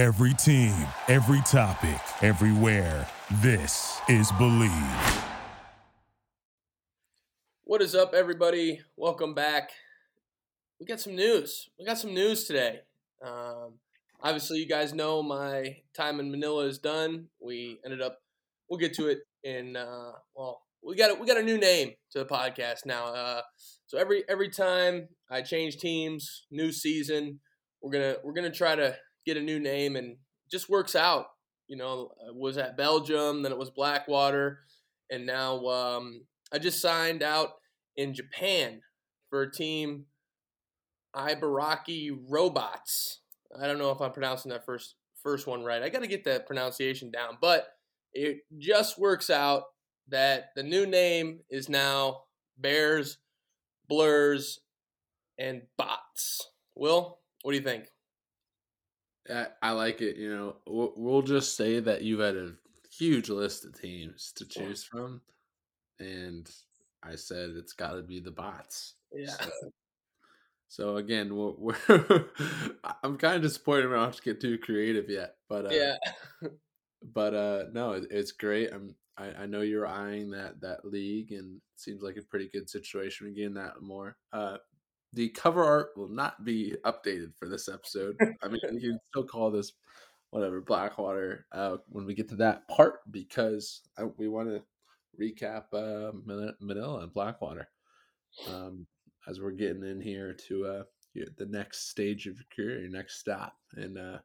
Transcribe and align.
Every 0.00 0.32
team, 0.32 0.74
every 1.08 1.42
topic, 1.42 2.00
everywhere. 2.22 3.06
This 3.42 4.00
is 4.08 4.32
Believe. 4.38 4.72
What 7.64 7.82
is 7.82 7.94
up, 7.94 8.14
everybody? 8.14 8.80
Welcome 8.96 9.34
back. 9.34 9.72
We 10.80 10.86
got 10.86 11.00
some 11.00 11.14
news. 11.14 11.68
We 11.78 11.84
got 11.84 11.98
some 11.98 12.14
news 12.14 12.44
today. 12.44 12.80
Um, 13.22 13.74
obviously, 14.22 14.60
you 14.60 14.66
guys 14.66 14.94
know 14.94 15.22
my 15.22 15.76
time 15.94 16.18
in 16.18 16.30
Manila 16.30 16.64
is 16.64 16.78
done. 16.78 17.26
We 17.38 17.78
ended 17.84 18.00
up. 18.00 18.20
We'll 18.70 18.80
get 18.80 18.94
to 18.94 19.08
it 19.08 19.18
in. 19.44 19.76
Uh, 19.76 20.12
well, 20.34 20.62
we 20.82 20.96
got 20.96 21.20
we 21.20 21.26
got 21.26 21.36
a 21.36 21.42
new 21.42 21.58
name 21.58 21.90
to 22.12 22.20
the 22.20 22.24
podcast 22.24 22.86
now. 22.86 23.04
Uh, 23.08 23.42
so 23.86 23.98
every 23.98 24.24
every 24.30 24.48
time 24.48 25.08
I 25.30 25.42
change 25.42 25.76
teams, 25.76 26.46
new 26.50 26.72
season, 26.72 27.40
we're 27.82 27.92
gonna 27.92 28.14
we're 28.24 28.32
gonna 28.32 28.50
try 28.50 28.74
to 28.76 28.96
get 29.26 29.36
a 29.36 29.42
new 29.42 29.58
name, 29.58 29.96
and 29.96 30.16
just 30.50 30.68
works 30.68 30.94
out. 30.94 31.26
You 31.68 31.76
know, 31.76 32.10
I 32.26 32.32
was 32.32 32.58
at 32.58 32.76
Belgium, 32.76 33.42
then 33.42 33.52
it 33.52 33.58
was 33.58 33.70
Blackwater, 33.70 34.60
and 35.10 35.26
now 35.26 35.64
um, 35.66 36.24
I 36.52 36.58
just 36.58 36.80
signed 36.80 37.22
out 37.22 37.50
in 37.96 38.14
Japan 38.14 38.80
for 39.28 39.42
a 39.42 39.52
team, 39.52 40.06
Ibaraki 41.14 42.10
Robots. 42.28 43.20
I 43.60 43.66
don't 43.66 43.78
know 43.78 43.90
if 43.90 44.00
I'm 44.00 44.12
pronouncing 44.12 44.50
that 44.50 44.64
first 44.64 44.94
first 45.22 45.46
one 45.46 45.64
right. 45.64 45.82
I 45.82 45.88
got 45.88 46.02
to 46.02 46.08
get 46.08 46.24
that 46.24 46.46
pronunciation 46.46 47.10
down, 47.10 47.38
but 47.40 47.68
it 48.12 48.38
just 48.58 48.98
works 48.98 49.30
out 49.30 49.64
that 50.08 50.46
the 50.56 50.62
new 50.62 50.86
name 50.86 51.40
is 51.50 51.68
now 51.68 52.22
Bears, 52.58 53.18
Blurs, 53.88 54.60
and 55.38 55.62
Bots. 55.76 56.48
Will, 56.74 57.18
what 57.42 57.52
do 57.52 57.58
you 57.58 57.64
think? 57.64 57.86
I, 59.28 59.46
I 59.62 59.70
like 59.72 60.00
it. 60.00 60.16
You 60.16 60.34
know, 60.34 60.56
we'll, 60.66 60.92
we'll 60.96 61.22
just 61.22 61.56
say 61.56 61.80
that 61.80 62.02
you've 62.02 62.20
had 62.20 62.36
a 62.36 62.52
huge 62.90 63.28
list 63.28 63.64
of 63.64 63.80
teams 63.80 64.32
to 64.36 64.46
choose 64.46 64.84
from, 64.84 65.20
and 65.98 66.50
I 67.02 67.16
said 67.16 67.50
it's 67.50 67.72
got 67.72 67.92
to 67.92 68.02
be 68.02 68.20
the 68.20 68.30
bots. 68.30 68.94
Yeah. 69.12 69.30
So, 69.30 69.50
so 70.68 70.96
again, 70.96 71.34
we're, 71.34 71.74
we're 71.88 72.26
I'm 73.02 73.16
kind 73.18 73.36
of 73.36 73.42
disappointed 73.42 73.88
we 73.88 73.94
don't 73.94 74.04
have 74.04 74.16
to 74.16 74.22
get 74.22 74.40
too 74.40 74.58
creative 74.58 75.10
yet, 75.10 75.36
but 75.48 75.66
uh, 75.66 75.70
Yeah. 75.70 75.96
but 77.02 77.34
uh, 77.34 77.64
no, 77.72 77.92
it, 77.92 78.06
it's 78.10 78.32
great. 78.32 78.72
I'm 78.72 78.94
I, 79.16 79.42
I 79.42 79.46
know 79.46 79.60
you're 79.60 79.86
eyeing 79.86 80.30
that 80.30 80.60
that 80.62 80.84
league, 80.84 81.32
and 81.32 81.56
it 81.56 81.80
seems 81.80 82.02
like 82.02 82.16
a 82.16 82.22
pretty 82.22 82.48
good 82.52 82.70
situation. 82.70 83.34
Getting 83.34 83.54
that 83.54 83.82
more. 83.82 84.16
Uh, 84.32 84.56
the 85.12 85.28
cover 85.30 85.64
art 85.64 85.90
will 85.96 86.08
not 86.08 86.44
be 86.44 86.74
updated 86.84 87.34
for 87.36 87.48
this 87.48 87.68
episode. 87.68 88.16
I 88.42 88.48
mean, 88.48 88.60
you 88.72 88.90
can 88.90 89.00
still 89.10 89.24
call 89.24 89.50
this 89.50 89.72
whatever 90.30 90.60
Blackwater 90.60 91.46
uh, 91.52 91.78
when 91.88 92.06
we 92.06 92.14
get 92.14 92.28
to 92.28 92.36
that 92.36 92.68
part 92.68 93.00
because 93.10 93.80
I, 93.98 94.04
we 94.16 94.28
want 94.28 94.48
to 94.48 94.62
recap 95.20 95.64
uh, 95.72 96.12
Manila 96.60 97.00
and 97.00 97.12
Blackwater 97.12 97.68
um, 98.48 98.86
as 99.28 99.40
we're 99.40 99.50
getting 99.50 99.84
in 99.84 100.00
here 100.00 100.34
to 100.48 100.66
uh, 100.66 100.82
the 101.36 101.46
next 101.46 101.90
stage 101.90 102.26
of 102.26 102.36
your 102.36 102.44
career, 102.54 102.80
your 102.80 102.90
next 102.90 103.18
stop. 103.18 103.56
And 103.74 103.98
uh, 103.98 104.18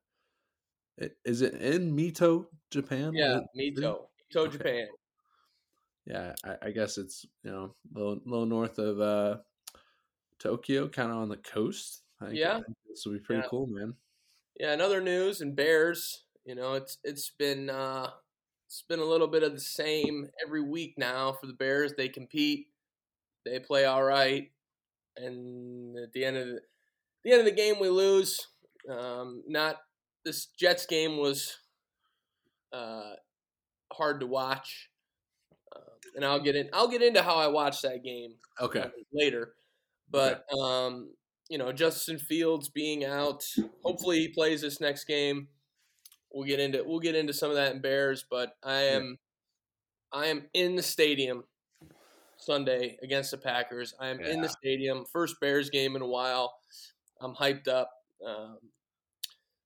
it, 0.97 1.17
is 1.25 1.41
it 1.41 1.55
in 1.55 1.95
Mito, 1.95 2.45
Japan? 2.71 3.13
Yeah, 3.13 3.39
Mito. 3.57 3.77
Mito, 3.77 3.97
Okay. 4.35 4.57
Japan. 4.57 4.87
Yeah, 6.05 6.33
I, 6.43 6.67
I 6.67 6.71
guess 6.71 6.97
it's 6.97 7.25
you 7.43 7.51
know 7.51 7.73
a 7.95 7.97
little, 7.99 8.19
little 8.25 8.45
north 8.45 8.77
of 8.77 8.99
uh, 9.01 9.37
Tokyo, 10.39 10.87
kind 10.89 11.11
of 11.11 11.17
on 11.17 11.29
the 11.29 11.37
coast. 11.37 12.03
I 12.21 12.27
think- 12.27 12.39
Yeah. 12.39 12.57
I 12.57 12.61
think 12.63 12.77
this 12.87 13.05
will 13.05 13.13
be 13.13 13.19
pretty 13.19 13.41
Yeah. 13.43 13.47
cool, 13.49 13.67
man. 13.67 13.95
Yeah, 14.59 14.73
in 14.73 14.81
other 14.81 15.01
news 15.01 15.41
and 15.41 15.55
Bears, 15.55 16.23
you 16.45 16.55
know, 16.55 16.73
it's 16.75 16.97
it's 17.03 17.29
been 17.29 17.69
uh 17.69 18.11
it's 18.67 18.81
been 18.83 18.99
a 18.99 19.05
little 19.05 19.27
bit 19.27 19.43
of 19.43 19.53
the 19.53 19.59
same 19.59 20.29
every 20.43 20.61
week 20.61 20.97
now 20.97 21.33
for 21.33 21.45
the 21.47 21.53
Bears. 21.53 21.93
They 21.93 22.09
compete, 22.09 22.71
they 23.43 23.59
play 23.59 23.85
all 23.85 24.03
right, 24.03 24.51
and 25.17 25.97
at 25.97 26.13
the 26.13 26.23
end 26.25 26.37
of 26.37 26.47
the, 26.47 26.61
the 27.23 27.31
end 27.31 27.39
of 27.41 27.45
the 27.45 27.51
game 27.51 27.79
we 27.79 27.89
lose. 27.89 28.47
Um, 28.89 29.43
not 29.47 29.81
this 30.23 30.45
Jets 30.47 30.85
game 30.85 31.17
was 31.17 31.57
uh, 32.71 33.15
hard 33.93 34.19
to 34.21 34.27
watch, 34.27 34.89
uh, 35.75 35.79
and 36.15 36.23
I'll 36.25 36.39
get 36.39 36.55
in. 36.55 36.69
I'll 36.73 36.87
get 36.87 37.01
into 37.01 37.21
how 37.23 37.35
I 37.35 37.47
watched 37.47 37.81
that 37.83 38.03
game 38.03 38.35
Okay, 38.61 38.79
uh, 38.81 38.89
later. 39.13 39.55
But 40.09 40.45
um, 40.53 41.13
you 41.49 41.57
know, 41.57 41.71
Justin 41.71 42.17
Fields 42.17 42.69
being 42.69 43.05
out, 43.05 43.43
hopefully 43.83 44.19
he 44.19 44.27
plays 44.29 44.61
this 44.61 44.79
next 44.81 45.05
game. 45.05 45.47
We'll 46.33 46.47
get 46.47 46.59
into 46.59 46.83
we'll 46.85 46.99
get 46.99 47.15
into 47.15 47.33
some 47.33 47.49
of 47.49 47.55
that 47.55 47.73
in 47.73 47.81
Bears, 47.81 48.25
but 48.29 48.55
I 48.63 48.81
am 48.81 49.17
I 50.11 50.27
am 50.27 50.43
in 50.53 50.75
the 50.75 50.83
stadium 50.83 51.43
Sunday 52.37 52.97
against 53.01 53.31
the 53.31 53.37
Packers. 53.37 53.93
I 53.99 54.07
am 54.07 54.19
in 54.19 54.41
the 54.41 54.49
stadium, 54.49 55.05
first 55.11 55.39
Bears 55.39 55.69
game 55.69 55.95
in 55.95 56.01
a 56.01 56.07
while. 56.07 56.55
I'm 57.21 57.33
hyped 57.33 57.67
up. 57.67 57.91
Um, 58.25 58.57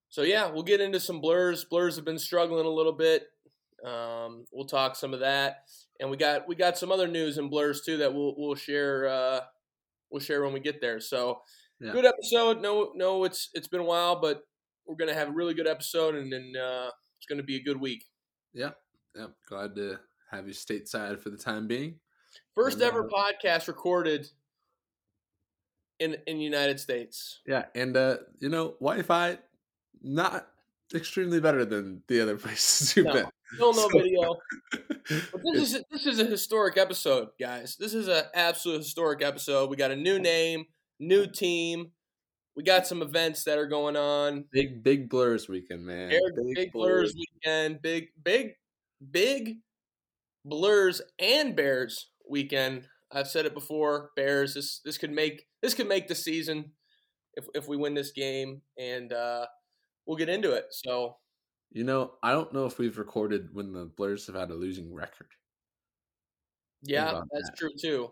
so 0.09 0.23
yeah, 0.23 0.49
we'll 0.49 0.63
get 0.63 0.81
into 0.81 0.99
some 0.99 1.21
blurs. 1.21 1.65
Blurs 1.65 1.95
have 1.95 2.05
been 2.05 2.19
struggling 2.19 2.65
a 2.65 2.69
little 2.69 2.93
bit. 2.93 3.27
Um, 3.85 4.45
we'll 4.51 4.65
talk 4.65 4.95
some 4.95 5.13
of 5.13 5.21
that, 5.21 5.63
and 5.99 6.09
we 6.09 6.17
got 6.17 6.47
we 6.47 6.55
got 6.55 6.77
some 6.77 6.91
other 6.91 7.07
news 7.07 7.37
and 7.37 7.49
blurs 7.49 7.81
too 7.81 7.97
that 7.97 8.13
we'll 8.13 8.35
we'll 8.37 8.55
share 8.55 9.07
uh, 9.07 9.39
we'll 10.11 10.19
share 10.21 10.43
when 10.43 10.53
we 10.53 10.59
get 10.59 10.81
there. 10.81 10.99
So 10.99 11.41
Yeah. 11.79 11.91
good 11.93 12.05
episode. 12.05 12.61
No 12.61 12.91
no, 12.95 13.23
it's 13.23 13.49
it's 13.53 13.67
been 13.67 13.81
a 13.81 13.85
while, 13.85 14.19
but 14.19 14.43
we're 14.85 14.95
gonna 14.95 15.13
have 15.13 15.29
a 15.29 15.31
really 15.31 15.53
good 15.53 15.67
episode, 15.67 16.15
and 16.15 16.31
then 16.31 16.53
uh, 16.59 16.89
it's 17.17 17.25
gonna 17.27 17.43
be 17.43 17.55
a 17.57 17.63
good 17.63 17.79
week. 17.79 18.05
yeah, 18.53 18.71
yeah. 19.15 19.27
Glad 19.47 19.75
to 19.75 19.99
have 20.31 20.47
you 20.47 20.53
stateside 20.53 21.19
for 21.19 21.29
the 21.29 21.37
time 21.37 21.67
being. 21.67 21.99
First 22.55 22.75
And, 22.75 22.83
ever 22.83 23.05
uh, 23.05 23.07
podcast 23.09 23.67
recorded 23.67 24.27
in 25.99 26.15
in 26.27 26.37
the 26.37 26.43
United 26.43 26.79
States. 26.79 27.41
Yeah, 27.45 27.65
and 27.75 27.95
uh, 27.97 28.17
you 28.39 28.49
know, 28.49 28.75
Wi-Fi 28.79 29.37
not 30.01 30.47
extremely 30.95 31.39
better 31.39 31.65
than 31.65 32.03
the 32.07 32.21
other 32.21 32.37
places 32.43 32.95
you've 32.95 33.05
No, 33.07 33.13
been. 33.13 33.25
Still 33.55 33.73
no 33.73 33.89
So- 33.89 33.99
video. 33.99 34.35
But 35.31 35.41
this 35.53 35.73
is 35.73 35.83
this 35.89 36.05
is 36.05 36.19
a 36.19 36.25
historic 36.25 36.77
episode, 36.77 37.29
guys. 37.39 37.75
This 37.79 37.95
is 37.95 38.07
an 38.07 38.25
absolute 38.35 38.77
historic 38.77 39.23
episode. 39.23 39.67
We 39.71 39.75
got 39.75 39.89
a 39.89 39.95
new 39.95 40.19
name, 40.19 40.65
new 40.99 41.25
team. 41.25 41.91
We 42.55 42.61
got 42.61 42.85
some 42.85 43.01
events 43.01 43.43
that 43.45 43.57
are 43.57 43.65
going 43.65 43.95
on. 43.95 44.45
big 44.51 44.83
big 44.83 45.09
blurs 45.09 45.49
weekend, 45.49 45.83
man. 45.83 46.09
Big, 46.11 46.55
big 46.55 46.71
blurs 46.71 47.15
weekend, 47.15 47.81
big 47.81 48.09
big 48.23 48.51
big 49.09 49.57
blurs 50.45 51.01
and 51.17 51.55
bears 51.55 52.11
weekend. 52.29 52.87
I've 53.11 53.27
said 53.27 53.47
it 53.47 53.55
before. 53.55 54.11
Bears. 54.15 54.53
This 54.53 54.79
this 54.85 54.99
could 54.99 55.11
make 55.11 55.43
this 55.63 55.73
could 55.73 55.87
make 55.87 56.07
the 56.07 56.13
season 56.13 56.73
if 57.33 57.45
if 57.55 57.67
we 57.67 57.77
win 57.77 57.95
this 57.95 58.11
game, 58.11 58.61
and 58.77 59.11
uh, 59.11 59.47
we'll 60.09 60.17
get 60.17 60.29
into 60.29 60.53
it. 60.53 60.67
So 60.71 61.19
You 61.71 61.83
know, 61.83 62.19
I 62.21 62.31
don't 62.31 62.53
know 62.53 62.67
if 62.67 62.77
we've 62.77 62.99
recorded 62.99 63.55
when 63.55 63.73
the 63.73 63.85
Blurs 63.87 64.27
have 64.27 64.35
had 64.35 64.51
a 64.51 64.55
losing 64.55 64.93
record. 64.93 65.33
yeah, 66.81 67.13
that's 67.31 67.49
that. 67.49 67.57
true 67.57 67.71
too. 67.79 68.11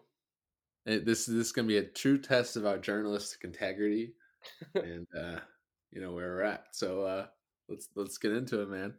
It, 0.86 1.06
this 1.06 1.26
this 1.26 1.48
is 1.48 1.52
gonna 1.52 1.68
be 1.68 1.78
a 1.78 1.84
true 1.84 2.18
test 2.18 2.56
of 2.56 2.66
our 2.66 2.78
journalistic 2.78 3.44
integrity, 3.44 4.16
and 4.76 5.08
uh, 5.18 5.40
you 5.92 6.02
know 6.02 6.14
where 6.14 6.30
we're 6.36 6.44
at. 6.44 6.76
So 6.76 7.04
uh, 7.04 7.28
let's 7.70 7.90
let's 7.96 8.18
get 8.18 8.32
into 8.34 8.62
it, 8.62 8.70
man. 8.70 8.96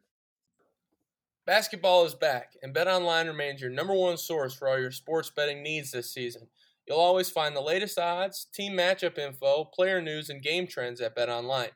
Basketball 1.46 2.04
is 2.04 2.14
back, 2.14 2.56
and 2.62 2.72
BetOnline 2.74 3.26
remains 3.26 3.60
your 3.60 3.70
number 3.70 3.92
one 3.94 4.16
source 4.18 4.54
for 4.54 4.68
all 4.68 4.78
your 4.78 4.92
sports 4.92 5.30
betting 5.30 5.62
needs 5.64 5.90
this 5.90 6.12
season. 6.12 6.48
You'll 6.86 6.98
always 7.00 7.28
find 7.30 7.56
the 7.56 7.60
latest 7.60 7.98
odds, 7.98 8.44
team 8.44 8.74
matchup 8.74 9.18
info, 9.18 9.64
player 9.64 10.00
news, 10.00 10.30
and 10.30 10.42
game 10.42 10.66
trends 10.68 11.00
at 11.00 11.16
BetOnline. 11.16 11.72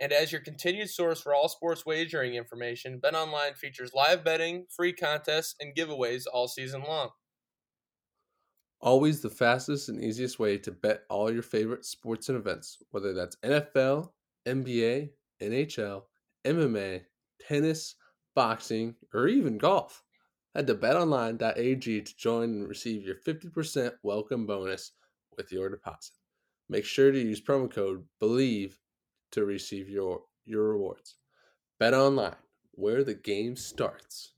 And 0.00 0.12
as 0.12 0.32
your 0.32 0.40
continued 0.40 0.90
source 0.90 1.20
for 1.20 1.34
all 1.34 1.48
sports 1.48 1.86
wagering 1.86 2.34
information, 2.34 3.00
BetOnline 3.00 3.56
features 3.56 3.92
live 3.94 4.24
betting, 4.24 4.66
free 4.68 4.92
contests, 4.92 5.54
and 5.60 5.74
giveaways 5.74 6.24
all 6.32 6.48
season 6.48 6.82
long. 6.82 7.10
Always 8.80 9.22
the 9.22 9.30
fastest 9.30 9.88
and 9.88 10.02
easiest 10.02 10.38
way 10.38 10.58
to 10.58 10.72
bet 10.72 11.04
all 11.08 11.32
your 11.32 11.42
favorite 11.42 11.84
sports 11.84 12.28
and 12.28 12.36
events, 12.36 12.82
whether 12.90 13.14
that's 13.14 13.36
NFL, 13.36 14.10
NBA, 14.46 15.10
NHL, 15.40 16.02
MMA, 16.44 17.02
tennis, 17.40 17.94
boxing, 18.34 18.96
or 19.14 19.28
even 19.28 19.58
golf. 19.58 20.02
Head 20.54 20.66
to 20.66 20.74
betonline.ag 20.74 22.02
to 22.02 22.16
join 22.16 22.50
and 22.50 22.68
receive 22.68 23.04
your 23.04 23.16
50% 23.16 23.92
welcome 24.02 24.46
bonus 24.46 24.92
with 25.36 25.50
your 25.50 25.68
deposit. 25.68 26.12
Make 26.68 26.84
sure 26.84 27.10
to 27.10 27.18
use 27.18 27.40
promo 27.40 27.70
code 27.72 28.04
BELIEVE 28.20 28.78
to 29.34 29.44
receive 29.44 29.88
your, 29.88 30.22
your 30.44 30.70
rewards. 30.70 31.16
Bet 31.78 31.94
online, 31.94 32.36
where 32.72 33.04
the 33.04 33.14
game 33.14 33.56
starts. 33.56 34.33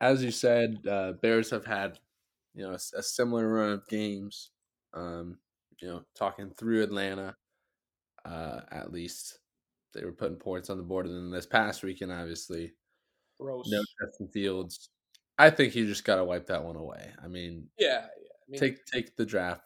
As 0.00 0.22
you 0.22 0.30
said, 0.30 0.78
uh, 0.88 1.12
Bears 1.12 1.50
have 1.50 1.66
had 1.66 1.98
you 2.54 2.62
know 2.62 2.72
a, 2.72 2.98
a, 2.98 3.02
similar 3.02 3.48
run 3.48 3.72
of 3.72 3.88
games. 3.88 4.50
Um, 4.94 5.38
you 5.80 5.88
know, 5.88 6.02
talking 6.14 6.50
through 6.50 6.82
Atlanta, 6.82 7.36
uh, 8.24 8.60
at 8.70 8.92
least 8.92 9.38
they 9.94 10.04
were 10.04 10.12
putting 10.12 10.36
points 10.36 10.70
on 10.70 10.76
the 10.76 10.82
board. 10.82 11.06
And 11.06 11.14
then 11.14 11.30
this 11.30 11.46
past 11.46 11.82
weekend, 11.82 12.12
obviously, 12.12 12.72
Gross. 13.38 13.66
no 13.68 13.82
Justin 14.00 14.28
Fields. 14.28 14.88
I 15.38 15.50
think 15.50 15.74
you 15.74 15.86
just 15.86 16.04
got 16.04 16.16
to 16.16 16.24
wipe 16.24 16.46
that 16.46 16.64
one 16.64 16.76
away. 16.76 17.10
I 17.22 17.28
mean, 17.28 17.68
yeah, 17.78 17.88
yeah. 17.88 17.98
I 17.98 18.50
mean, 18.50 18.60
take 18.60 18.84
take 18.86 19.16
the 19.16 19.24
draft 19.24 19.62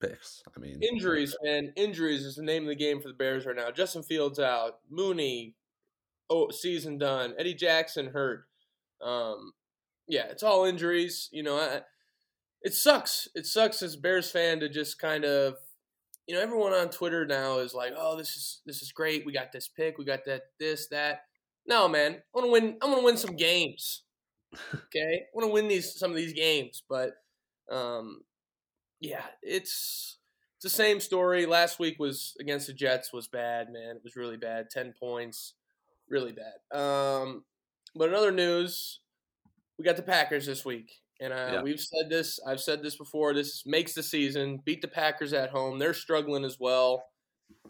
picks. 0.00 0.42
I 0.56 0.60
mean, 0.60 0.80
injuries, 0.82 1.36
man. 1.42 1.72
Injuries 1.76 2.24
is 2.24 2.36
the 2.36 2.42
name 2.42 2.62
of 2.62 2.68
the 2.68 2.74
game 2.74 3.00
for 3.00 3.08
the 3.08 3.14
Bears 3.14 3.46
right 3.46 3.56
now. 3.56 3.70
Justin 3.70 4.02
Fields 4.02 4.38
out, 4.38 4.78
Mooney, 4.90 5.54
oh, 6.30 6.50
season 6.50 6.98
done. 6.98 7.34
Eddie 7.38 7.54
Jackson 7.54 8.06
hurt. 8.06 8.46
Um, 9.04 9.52
yeah, 10.08 10.26
it's 10.30 10.42
all 10.42 10.64
injuries. 10.64 11.28
You 11.32 11.42
know, 11.44 11.56
I, 11.58 11.82
it 12.62 12.74
sucks. 12.74 13.28
It 13.34 13.46
sucks 13.46 13.82
as 13.82 13.96
Bears 13.96 14.30
fan 14.30 14.60
to 14.60 14.68
just 14.68 14.98
kind 14.98 15.24
of, 15.24 15.56
you 16.26 16.34
know, 16.34 16.40
everyone 16.40 16.72
on 16.72 16.88
Twitter 16.90 17.26
now 17.26 17.58
is 17.58 17.74
like, 17.74 17.92
"Oh, 17.96 18.16
this 18.16 18.30
is 18.36 18.60
this 18.66 18.82
is 18.82 18.92
great. 18.92 19.26
We 19.26 19.32
got 19.32 19.52
this 19.52 19.68
pick. 19.68 19.98
We 19.98 20.04
got 20.04 20.24
that 20.26 20.42
this 20.58 20.88
that." 20.88 21.22
No, 21.66 21.88
man, 21.88 22.14
I 22.14 22.38
want 22.38 22.46
to 22.46 22.52
win. 22.52 22.78
I 22.82 22.86
want 22.86 22.98
to 23.00 23.04
win 23.04 23.16
some 23.16 23.36
games. 23.36 24.02
Okay, 24.72 25.22
I 25.22 25.26
want 25.34 25.48
to 25.48 25.52
win 25.52 25.66
these 25.66 25.98
some 25.98 26.10
of 26.12 26.16
these 26.16 26.32
games, 26.32 26.84
but 26.88 27.14
um, 27.72 28.20
yeah, 29.00 29.24
it's 29.42 30.18
it's 30.56 30.62
the 30.62 30.70
same 30.70 31.00
story. 31.00 31.46
Last 31.46 31.78
week 31.78 31.98
was 31.98 32.34
against 32.40 32.66
the 32.68 32.72
Jets 32.72 33.12
was 33.12 33.28
bad, 33.28 33.68
man. 33.70 33.96
It 33.96 34.04
was 34.04 34.16
really 34.16 34.36
bad. 34.36 34.70
Ten 34.70 34.94
points, 34.98 35.54
really 36.08 36.32
bad. 36.32 36.78
Um, 36.78 37.44
but 37.94 38.08
in 38.08 38.14
other 38.14 38.32
news, 38.32 39.00
we 39.78 39.84
got 39.84 39.96
the 39.96 40.02
Packers 40.02 40.46
this 40.46 40.64
week, 40.64 40.92
and 41.20 41.32
uh, 41.32 41.50
yeah. 41.52 41.62
we've 41.62 41.80
said 41.80 42.10
this. 42.10 42.38
I've 42.46 42.60
said 42.60 42.82
this 42.82 42.96
before. 42.96 43.34
This 43.34 43.64
makes 43.66 43.94
the 43.94 44.02
season. 44.02 44.60
Beat 44.64 44.82
the 44.82 44.88
Packers 44.88 45.32
at 45.32 45.50
home. 45.50 45.78
They're 45.78 45.94
struggling 45.94 46.44
as 46.44 46.58
well. 46.58 47.04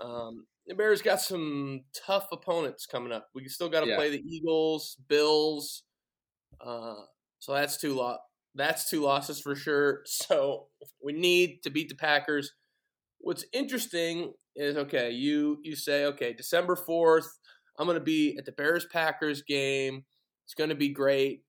Um, 0.00 0.46
the 0.66 0.74
Bears 0.74 1.02
got 1.02 1.20
some 1.20 1.82
tough 2.06 2.28
opponents 2.32 2.86
coming 2.86 3.12
up. 3.12 3.28
We 3.34 3.46
still 3.48 3.68
got 3.68 3.80
to 3.80 3.90
yeah. 3.90 3.96
play 3.96 4.10
the 4.10 4.22
Eagles, 4.26 4.96
Bills. 5.08 5.82
Uh, 6.60 6.94
so 7.38 7.52
that's 7.52 7.76
two 7.76 7.94
lot. 7.94 8.20
That's 8.54 8.88
two 8.88 9.02
losses 9.02 9.40
for 9.40 9.54
sure. 9.54 10.02
So 10.06 10.68
we 11.02 11.12
need 11.12 11.62
to 11.64 11.70
beat 11.70 11.88
the 11.88 11.94
Packers. 11.94 12.52
What's 13.18 13.44
interesting 13.52 14.32
is 14.56 14.76
okay, 14.76 15.10
you 15.10 15.58
you 15.62 15.76
say 15.76 16.04
okay, 16.06 16.32
December 16.32 16.76
fourth, 16.76 17.26
I'm 17.78 17.86
going 17.86 17.98
to 17.98 18.04
be 18.04 18.36
at 18.38 18.44
the 18.44 18.52
Bears 18.52 18.86
Packers 18.86 19.42
game. 19.42 20.04
It's 20.44 20.55
going 20.55 20.70
to 20.70 20.76
be 20.76 20.91
great. 20.91 21.43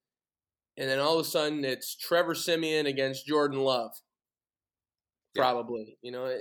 And 0.77 0.89
then 0.89 0.99
all 0.99 1.19
of 1.19 1.25
a 1.25 1.29
sudden, 1.29 1.63
it's 1.63 1.95
Trevor 1.95 2.35
Siemian 2.35 2.85
against 2.85 3.25
Jordan 3.25 3.59
Love. 3.59 3.91
Probably, 5.35 5.85
yeah. 5.87 5.95
you 6.01 6.11
know, 6.11 6.25
eh, 6.25 6.37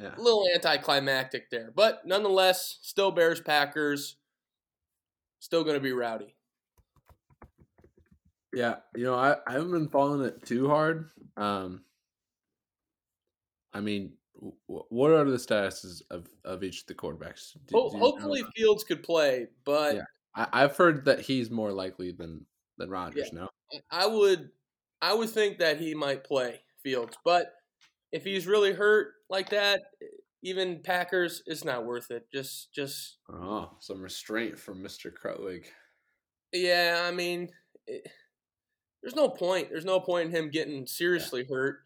yeah. 0.00 0.14
a 0.16 0.20
little 0.20 0.46
anticlimactic 0.54 1.50
there, 1.50 1.72
but 1.74 2.02
nonetheless, 2.06 2.78
still 2.82 3.10
Bears 3.10 3.40
Packers. 3.40 4.16
Still 5.38 5.64
going 5.64 5.76
to 5.76 5.80
be 5.80 5.92
rowdy. 5.92 6.36
Yeah, 8.54 8.76
you 8.94 9.04
know, 9.04 9.14
I, 9.14 9.36
I 9.46 9.52
haven't 9.52 9.72
been 9.72 9.88
following 9.88 10.24
it 10.24 10.44
too 10.44 10.68
hard. 10.68 11.10
Um, 11.36 11.82
I 13.72 13.80
mean, 13.80 14.12
w- 14.36 14.84
what 14.88 15.10
are 15.10 15.24
the 15.24 15.38
statuses 15.38 16.02
of, 16.10 16.28
of 16.44 16.62
each 16.62 16.82
of 16.82 16.86
the 16.86 16.94
quarterbacks? 16.94 17.54
Do, 17.66 17.90
do 17.90 17.98
hopefully, 17.98 18.44
Fields 18.54 18.84
could 18.84 19.02
play, 19.02 19.48
but 19.64 19.96
yeah. 19.96 20.02
I, 20.34 20.60
have 20.60 20.76
heard 20.76 21.04
that 21.04 21.20
he's 21.20 21.50
more 21.50 21.72
likely 21.72 22.12
than 22.12 22.46
than 22.78 22.90
Rodgers. 22.90 23.30
Yeah. 23.32 23.40
No, 23.40 23.48
I 23.90 24.06
would 24.06 24.50
I 25.00 25.14
would 25.14 25.30
think 25.30 25.58
that 25.58 25.78
he 25.78 25.94
might 25.94 26.24
play 26.24 26.60
Fields, 26.82 27.16
but 27.24 27.52
if 28.12 28.24
he's 28.24 28.46
really 28.46 28.72
hurt 28.72 29.12
like 29.28 29.50
that, 29.50 29.82
even 30.42 30.80
Packers, 30.82 31.42
it's 31.46 31.64
not 31.64 31.84
worth 31.84 32.10
it. 32.10 32.26
Just 32.32 32.72
just 32.72 33.18
oh, 33.32 33.76
some 33.80 34.00
restraint 34.00 34.58
from 34.58 34.82
Mister 34.82 35.10
Krutwig. 35.10 35.64
Yeah, 36.52 37.02
I 37.06 37.10
mean. 37.10 37.50
It, 37.86 38.06
there's 39.02 39.16
no 39.16 39.28
point. 39.28 39.68
There's 39.70 39.84
no 39.84 39.98
point 39.98 40.26
in 40.26 40.34
him 40.34 40.50
getting 40.50 40.86
seriously 40.86 41.44
hurt, 41.44 41.80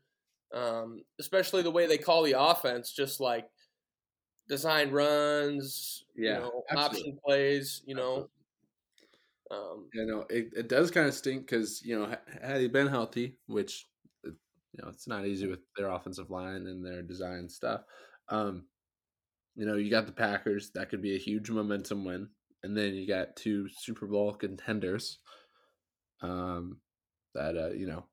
um, 0.55 1.03
especially 1.19 1.63
the 1.63 1.71
way 1.71 1.87
they 1.87 1.97
call 1.97 2.23
the 2.23 2.39
offense, 2.39 2.93
just 2.93 3.21
like 3.21 3.47
design 4.49 4.91
runs, 4.91 6.05
yeah, 6.15 6.35
you 6.35 6.41
know, 6.41 6.63
option 6.77 7.19
plays, 7.25 7.83
you 7.87 7.95
know. 7.95 8.29
Um, 9.51 9.89
you 9.93 10.07
know, 10.07 10.25
it, 10.29 10.49
it 10.57 10.69
does 10.69 10.91
kind 10.91 11.07
of 11.07 11.15
stink 11.15 11.43
because 11.43 11.83
you 11.85 11.99
know 11.99 12.15
had 12.43 12.61
he 12.61 12.69
been 12.69 12.89
healthy, 12.89 13.39
which 13.47 13.87
you 14.25 14.33
know 14.83 14.89
it's 14.89 15.07
not 15.07 15.27
easy 15.27 15.47
with 15.47 15.61
their 15.77 15.91
offensive 15.91 16.31
line 16.31 16.67
and 16.67 16.85
their 16.85 17.03
design 17.03 17.49
stuff. 17.49 17.83
Um, 18.29 18.65
you 19.55 19.65
know, 19.65 19.77
you 19.77 19.91
got 19.91 20.07
the 20.07 20.13
Packers. 20.13 20.71
That 20.75 20.91
could 20.91 21.03
be 21.03 21.15
a 21.15 21.19
huge 21.19 21.51
momentum 21.51 22.05
win, 22.05 22.29
and 22.63 22.77
then 22.77 22.95
you 22.95 23.07
got 23.07 23.37
two 23.37 23.69
Super 23.69 24.07
Bowl 24.07 24.35
contenders. 24.35 25.19
Um, 26.23 26.81
that 27.35 27.57
uh, 27.57 27.71
you 27.71 27.87
know 27.87 28.05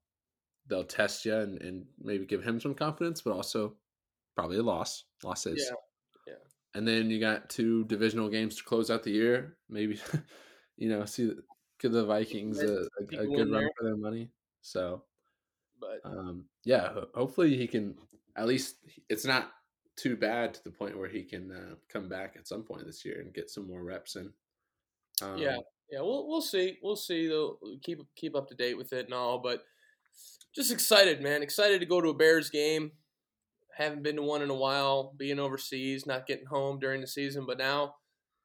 they'll 0.68 0.84
test 0.84 1.26
you 1.26 1.36
and, 1.36 1.62
and 1.62 1.86
maybe 2.00 2.26
give 2.26 2.44
him 2.44 2.60
some 2.60 2.74
confidence, 2.74 3.22
but 3.22 3.34
also 3.34 3.76
probably 4.36 4.58
a 4.58 4.64
loss. 4.64 5.06
Losses. 5.24 5.70
Yeah. 5.70 6.34
Yeah. 6.34 6.40
And 6.76 6.88
then 6.88 7.10
you 7.10 7.20
got 7.20 7.50
two 7.50 7.84
divisional 7.86 8.30
games 8.30 8.56
to 8.56 8.64
close 8.64 8.90
out 8.90 9.04
the 9.04 9.12
year. 9.12 9.58
Maybe 9.70 10.00
you 10.78 10.90
know 10.90 11.06
see 11.06 11.32
give 11.80 11.92
the 11.92 12.06
Vikings 12.06 12.62
a, 12.62 12.88
a, 13.18 13.20
a 13.20 13.28
good 13.28 13.52
run 13.52 13.70
for 13.78 13.84
their 13.84 13.98
money. 13.98 14.30
So, 14.62 15.04
but 15.80 16.00
um, 16.06 16.46
yeah, 16.64 16.94
hopefully 17.14 17.58
he 17.58 17.68
can 17.68 17.96
at 18.36 18.48
least. 18.48 18.78
It's 19.10 19.26
not 19.26 19.52
too 19.96 20.16
bad 20.16 20.54
to 20.56 20.64
the 20.64 20.72
point 20.72 20.98
where 20.98 21.10
he 21.10 21.24
can 21.24 21.52
uh, 21.52 21.76
come 21.90 22.10
back 22.10 22.36
at 22.38 22.48
some 22.48 22.64
point 22.64 22.86
this 22.86 23.06
year 23.06 23.22
and 23.22 23.34
get 23.34 23.50
some 23.50 23.68
more 23.68 23.84
reps 23.84 24.16
in. 24.16 24.32
Um, 25.22 25.38
yeah, 25.38 25.58
yeah, 25.92 26.02
we'll 26.02 26.28
we'll 26.28 26.42
see. 26.42 26.78
We'll 26.82 26.96
see. 26.96 27.28
Though 27.28 27.60
keep 27.84 28.00
keep 28.16 28.36
up 28.36 28.48
to 28.50 28.56
date 28.56 28.78
with 28.78 28.94
it 28.94 29.06
and 29.06 29.14
all, 29.14 29.40
but 29.40 29.64
just 30.56 30.72
excited, 30.72 31.22
man. 31.22 31.44
Excited 31.44 31.80
to 31.80 31.86
go 31.86 32.02
to 32.02 32.10
a 32.10 32.14
Bears 32.14 32.50
game. 32.50 32.92
Haven't 33.76 34.04
been 34.04 34.16
to 34.18 34.22
one 34.22 34.42
in 34.42 34.50
a 34.50 34.56
while. 34.56 35.14
Being 35.18 35.40
overseas, 35.40 36.06
not 36.06 36.28
getting 36.28 36.46
home 36.46 36.80
during 36.80 37.02
the 37.02 37.08
season, 37.08 37.46
but 37.46 37.58
now 37.58 37.96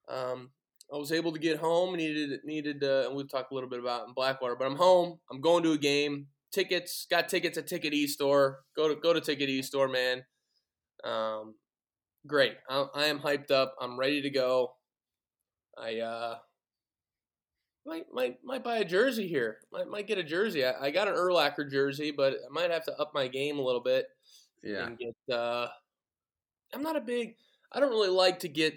um, 0.09 0.51
I 0.93 0.97
was 0.97 1.13
able 1.13 1.33
to 1.33 1.39
get 1.39 1.59
home. 1.59 1.95
Needed 1.97 2.41
needed. 2.45 2.83
Uh, 2.83 3.05
and 3.07 3.17
we've 3.17 3.31
talked 3.31 3.53
a 3.53 3.55
little 3.55 3.69
bit 3.69 3.81
about 3.81 4.09
in 4.09 4.15
Blackwater, 4.15 4.57
but 4.57 4.67
I'm 4.67 4.77
home. 4.77 5.19
I'm 5.31 5.41
going 5.41 5.63
to 5.65 5.73
a 5.73 5.79
game. 5.79 6.27
Tickets. 6.53 7.07
Got 7.11 7.29
tickets 7.29 7.59
at 7.59 7.67
Ticket 7.67 7.93
E 7.93 8.07
Store. 8.07 8.61
Go 8.75 8.89
to 8.89 8.95
go 8.95 9.13
to 9.13 9.21
Ticket 9.21 9.49
E 9.49 9.63
Store, 9.63 9.89
man. 9.89 10.25
Um, 11.05 11.55
great. 12.27 12.55
I, 12.69 12.87
I 12.95 13.05
am 13.07 13.21
hyped 13.21 13.51
up. 13.51 13.75
I'm 13.81 13.99
ready 13.99 14.23
to 14.23 14.31
go. 14.31 14.75
I 15.77 16.01
uh, 16.01 16.39
might 17.87 18.07
might 18.13 18.39
might 18.43 18.65
buy 18.65 18.79
a 18.79 18.85
jersey 18.85 19.29
here. 19.29 19.59
Might 19.73 19.89
might 19.89 20.07
get 20.07 20.19
a 20.19 20.23
jersey. 20.23 20.65
I, 20.65 20.87
I 20.87 20.91
got 20.91 21.09
an 21.09 21.15
Urlacher 21.15 21.71
jersey, 21.71 22.11
but 22.11 22.35
I 22.35 22.53
might 22.53 22.71
have 22.71 22.85
to 22.87 22.99
up 22.99 23.13
my 23.15 23.29
game 23.29 23.59
a 23.59 23.63
little 23.63 23.83
bit. 23.83 24.07
Yeah. 24.63 24.87
And 24.87 24.99
get. 24.99 25.35
Uh, 25.35 25.69
I'm 26.75 26.83
not 26.83 26.97
a 26.97 27.01
big. 27.01 27.37
I 27.73 27.81
don't 27.81 27.91
really 27.91 28.09
like 28.09 28.41
to 28.41 28.49
get 28.49 28.75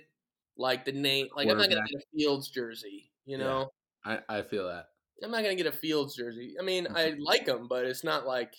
like 0.62 0.86
the 0.86 0.92
name. 0.92 1.28
Like 1.36 1.50
I'm 1.50 1.58
not 1.58 1.70
gonna 1.70 1.82
get 1.88 2.02
a 2.02 2.18
Fields 2.18 2.50
jersey. 2.50 3.12
You 3.26 3.38
know. 3.38 3.72
Yeah, 4.06 4.20
I 4.30 4.38
I 4.38 4.42
feel 4.44 4.68
that. 4.68 4.88
I'm 5.24 5.32
not 5.32 5.44
gonna 5.44 5.56
get 5.56 5.68
a 5.68 5.72
Fields 5.72 6.16
jersey. 6.16 6.56
I 6.60 6.64
mean, 6.64 6.88
I 6.96 7.16
like 7.20 7.46
them, 7.46 7.68
but 7.68 7.86
it's 7.86 8.04
not 8.04 8.26
like. 8.26 8.56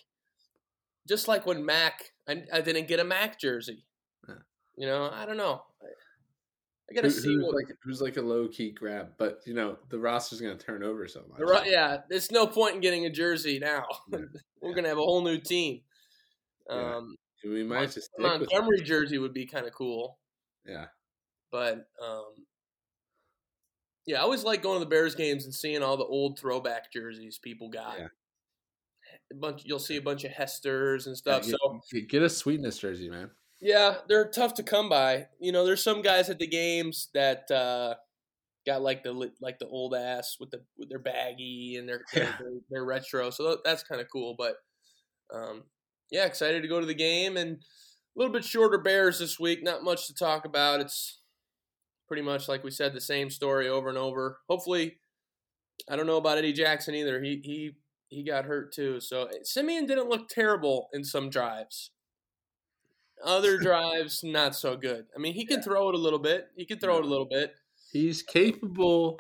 Just 1.09 1.27
like 1.27 1.47
when 1.47 1.67
Mac, 1.67 2.13
I, 2.29 2.45
I 2.53 2.61
didn't 2.61 2.87
get 2.87 3.01
a 3.01 3.05
Mac 3.05 3.37
jersey. 3.41 3.85
Yeah. 4.29 4.35
You 4.77 4.87
know, 4.87 5.11
I 5.13 5.27
don't 5.27 5.37
know. 5.37 5.63
I 6.93 6.95
gotta 6.95 7.09
Who, 7.09 7.15
see 7.15 7.35
who's 7.35 7.45
what, 7.45 7.55
like 7.55 7.77
who's 7.83 8.03
like 8.03 8.17
a 8.19 8.23
low 8.23 8.49
key 8.49 8.71
grab, 8.71 9.13
but 9.17 9.41
you 9.47 9.55
know 9.55 9.79
the 9.89 9.99
roster's 9.99 10.41
gonna 10.41 10.57
turn 10.57 10.83
over 10.83 11.09
so 11.09 11.23
much. 11.29 11.67
Yeah, 11.67 11.99
there's 12.11 12.31
no 12.31 12.47
point 12.47 12.75
in 12.75 12.81
getting 12.81 13.07
a 13.07 13.11
jersey 13.11 13.59
now. 13.59 13.85
Yeah. 14.11 14.19
We're 14.61 14.71
yeah. 14.71 14.75
gonna 14.75 14.89
have 14.89 14.99
a 14.99 15.03
whole 15.03 15.23
new 15.23 15.39
team. 15.39 15.81
Um, 16.69 17.17
we 17.45 17.65
might 17.65 17.91
just 17.91 18.11
Montgomery 18.19 18.83
jersey 18.83 19.19
would 19.19 19.33
be 19.33 19.47
kind 19.47 19.67
of 19.67 19.73
cool. 19.73 20.19
Yeah, 20.67 20.87
but 21.53 21.87
um, 22.03 22.33
yeah, 24.07 24.19
I 24.19 24.23
always 24.23 24.43
like 24.43 24.63
going 24.63 24.81
to 24.81 24.85
the 24.85 24.91
Bears 24.91 25.15
games 25.15 25.45
and 25.45 25.55
seeing 25.55 25.83
all 25.83 25.97
the 25.97 26.05
old 26.05 26.39
throwback 26.39 26.93
jerseys 26.93 27.39
people 27.39 27.69
got. 27.69 27.99
Yeah. 27.99 28.07
A 29.31 29.35
bunch, 29.35 29.63
you'll 29.65 29.79
see 29.79 29.97
a 29.97 30.03
bunch 30.03 30.25
of 30.25 30.33
Hesters 30.33 31.07
and 31.07 31.17
stuff. 31.17 31.43
Get, 31.45 31.55
so 31.61 31.81
get 32.09 32.23
a 32.23 32.29
sweetness 32.29 32.79
jersey, 32.79 33.09
man. 33.09 33.31
Yeah, 33.61 33.97
they're 34.09 34.29
tough 34.29 34.55
to 34.55 34.65
come 34.65 34.89
by. 34.89 35.29
You 35.39 35.53
know, 35.53 35.65
there's 35.65 35.85
some 35.85 36.03
guys 36.03 36.29
at 36.29 36.41
the 36.41 36.49
games 36.49 37.09
that 37.15 37.49
uh, 37.51 37.95
got 38.67 38.83
like 38.83 39.05
the 39.05 39.31
like 39.41 39.61
the 39.61 39.69
old 39.69 39.95
ass 39.95 40.37
with 40.41 40.51
the 40.51 40.63
with 40.77 40.89
their 40.89 40.99
baggy 40.99 41.77
and 41.79 41.89
their 41.89 42.03
yeah. 42.13 42.33
their, 42.41 42.51
their, 42.71 42.85
retro. 42.85 43.31
So 43.31 43.59
that's 43.65 43.85
kind 43.85 44.01
of 44.01 44.09
cool. 44.13 44.35
But 44.37 44.57
um, 45.33 45.63
yeah, 46.11 46.25
excited 46.25 46.63
to 46.63 46.69
go 46.69 46.81
to 46.81 46.87
the 46.87 46.95
game 46.95 47.37
and 47.37 47.53
a 47.53 48.19
little 48.19 48.33
bit 48.33 48.45
shorter 48.45 48.79
Bears 48.79 49.21
this 49.21 49.39
week. 49.39 49.63
Not 49.63 49.85
much 49.85 50.09
to 50.09 50.15
talk 50.15 50.45
about. 50.45 50.81
It's 50.81 51.22
pretty 52.13 52.21
much 52.23 52.47
like 52.47 52.63
we 52.63 52.71
said, 52.71 52.93
the 52.93 53.01
same 53.01 53.31
story 53.31 53.71
over 53.71 53.89
and 53.89 53.97
over. 53.97 54.41
Hopefully, 54.47 54.99
I 55.89 55.97
don't 55.97 56.07
know 56.07 56.19
about 56.19 56.37
Eddie 56.37 56.53
Jackson 56.53 56.95
either. 56.95 57.23
He 57.23 57.41
he 57.43 57.71
he 58.09 58.23
got 58.23 58.45
hurt 58.45 58.71
too. 58.75 59.01
So 59.01 59.25
eh, 59.25 59.39
Siemian 59.45 59.87
didn't 59.87 60.11
look 60.11 60.29
terrible 60.29 60.91
in 60.93 61.05
some 61.05 61.31
drives. 61.31 61.91
Other 63.25 63.57
drives, 63.63 64.23
not 64.23 64.55
so 64.55 64.77
good. 64.77 65.07
I 65.17 65.19
mean, 65.21 65.33
he 65.33 65.47
can 65.47 65.63
throw 65.63 65.89
it 65.89 65.95
a 65.95 65.99
little 65.99 66.19
bit. 66.19 66.49
He 66.55 66.67
can 66.67 66.79
throw 66.79 66.99
it 66.99 67.05
a 67.05 67.09
little 67.09 67.25
bit. 67.25 67.55
He's 67.91 68.23
capable 68.23 69.19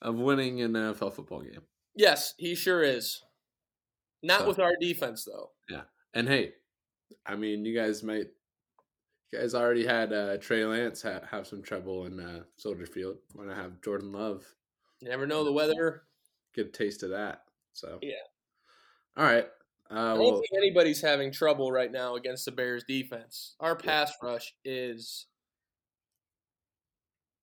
of 0.00 0.14
winning 0.14 0.62
an 0.62 0.72
NFL 0.72 1.12
football 1.12 1.42
game. 1.42 1.60
Yes, 1.94 2.32
he 2.38 2.54
sure 2.54 2.82
is. 2.82 3.22
Not 4.22 4.40
So- 4.40 4.48
with 4.48 4.58
our 4.58 4.72
defense 4.80 5.26
though. 5.26 5.50
Yeah. 5.68 5.82
And 6.14 6.26
hey, 6.26 6.54
I 7.26 7.36
mean, 7.36 7.66
you 7.66 7.78
guys 7.78 8.02
might, 8.02 8.28
you 9.32 9.38
guys 9.38 9.54
already 9.54 9.84
had 9.86 10.12
uh, 10.12 10.36
Trey 10.38 10.64
Lance 10.64 11.02
ha- 11.02 11.20
have 11.30 11.46
some 11.46 11.62
trouble 11.62 12.06
in 12.06 12.20
uh, 12.20 12.42
Soldier 12.56 12.86
Field. 12.86 13.16
Want 13.34 13.48
to 13.48 13.54
have 13.56 13.80
Jordan 13.82 14.12
Love 14.12 14.44
You 15.00 15.08
never 15.08 15.26
know 15.26 15.44
the 15.44 15.52
weather. 15.52 16.02
get 16.54 16.66
a 16.66 16.70
taste 16.70 17.02
of 17.02 17.10
that? 17.10 17.42
So 17.72 17.98
Yeah. 18.02 18.14
All 19.16 19.24
right. 19.24 19.46
I 19.90 19.94
Uh, 19.94 20.14
don't 20.14 20.18
well, 20.22 20.32
think 20.40 20.50
anybody's 20.56 21.00
having 21.00 21.30
trouble 21.32 21.70
right 21.70 21.90
now 21.92 22.16
against 22.16 22.44
the 22.44 22.50
Bears 22.52 22.84
defense. 22.88 23.54
Our 23.60 23.76
pass 23.76 24.12
rush 24.22 24.52
is 24.64 25.26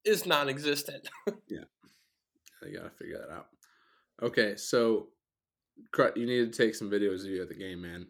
is 0.05 0.25
non-existent. 0.25 1.07
Yeah, 1.47 1.63
I 2.61 2.69
gotta 2.71 2.89
figure 2.89 3.17
that 3.19 3.33
out. 3.33 3.47
Okay, 4.21 4.55
so 4.57 5.07
you 6.15 6.25
need 6.25 6.51
to 6.51 6.57
take 6.57 6.75
some 6.75 6.89
videos 6.89 7.21
of 7.21 7.27
you 7.27 7.41
at 7.41 7.47
the 7.49 7.55
game, 7.55 7.81
man, 7.81 8.07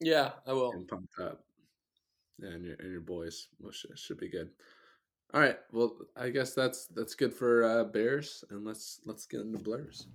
yeah, 0.00 0.30
I 0.46 0.52
will. 0.52 0.72
and 0.72 0.86
pumped 0.88 1.18
up. 1.20 1.44
And 2.40 2.64
your 2.64 2.76
and 2.78 2.90
your 2.90 3.00
boys, 3.00 3.48
should, 3.70 3.98
should 3.98 4.18
be 4.18 4.28
good. 4.28 4.50
All 5.32 5.40
right, 5.40 5.58
well, 5.72 5.96
I 6.16 6.28
guess 6.30 6.54
that's 6.54 6.86
that's 6.86 7.14
good 7.14 7.32
for 7.32 7.64
uh, 7.64 7.84
Bears, 7.84 8.44
and 8.50 8.64
let's 8.64 9.00
let's 9.04 9.26
get 9.26 9.40
into 9.40 9.58
Blurs. 9.58 10.06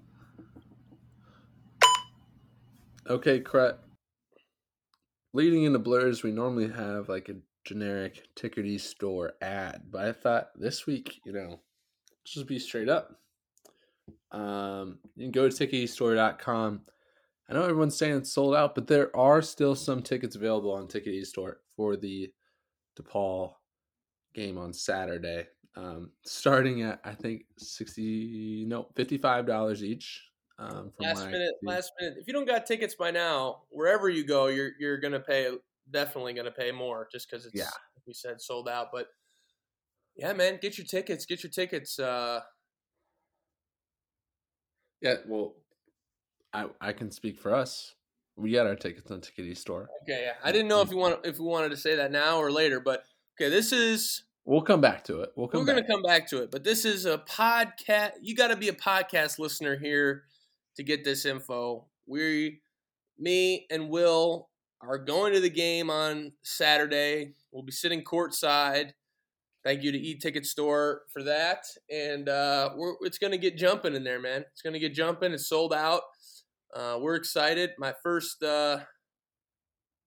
Okay, 3.09 3.39
Crut. 3.39 3.83
Leading 5.33 5.63
into 5.63 5.79
Blurs, 5.79 6.23
we 6.23 6.31
normally 6.31 6.69
have 6.69 7.09
like 7.09 7.29
a 7.29 7.35
generic 7.65 8.27
Tickety 8.35 8.79
store 8.79 9.33
ad, 9.41 9.83
but 9.91 10.05
I 10.05 10.11
thought 10.11 10.49
this 10.55 10.85
week, 10.85 11.19
you 11.25 11.33
know, 11.33 11.59
just 12.25 12.47
be 12.47 12.59
straight 12.59 12.89
up. 12.89 13.19
Um, 14.31 14.99
you 15.15 15.25
can 15.25 15.31
go 15.31 15.49
to 15.49 15.67
ticketystore.com. 15.67 16.81
I 17.49 17.53
know 17.53 17.63
everyone's 17.63 17.97
saying 17.97 18.17
it's 18.17 18.31
sold 18.31 18.55
out, 18.55 18.75
but 18.75 18.87
there 18.87 19.15
are 19.15 19.41
still 19.41 19.75
some 19.75 20.01
tickets 20.01 20.35
available 20.35 20.71
on 20.71 20.87
Ticket 20.87 21.25
Store 21.25 21.59
for 21.79 21.95
the 21.95 22.29
DePaul 22.99 23.53
game 24.33 24.57
on 24.57 24.73
Saturday. 24.73 25.47
Um, 25.77 26.11
starting 26.25 26.81
at 26.81 26.99
I 27.05 27.13
think 27.13 27.43
sixty 27.57 28.65
no 28.67 28.89
fifty 28.97 29.17
five 29.17 29.45
dollars 29.45 29.81
each. 29.81 30.25
Um, 30.57 30.91
from 30.91 31.05
Last 31.05 31.25
minute, 31.27 31.53
last 31.63 31.93
minute. 32.01 32.17
If 32.19 32.27
you 32.27 32.33
don't 32.33 32.45
got 32.45 32.65
tickets 32.65 32.95
by 32.95 33.11
now, 33.11 33.63
wherever 33.69 34.09
you 34.09 34.25
go, 34.25 34.47
you're 34.47 34.71
you're 34.77 34.97
gonna 34.97 35.21
pay 35.21 35.51
definitely 35.89 36.33
gonna 36.33 36.51
pay 36.51 36.73
more 36.73 37.07
just 37.13 37.29
because 37.29 37.45
it's 37.45 37.55
Yeah. 37.55 37.63
like 37.63 38.05
we 38.05 38.13
said 38.13 38.41
sold 38.41 38.67
out. 38.67 38.89
But 38.91 39.07
yeah, 40.17 40.33
man, 40.33 40.59
get 40.61 40.77
your 40.77 40.85
tickets. 40.85 41.25
Get 41.25 41.43
your 41.43 41.51
tickets. 41.51 41.97
Uh, 41.97 42.41
Yeah, 45.01 45.15
well, 45.27 45.55
I 46.51 46.67
I 46.81 46.91
can 46.91 47.09
speak 47.11 47.39
for 47.39 47.53
us. 47.55 47.95
We 48.39 48.51
got 48.51 48.67
our 48.67 48.75
tickets 48.75 49.11
on 49.11 49.21
Ticket 49.21 49.57
Store. 49.57 49.89
okay, 50.03 50.23
yeah. 50.25 50.33
I 50.43 50.51
didn't 50.51 50.67
know 50.67 50.81
if 50.81 50.89
you 50.89 50.97
want 50.97 51.25
if 51.25 51.39
we 51.39 51.45
wanted 51.45 51.69
to 51.69 51.77
say 51.77 51.95
that 51.95 52.11
now 52.11 52.37
or 52.37 52.51
later, 52.51 52.79
but 52.79 53.03
okay, 53.35 53.49
this 53.49 53.71
is 53.71 54.23
We'll 54.49 54.61
come 54.61 54.81
back 54.81 55.03
to 55.03 55.21
it. 55.21 55.29
We'll 55.35 55.47
come 55.47 55.59
we're 55.59 55.67
going 55.67 55.83
to 55.83 55.87
come 55.87 56.01
back 56.01 56.27
to 56.29 56.41
it, 56.41 56.49
but 56.49 56.63
this 56.63 56.83
is 56.83 57.05
a 57.05 57.19
podcast. 57.19 58.13
You 58.19 58.35
got 58.35 58.47
to 58.47 58.55
be 58.55 58.69
a 58.69 58.73
podcast 58.73 59.37
listener 59.37 59.77
here 59.77 60.23
to 60.75 60.81
get 60.81 61.03
this 61.03 61.23
info. 61.23 61.85
We, 62.07 62.61
me 63.19 63.67
and 63.69 63.89
Will 63.89 64.49
are 64.81 64.97
going 64.97 65.33
to 65.33 65.39
the 65.39 65.51
game 65.51 65.91
on 65.91 66.31
Saturday. 66.41 67.35
We'll 67.51 67.61
be 67.61 67.71
sitting 67.71 68.03
courtside. 68.03 68.93
Thank 69.63 69.83
you 69.83 69.91
to 69.91 69.99
E 69.99 70.17
Ticket 70.17 70.47
Store 70.47 71.01
for 71.13 71.21
that, 71.21 71.65
and 71.91 72.27
uh, 72.27 72.71
we're, 72.75 72.93
it's 73.01 73.19
going 73.19 73.33
to 73.33 73.37
get 73.37 73.55
jumping 73.55 73.93
in 73.93 74.03
there, 74.03 74.19
man. 74.19 74.45
It's 74.51 74.63
going 74.63 74.73
to 74.73 74.79
get 74.79 74.95
jumping. 74.95 75.31
It's 75.31 75.47
sold 75.47 75.73
out. 75.73 76.01
Uh, 76.75 76.97
we're 77.01 77.15
excited. 77.15 77.71
My 77.77 77.93
first, 78.03 78.43
uh, 78.43 78.79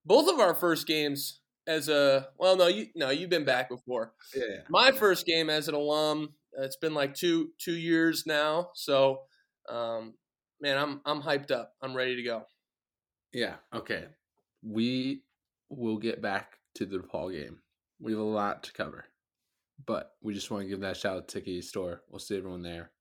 both 0.05 0.31
of 0.31 0.39
our 0.39 0.53
first 0.53 0.87
games 0.87 1.41
as 1.67 1.89
a 1.89 2.27
well, 2.37 2.55
no, 2.55 2.67
you 2.67 2.87
no, 2.95 3.09
you've 3.09 3.29
been 3.29 3.45
back 3.45 3.69
before 3.69 4.13
yeah, 4.35 4.61
my 4.69 4.91
first 4.91 5.25
game 5.25 5.49
as 5.49 5.67
an 5.67 5.75
alum. 5.75 6.33
It's 6.57 6.77
been 6.77 6.93
like 6.93 7.13
two 7.15 7.49
two 7.57 7.75
years 7.75 8.25
now, 8.25 8.69
so 8.75 9.21
um, 9.69 10.13
man, 10.61 10.77
I'm 10.77 11.01
I'm 11.05 11.21
hyped 11.21 11.51
up. 11.51 11.73
I'm 11.81 11.95
ready 11.95 12.15
to 12.15 12.23
go. 12.23 12.43
Yeah. 13.33 13.55
Okay. 13.73 14.05
We 14.61 15.23
will 15.69 15.97
get 15.97 16.21
back 16.21 16.59
to 16.75 16.85
the 16.85 16.97
DePaul 16.97 17.33
game. 17.33 17.59
We 17.99 18.11
have 18.11 18.21
a 18.21 18.23
lot 18.23 18.63
to 18.63 18.73
cover, 18.73 19.05
but 19.85 20.11
we 20.21 20.33
just 20.33 20.51
want 20.51 20.63
to 20.63 20.69
give 20.69 20.81
that 20.81 20.97
shout 20.97 21.17
out 21.17 21.27
to 21.29 21.39
Ticket 21.39 21.63
Store. 21.63 22.01
We'll 22.09 22.19
see 22.19 22.37
everyone 22.37 22.61
there, 22.61 22.91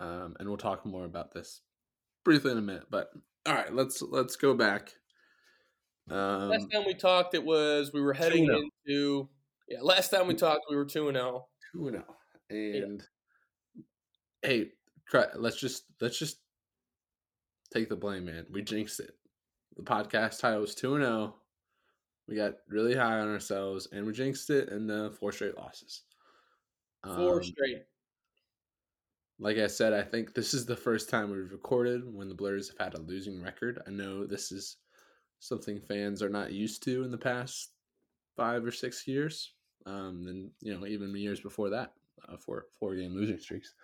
um, 0.00 0.36
and 0.38 0.48
we'll 0.48 0.58
talk 0.58 0.86
more 0.86 1.04
about 1.04 1.32
this 1.32 1.60
briefly 2.24 2.52
in 2.52 2.58
a 2.58 2.62
minute. 2.62 2.86
But 2.90 3.10
all 3.46 3.54
right, 3.54 3.72
let's 3.72 4.02
let's 4.02 4.36
go 4.36 4.54
back. 4.54 4.92
Um, 6.10 6.50
last 6.50 6.66
time 6.72 6.84
we 6.86 6.94
talked, 6.94 7.34
it 7.34 7.44
was 7.44 7.92
we 7.92 8.00
were 8.02 8.12
heading 8.12 8.46
2-0. 8.48 8.60
into 8.86 9.28
yeah. 9.68 9.78
Last 9.80 10.10
time 10.10 10.26
we 10.26 10.34
talked, 10.34 10.66
we 10.68 10.76
were 10.76 10.84
two 10.84 11.08
and 11.08 11.16
zero. 11.16 11.46
two 11.72 11.88
and 11.88 11.96
zero, 11.96 12.16
and 12.50 13.02
hey, 14.42 14.72
try. 15.08 15.26
Let's 15.34 15.56
just 15.58 15.84
let's 16.00 16.18
just 16.18 16.38
take 17.72 17.88
the 17.88 17.96
blame, 17.96 18.26
man. 18.26 18.46
We 18.50 18.62
jinxed 18.62 19.00
it. 19.00 19.14
The 19.76 19.82
podcast 19.82 20.40
title 20.40 20.60
was 20.60 20.74
two 20.74 20.94
and 20.96 21.04
zero. 21.04 21.36
We 22.28 22.36
got 22.36 22.54
really 22.68 22.94
high 22.94 23.18
on 23.20 23.28
ourselves, 23.28 23.88
and 23.92 24.06
we 24.06 24.12
jinxed 24.12 24.50
it, 24.50 24.68
and 24.70 24.90
uh, 24.90 25.10
four 25.10 25.32
straight 25.32 25.56
losses. 25.56 26.02
Four 27.04 27.36
Um, 27.36 27.42
straight. 27.42 27.82
Like 29.38 29.58
I 29.58 29.66
said, 29.66 29.92
I 29.92 30.02
think 30.02 30.34
this 30.34 30.54
is 30.54 30.64
the 30.66 30.76
first 30.76 31.08
time 31.10 31.30
we've 31.30 31.50
recorded 31.50 32.02
when 32.12 32.28
the 32.28 32.34
Blurs 32.34 32.68
have 32.68 32.78
had 32.78 32.94
a 32.94 33.02
losing 33.02 33.42
record. 33.42 33.80
I 33.86 33.90
know 33.90 34.26
this 34.26 34.52
is 34.52 34.76
something 35.40 35.80
fans 35.80 36.22
are 36.22 36.28
not 36.28 36.52
used 36.52 36.82
to 36.84 37.02
in 37.04 37.10
the 37.10 37.18
past 37.18 37.70
five 38.36 38.64
or 38.64 38.70
six 38.70 39.06
years, 39.06 39.52
um, 39.86 40.26
and 40.28 40.50
you 40.60 40.72
know 40.78 40.86
even 40.86 41.14
years 41.16 41.40
before 41.40 41.70
that, 41.70 41.92
uh, 42.28 42.36
for 42.36 42.66
four 42.78 42.94
game 42.94 43.14
losing 43.14 43.38
streaks. 43.38 43.74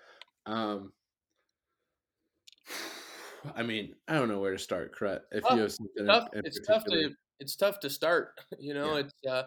Um, 0.46 0.92
I 3.56 3.62
mean, 3.62 3.94
I 4.06 4.14
don't 4.14 4.28
know 4.28 4.40
where 4.40 4.52
to 4.52 4.58
start, 4.58 4.92
Crut. 4.92 5.24
If 5.32 5.42
Tough- 5.44 5.52
you 5.56 5.60
have 5.62 5.72
something, 5.72 5.92
in- 5.98 6.06
Tough. 6.06 6.28
in 6.34 6.42
It's 6.44 6.60
tough 6.66 6.84
to 6.84 7.10
it's 7.40 7.56
tough 7.56 7.80
to 7.80 7.90
start. 7.90 8.38
You 8.60 8.74
know, 8.74 8.94
Yeah. 8.96 9.00
it's 9.00 9.14
uh, 9.28 9.42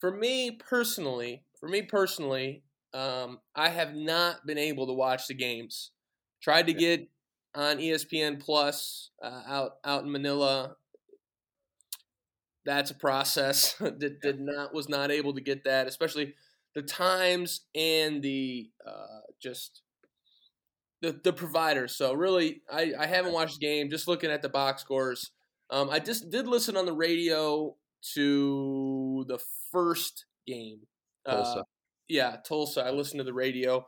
for 0.00 0.12
me 0.16 0.52
personally. 0.52 1.42
For 1.58 1.68
me 1.68 1.82
personally, 1.82 2.62
um, 2.96 3.40
I 3.54 3.68
have 3.68 3.94
not 3.94 4.46
been 4.46 4.58
able 4.58 4.86
to 4.86 4.92
watch 4.92 5.26
the 5.28 5.34
games. 5.34 5.90
Tried 6.42 6.66
to 6.68 6.72
Yeah. 6.72 6.78
get 6.78 7.08
on 7.54 7.78
ESPN 7.80 8.38
Plus 8.38 9.10
uh, 9.22 9.42
out 9.46 9.72
out 9.84 10.04
in 10.04 10.12
Manila. 10.12 10.76
That's 12.64 12.90
a 12.90 12.94
process. 12.94 13.76
did, 13.98 14.20
did 14.20 14.40
not 14.40 14.74
was 14.74 14.88
not 14.88 15.10
able 15.10 15.34
to 15.34 15.40
get 15.40 15.64
that, 15.64 15.86
especially 15.86 16.34
the 16.74 16.82
times 16.82 17.62
and 17.74 18.22
the 18.22 18.70
uh, 18.86 19.20
just 19.40 19.82
the 21.02 21.18
the 21.22 21.32
providers. 21.32 21.94
So 21.94 22.12
really, 22.14 22.62
I 22.70 22.92
I 22.98 23.06
haven't 23.06 23.32
watched 23.32 23.60
the 23.60 23.66
game. 23.66 23.90
Just 23.90 24.08
looking 24.08 24.30
at 24.30 24.42
the 24.42 24.48
box 24.48 24.82
scores. 24.82 25.30
Um, 25.70 25.90
I 25.90 25.98
just 25.98 26.30
did 26.30 26.46
listen 26.46 26.76
on 26.76 26.86
the 26.86 26.92
radio 26.92 27.76
to 28.14 29.24
the 29.28 29.38
first 29.72 30.26
game. 30.46 30.80
Tulsa. 31.28 31.64
Yeah, 32.08 32.36
Tulsa. 32.44 32.82
I 32.84 32.90
listen 32.90 33.18
to 33.18 33.24
the 33.24 33.32
radio. 33.34 33.86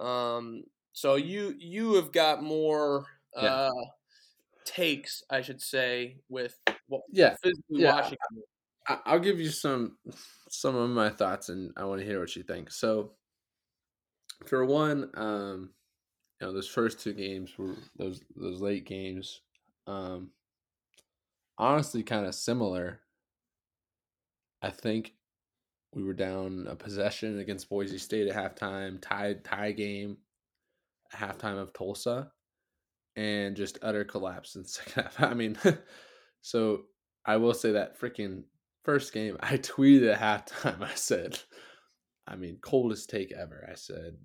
Um, 0.00 0.64
so 0.92 1.16
you 1.16 1.54
you 1.58 1.94
have 1.94 2.12
got 2.12 2.42
more 2.42 3.06
uh, 3.34 3.42
Yeah. 3.42 3.70
takes, 4.64 5.22
I 5.30 5.42
should 5.42 5.60
say, 5.60 6.20
with 6.28 6.58
what 6.88 7.02
yeah, 7.10 7.36
physically 7.42 7.82
Yeah. 7.82 8.10
I- 8.88 9.00
I'll 9.04 9.20
give 9.20 9.40
you 9.40 9.50
some 9.50 9.98
some 10.48 10.76
of 10.76 10.90
my 10.90 11.10
thoughts, 11.10 11.48
and 11.48 11.72
I 11.76 11.84
want 11.84 12.00
to 12.00 12.06
hear 12.06 12.20
what 12.20 12.36
you 12.36 12.44
think. 12.44 12.70
So, 12.70 13.16
for 14.46 14.64
one, 14.64 15.10
um, 15.14 15.74
you 16.40 16.46
know, 16.46 16.52
those 16.52 16.68
first 16.68 17.00
two 17.00 17.12
games 17.14 17.58
were 17.58 17.76
those 17.96 18.22
those 18.36 18.60
late 18.60 18.84
games, 18.86 19.42
um, 19.88 20.32
honestly, 21.58 22.02
kind 22.04 22.26
of 22.26 22.34
similar. 22.34 23.00
I 24.62 24.70
think 24.70 25.15
we 25.94 26.02
were 26.04 26.14
down 26.14 26.66
a 26.68 26.76
possession 26.76 27.38
against 27.38 27.68
Boise 27.68 27.98
State 27.98 28.28
at 28.28 28.36
halftime, 28.56 28.98
tied 29.00 29.44
tie 29.44 29.72
game, 29.72 30.18
halftime 31.14 31.58
of 31.58 31.72
Tulsa, 31.72 32.30
and 33.16 33.56
just 33.56 33.78
utter 33.82 34.04
collapse 34.04 34.56
in 34.56 34.64
second 34.66 35.04
half. 35.04 35.20
I 35.22 35.34
mean, 35.34 35.56
so 36.42 36.84
I 37.24 37.36
will 37.38 37.54
say 37.54 37.72
that 37.72 38.00
freaking 38.00 38.44
first 38.84 39.12
game, 39.12 39.36
I 39.40 39.56
tweeted 39.58 40.12
at 40.14 40.48
halftime. 40.48 40.82
I 40.82 40.94
said, 40.94 41.38
I 42.26 42.36
mean, 42.36 42.58
coldest 42.60 43.10
take 43.10 43.32
ever. 43.32 43.68
I 43.70 43.74
said, 43.76 44.16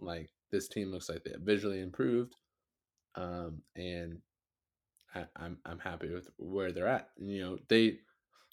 like, 0.00 0.30
this 0.50 0.68
team 0.68 0.90
looks 0.90 1.08
like 1.08 1.24
they 1.24 1.32
visually 1.40 1.80
improved. 1.80 2.36
um, 3.16 3.62
and 3.76 4.20
I, 5.14 5.24
I'm 5.36 5.58
I'm 5.64 5.78
happy 5.78 6.12
with 6.12 6.28
where 6.38 6.72
they're 6.72 6.86
at. 6.88 7.10
And, 7.18 7.30
you 7.30 7.40
know, 7.42 7.58
they 7.68 7.98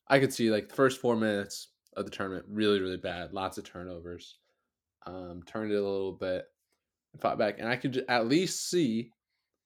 I 0.08 0.20
could 0.20 0.34
see 0.34 0.52
like 0.52 0.70
the 0.70 0.76
first 0.76 1.02
four 1.02 1.16
minutes 1.16 1.70
of 1.96 2.06
the 2.06 2.12
tournament 2.12 2.46
really 2.50 2.80
really 2.80 2.98
bad, 2.98 3.34
lots 3.34 3.58
of 3.58 3.64
turnovers. 3.64 4.38
Um, 5.08 5.44
turned 5.46 5.72
it 5.72 5.76
a 5.76 5.82
little 5.82 6.14
bit, 6.14 6.46
and 7.14 7.22
fought 7.22 7.38
back, 7.38 7.60
and 7.60 7.70
I 7.70 7.76
could 7.76 8.04
at 8.10 8.28
least 8.28 8.70
see 8.70 9.12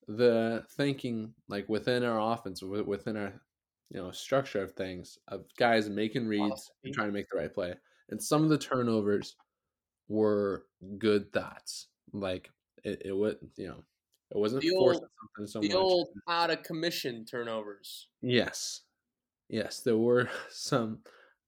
the 0.08 0.66
thinking 0.76 1.34
like 1.48 1.70
within 1.70 2.04
our 2.04 2.34
offense, 2.34 2.62
within 2.62 3.16
our 3.16 3.34
you 3.90 4.02
know 4.02 4.12
structure 4.12 4.62
of 4.62 4.74
things 4.74 5.18
of 5.28 5.46
guys 5.58 5.90
making 5.90 6.28
reads 6.28 6.72
and 6.84 6.94
trying 6.94 7.08
to 7.08 7.14
make 7.14 7.30
the 7.32 7.38
right 7.38 7.54
play. 7.54 7.74
And 8.10 8.22
some 8.22 8.44
of 8.44 8.50
the 8.50 8.58
turnovers 8.58 9.36
were 10.08 10.66
good 10.98 11.32
thoughts. 11.32 11.88
Like 12.12 12.50
it, 12.84 13.04
it 13.06 13.14
would, 13.14 13.38
you 13.56 13.68
know, 13.68 13.84
it 14.32 14.38
wasn't 14.38 14.64
the 14.64 14.72
old, 14.72 14.96
something 14.96 15.48
so 15.48 15.60
the 15.60 15.68
much. 15.70 15.78
old 15.78 16.10
out 16.28 16.52
of 16.52 16.64
commission 16.64 17.26
turnovers. 17.26 18.08
Yes, 18.22 18.82
yes, 19.48 19.80
there 19.80 19.98
were 19.98 20.30
some 20.50 21.00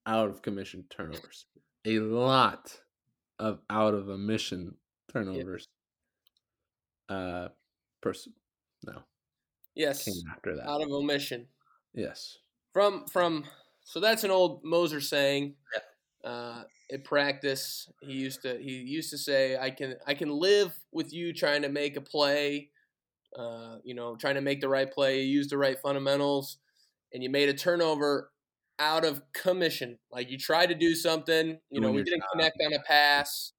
out 0.05 0.29
of 0.29 0.41
commission 0.41 0.85
turnovers. 0.89 1.45
A 1.85 1.99
lot 1.99 2.79
of 3.39 3.59
out 3.69 3.93
of 3.93 4.09
omission 4.09 4.75
turnovers. 5.11 5.67
Uh, 7.09 7.49
person 8.01 8.33
no, 8.85 9.03
Yes, 9.75 10.05
came 10.05 10.13
after 10.31 10.55
that. 10.55 10.67
out 10.67 10.81
of 10.81 10.89
omission. 10.91 11.47
yes, 11.93 12.37
From 12.73 13.05
from 13.07 13.45
so 13.83 13.99
that's 13.99 14.23
an 14.23 14.31
old 14.31 14.63
Moser 14.63 15.01
saying. 15.01 15.55
Yeah. 15.73 15.79
Uh, 16.23 16.63
at 16.91 17.03
practice, 17.03 17.89
he 18.01 18.13
used 18.13 18.43
to 18.43 18.57
he 18.57 18.77
used 18.77 19.09
to 19.09 19.17
say, 19.17 19.57
"I 19.57 19.71
can 19.71 19.95
I 20.05 20.13
can 20.13 20.29
live 20.29 20.77
with 20.91 21.11
you 21.13 21.33
trying 21.33 21.63
to 21.63 21.69
make 21.69 21.97
a 21.97 22.01
play, 22.01 22.69
uh, 23.35 23.77
you 23.83 23.93
know, 23.95 24.15
trying 24.15 24.35
to 24.35 24.41
make 24.41 24.61
the 24.61 24.69
right 24.69 24.91
play, 24.91 25.21
use 25.23 25.47
the 25.47 25.57
right 25.57 25.79
fundamentals, 25.79 26.57
and 27.13 27.23
you 27.23 27.29
made 27.29 27.49
a 27.49 27.53
turnover 27.53 28.30
out 28.81 29.05
of 29.05 29.21
commission. 29.33 29.99
Like 30.11 30.29
you 30.31 30.37
tried 30.37 30.67
to 30.67 30.75
do 30.75 30.95
something, 30.95 31.59
you 31.69 31.79
know, 31.79 31.91
we 31.91 32.03
didn't 32.03 32.21
job. 32.21 32.29
connect 32.33 32.57
on 32.65 32.73
a 32.73 32.79
pass, 32.79 33.53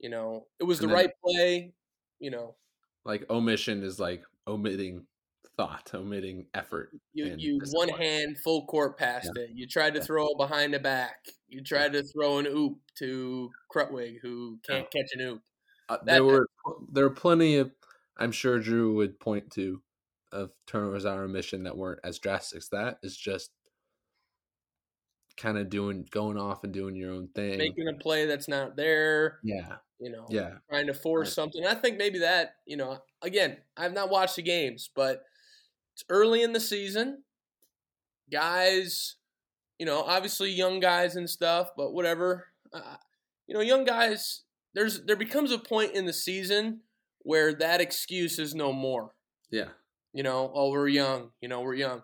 you 0.00 0.08
know, 0.08 0.46
it 0.58 0.64
was 0.64 0.80
And 0.80 0.90
the 0.90 0.94
then- 0.96 1.04
right 1.04 1.14
play, 1.22 1.74
you 2.18 2.30
know, 2.30 2.56
like 3.04 3.28
omission 3.30 3.82
is 3.84 4.00
like 4.00 4.24
omitting 4.48 5.06
thought, 5.58 5.90
omitting 5.94 6.46
effort. 6.54 6.90
You 7.12 7.34
you 7.38 7.60
one 7.72 7.88
hand 7.90 8.38
full 8.42 8.66
court 8.66 8.98
passed 8.98 9.30
it. 9.36 9.50
You 9.54 9.66
tried 9.66 9.94
to 9.94 10.00
Yeah. 10.00 10.06
throw 10.06 10.26
it 10.28 10.38
behind 10.38 10.74
the 10.74 10.78
back. 10.78 11.26
You 11.48 11.62
tried 11.62 11.92
to 11.92 12.02
throw 12.02 12.38
an 12.38 12.46
oop 12.46 12.78
to 12.98 13.50
Krutwig, 13.72 14.18
who 14.22 14.58
can't 14.66 14.90
catch 14.90 15.12
an 15.14 15.20
oop. 15.20 15.42
Uh, 15.88 15.98
there 16.04 16.24
were 16.24 16.48
there 16.90 17.04
were 17.04 17.14
plenty 17.14 17.56
of 17.56 17.72
I'm 18.16 18.32
sure 18.32 18.58
Drew 18.58 18.94
would 18.96 19.20
point 19.20 19.50
to 19.52 19.82
of 20.32 20.50
turnovers 20.66 21.06
out 21.06 21.18
of 21.22 21.30
mission 21.30 21.62
that 21.64 21.76
weren't 21.76 22.00
as 22.02 22.18
drastic 22.18 22.58
as 22.58 22.68
that. 22.70 22.98
It's 23.02 23.16
just 23.16 23.50
kind 25.36 25.58
of 25.58 25.68
doing 25.70 26.06
going 26.10 26.38
off 26.38 26.64
and 26.64 26.72
doing 26.72 26.96
your 26.96 27.12
own 27.12 27.28
thing. 27.34 27.58
Making 27.58 27.88
a 27.88 27.94
play 27.94 28.26
that's 28.26 28.48
not 28.48 28.76
there. 28.76 29.38
yeah, 29.42 29.76
You 30.00 30.10
know, 30.10 30.26
yeah, 30.30 30.54
trying 30.70 30.86
to 30.86 30.94
force 30.94 31.28
Right. 31.28 31.32
something. 31.34 31.66
I 31.66 31.74
think 31.74 31.98
maybe 31.98 32.20
that 32.20 32.56
you 32.66 32.76
know. 32.76 32.98
Again, 33.22 33.56
I've 33.76 33.92
not 33.92 34.10
watched 34.10 34.36
the 34.36 34.42
games, 34.42 34.90
but 34.94 35.22
it's 35.94 36.04
early 36.08 36.42
in 36.42 36.52
the 36.52 36.60
season. 36.60 37.22
Guys, 38.30 39.16
you 39.78 39.86
know, 39.86 40.02
obviously 40.02 40.50
young 40.50 40.80
guys 40.80 41.16
and 41.16 41.28
stuff, 41.28 41.70
but 41.76 41.92
whatever. 41.92 42.46
Uh, 42.72 42.96
you 43.46 43.54
know, 43.54 43.60
young 43.60 43.84
guys. 43.84 44.42
There's 44.74 45.04
there 45.04 45.16
becomes 45.16 45.52
a 45.52 45.58
point 45.58 45.94
in 45.94 46.04
the 46.06 46.12
season 46.12 46.80
where 47.20 47.54
that 47.54 47.80
excuse 47.80 48.38
is 48.38 48.54
no 48.54 48.72
more. 48.72 49.12
yeah, 49.50 49.68
You 50.12 50.22
know, 50.22 50.50
oh, 50.54 50.70
we're 50.70 50.88
young. 50.88 51.30
You 51.40 51.48
know, 51.48 51.60
we're 51.62 51.74
young. 51.74 52.02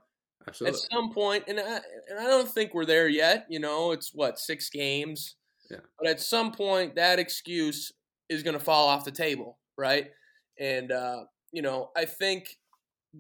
Absolutely. 0.49 0.79
At 0.79 0.93
some 0.93 1.13
point, 1.13 1.45
and 1.49 1.59
I, 1.61 1.81
and 2.09 2.19
I 2.19 2.25
don't 2.25 2.49
think 2.49 2.75
we're 2.75 2.85
there 2.85 3.09
yet. 3.09 3.47
You 3.49 3.61
know, 3.61 3.93
it's 3.93 4.15
what 4.15 4.39
six 4.39 4.69
games. 4.71 5.37
Yeah. 5.71 5.79
But 5.99 6.09
at 6.09 6.21
some 6.21 6.53
point, 6.53 6.95
that 6.97 7.19
excuse 7.19 7.93
is 8.29 8.43
going 8.43 8.59
to 8.59 8.65
fall 8.65 8.89
off 8.89 9.05
the 9.05 9.11
table, 9.11 9.59
right? 9.79 10.11
And 10.59 10.93
uh, 10.93 11.25
you 11.53 11.63
know, 11.63 11.91
I 11.97 12.05
think 12.05 12.59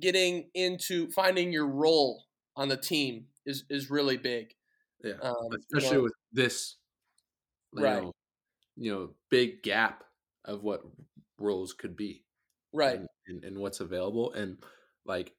getting 0.01 0.51
into 0.55 1.11
finding 1.11 1.53
your 1.53 1.67
role 1.69 2.25
on 2.57 2.69
the 2.69 2.77
team 2.77 3.27
is 3.47 3.65
is 3.71 3.91
really 3.91 4.17
big. 4.17 4.55
yeah, 5.05 5.15
Um, 5.23 5.37
you 5.51 5.59
especially 5.75 5.97
know, 5.99 6.03
with 6.05 6.15
this, 6.33 6.77
you 7.73 7.85
Right. 7.85 8.03
know, 8.03 8.13
you 8.77 8.93
know, 8.93 9.11
big 9.31 9.63
gap 9.63 10.05
of 10.45 10.63
what 10.63 10.83
roles 11.39 11.73
could 11.73 11.97
be. 11.97 12.25
right. 12.73 12.99
and, 13.01 13.09
and, 13.29 13.45
and 13.45 13.59
what's 13.59 13.81
available 13.81 14.33
and 14.33 14.63
like 15.05 15.35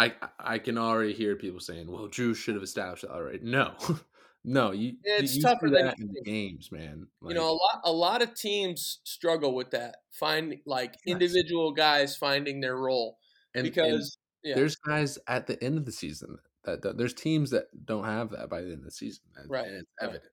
i 0.00 0.12
i 0.38 0.58
can 0.58 0.78
already 0.78 1.12
hear 1.12 1.36
people 1.36 1.60
saying 1.60 1.90
well 1.90 2.08
drew 2.08 2.34
should 2.34 2.54
have 2.54 2.62
established 2.64 3.02
that 3.02 3.10
already. 3.10 3.40
No. 3.42 3.74
No 4.42 4.70
you 4.70 4.94
It's 5.04 5.36
you 5.36 5.42
tougher 5.42 5.68
than 5.68 5.88
in 5.98 6.14
think. 6.14 6.24
games 6.24 6.72
man. 6.72 7.08
You 7.22 7.34
know, 7.34 7.50
a 7.50 7.52
lot 7.52 7.80
a 7.84 7.92
lot 7.92 8.22
of 8.22 8.34
teams 8.34 9.00
struggle 9.04 9.54
with 9.54 9.72
that. 9.72 9.96
Find 10.12 10.54
like 10.64 10.96
individual 11.06 11.72
guys 11.72 12.16
finding 12.16 12.62
their 12.62 12.74
role 12.74 13.18
and, 13.54 13.66
and 13.66 13.74
because 13.74 14.16
yeah, 14.42 14.54
there's 14.54 14.76
guys 14.76 15.18
at 15.26 15.46
the 15.46 15.62
end 15.62 15.76
of 15.76 15.84
the 15.84 15.92
season 15.92 16.38
that, 16.64 16.80
that 16.80 16.96
there's 16.96 17.12
teams 17.12 17.50
that 17.50 17.66
don't 17.84 18.04
have 18.04 18.30
that 18.30 18.48
by 18.48 18.62
the 18.62 18.68
end 18.68 18.78
of 18.78 18.84
the 18.84 18.90
season 18.90 19.24
and, 19.36 19.50
Right, 19.50 19.66
and 19.66 19.76
it's 19.82 19.92
evident 20.00 20.24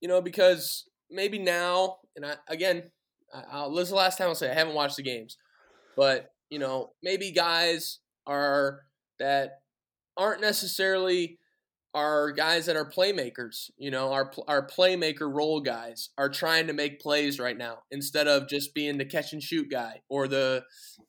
you 0.00 0.08
know, 0.08 0.20
because 0.20 0.88
maybe 1.10 1.38
now, 1.38 1.98
and 2.16 2.24
I 2.26 2.34
again, 2.48 2.90
I, 3.32 3.42
I'll, 3.52 3.70
this 3.74 3.84
is 3.84 3.90
the 3.90 3.96
last 3.96 4.18
time 4.18 4.28
I'll 4.28 4.34
say 4.34 4.50
I 4.50 4.54
haven't 4.54 4.74
watched 4.74 4.96
the 4.96 5.02
games, 5.02 5.36
but 5.96 6.32
you 6.48 6.58
know, 6.58 6.92
maybe 7.02 7.30
guys 7.30 7.98
are 8.30 8.82
that 9.18 9.60
aren't 10.16 10.40
necessarily 10.40 11.38
our 11.92 12.30
guys 12.30 12.66
that 12.66 12.76
are 12.76 12.88
playmakers. 12.88 13.70
You 13.76 13.90
know, 13.90 14.12
our 14.12 14.30
our 14.46 14.66
playmaker 14.66 15.32
role 15.32 15.60
guys 15.60 16.10
are 16.16 16.28
trying 16.28 16.68
to 16.68 16.72
make 16.72 17.00
plays 17.00 17.40
right 17.40 17.58
now 17.58 17.78
instead 17.90 18.28
of 18.28 18.48
just 18.48 18.74
being 18.74 18.98
the 18.98 19.04
catch 19.04 19.32
and 19.32 19.42
shoot 19.42 19.70
guy 19.70 20.02
or 20.08 20.28
the 20.28 20.64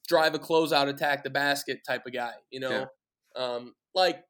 drive 0.08 0.34
a 0.34 0.40
closeout, 0.40 0.88
attack 0.90 1.24
the 1.24 1.30
basket 1.30 1.82
type 1.88 2.06
of 2.06 2.14
guy. 2.14 2.34
You 2.50 2.62
know, 2.62 2.88
um, 3.36 3.76
like 3.94 4.24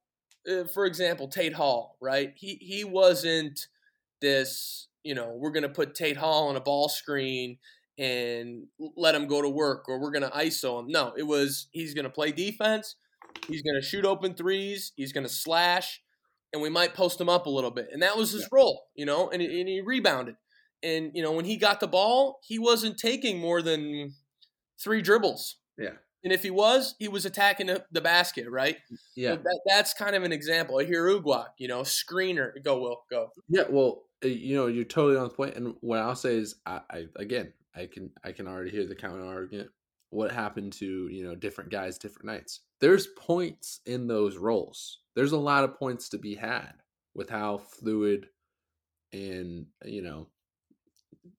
uh, 0.49 0.65
for 0.65 0.85
example, 0.85 1.27
Tate 1.27 1.53
Hall, 1.53 1.97
right? 2.01 2.33
He 2.35 2.57
he 2.61 2.83
wasn't 2.83 3.67
this. 4.19 4.87
You 5.03 5.15
know, 5.15 5.33
we're 5.35 5.51
gonna 5.51 5.69
put 5.69 5.95
Tate 5.95 6.17
Hall 6.17 6.49
on 6.49 6.57
a 6.57 6.61
ball 6.61 6.89
screen 6.89 7.57
and 8.01 8.63
let 8.97 9.13
him 9.13 9.27
go 9.27 9.43
to 9.43 9.49
work, 9.49 9.87
or 9.87 10.01
we're 10.01 10.11
gonna 10.11 10.31
ISO 10.31 10.79
him. 10.79 10.87
No, 10.87 11.13
it 11.15 11.23
was 11.23 11.67
he's 11.71 11.93
gonna 11.93 12.09
play 12.09 12.31
defense. 12.31 12.95
He's 13.47 13.61
gonna 13.61 13.81
shoot 13.81 14.05
open 14.05 14.33
threes. 14.33 14.91
He's 14.95 15.13
gonna 15.13 15.29
slash, 15.29 16.01
and 16.51 16.63
we 16.63 16.69
might 16.69 16.95
post 16.95 17.21
him 17.21 17.29
up 17.29 17.45
a 17.45 17.49
little 17.49 17.69
bit. 17.69 17.89
And 17.93 18.01
that 18.01 18.17
was 18.17 18.31
his 18.31 18.47
role, 18.51 18.87
you 18.95 19.05
know. 19.05 19.29
And, 19.29 19.39
and 19.39 19.69
he 19.69 19.81
rebounded. 19.85 20.35
And 20.81 21.11
you 21.13 21.21
know, 21.21 21.31
when 21.31 21.45
he 21.45 21.57
got 21.57 21.79
the 21.79 21.87
ball, 21.87 22.39
he 22.43 22.57
wasn't 22.57 22.97
taking 22.97 23.39
more 23.39 23.61
than 23.61 24.15
three 24.83 25.03
dribbles. 25.03 25.57
yeah 25.77 25.91
And 26.23 26.33
if 26.33 26.41
he 26.41 26.49
was, 26.49 26.95
he 26.97 27.07
was 27.07 27.27
attacking 27.27 27.67
the, 27.67 27.85
the 27.91 28.01
basket, 28.01 28.49
right? 28.49 28.77
yeah 29.15 29.35
So 29.35 29.41
that, 29.43 29.59
that's 29.67 29.93
kind 29.93 30.15
of 30.15 30.23
an 30.23 30.31
example. 30.31 30.79
Aher 30.79 31.19
Uguak, 31.19 31.49
you 31.59 31.67
know, 31.67 31.81
screener. 31.81 32.51
Go, 32.63 32.81
Will, 32.81 33.03
go. 33.11 33.29
Yeah, 33.47 33.65
well, 33.69 34.05
uh, 34.23 34.27
you 34.27 34.55
know, 34.55 34.65
you're 34.65 34.85
totally 34.85 35.17
on 35.17 35.25
the 35.25 35.35
point. 35.35 35.55
And 35.55 35.75
what 35.81 35.99
I'll 35.99 36.15
say 36.15 36.35
is, 36.37 36.55
I, 36.65 36.81
I 36.89 37.05
again, 37.15 37.53
I 37.75 37.87
can, 37.87 38.11
I 38.23 38.31
can 38.31 38.47
already 38.47 38.71
hear 38.71 38.85
the 38.85 38.95
counter 38.95 39.25
argument. 39.25 39.69
What 40.09 40.31
happened 40.31 40.73
to 40.73 41.07
you 41.09 41.23
know 41.23 41.35
different 41.35 41.69
guys, 41.69 41.97
different 41.97 42.25
nights? 42.25 42.59
There's 42.81 43.07
points 43.17 43.79
in 43.85 44.07
those 44.07 44.35
roles. 44.37 44.99
There's 45.15 45.31
a 45.31 45.37
lot 45.37 45.63
of 45.63 45.75
points 45.77 46.09
to 46.09 46.17
be 46.17 46.35
had 46.35 46.73
with 47.13 47.29
how 47.29 47.59
fluid 47.59 48.27
and 49.13 49.67
you 49.85 50.01
know, 50.01 50.27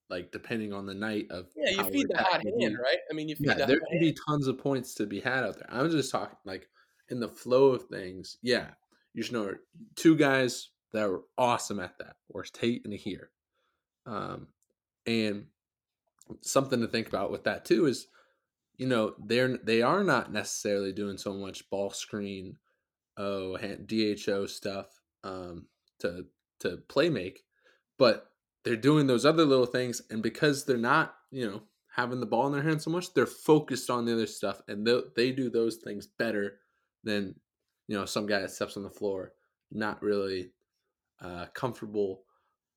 like 0.08 0.32
depending 0.32 0.72
on 0.72 0.86
the 0.86 0.94
night 0.94 1.26
of 1.30 1.46
Yeah, 1.54 1.70
you 1.70 1.90
feed 1.90 2.06
the 2.08 2.18
hot 2.22 2.42
hand, 2.58 2.76
right? 2.82 2.98
I 3.10 3.14
mean, 3.14 3.28
you 3.28 3.36
feed 3.36 3.48
yeah, 3.48 3.54
the 3.54 3.66
there 3.66 3.80
can 3.80 3.98
hand. 3.98 4.00
be 4.00 4.16
tons 4.26 4.46
of 4.46 4.58
points 4.58 4.94
to 4.94 5.06
be 5.06 5.20
had 5.20 5.44
out 5.44 5.56
there. 5.56 5.68
I'm 5.70 5.90
just 5.90 6.10
talking 6.10 6.38
like 6.46 6.66
in 7.10 7.20
the 7.20 7.28
flow 7.28 7.72
of 7.72 7.84
things. 7.84 8.38
Yeah, 8.42 8.68
you 9.12 9.22
should 9.22 9.34
know 9.34 9.54
two 9.96 10.16
guys 10.16 10.70
that 10.92 11.08
were 11.10 11.24
awesome 11.36 11.80
at 11.80 11.98
that 11.98 12.16
were 12.28 12.44
Tate 12.44 12.86
and 12.86 12.94
Aher 12.94 13.30
Um, 14.06 14.48
and 15.06 15.46
something 16.40 16.80
to 16.80 16.86
think 16.86 17.08
about 17.08 17.30
with 17.30 17.44
that 17.44 17.64
too 17.64 17.86
is, 17.86 18.08
you 18.76 18.86
know, 18.86 19.14
they're 19.24 19.58
they 19.58 19.82
are 19.82 20.02
not 20.02 20.32
necessarily 20.32 20.92
doing 20.92 21.18
so 21.18 21.34
much 21.34 21.68
ball 21.70 21.90
screen, 21.90 22.56
oh 23.16 23.56
DHO 23.56 24.46
stuff 24.46 24.86
um, 25.24 25.66
to 26.00 26.26
to 26.60 26.78
play 26.88 27.08
make, 27.08 27.44
but 27.98 28.30
they're 28.64 28.76
doing 28.76 29.06
those 29.06 29.26
other 29.26 29.44
little 29.44 29.66
things, 29.66 30.02
and 30.10 30.22
because 30.22 30.64
they're 30.64 30.76
not, 30.76 31.14
you 31.30 31.48
know, 31.48 31.62
having 31.94 32.20
the 32.20 32.26
ball 32.26 32.46
in 32.46 32.52
their 32.52 32.62
hand 32.62 32.80
so 32.80 32.90
much, 32.90 33.12
they're 33.12 33.26
focused 33.26 33.90
on 33.90 34.04
the 34.04 34.12
other 34.12 34.26
stuff, 34.26 34.60
and 34.68 34.86
they 34.86 35.00
they 35.16 35.32
do 35.32 35.50
those 35.50 35.76
things 35.76 36.06
better 36.06 36.58
than 37.04 37.34
you 37.88 37.96
know 37.96 38.04
some 38.04 38.26
guy 38.26 38.40
that 38.40 38.50
steps 38.50 38.76
on 38.76 38.82
the 38.82 38.90
floor, 38.90 39.32
not 39.70 40.02
really 40.02 40.50
uh, 41.20 41.46
comfortable 41.54 42.24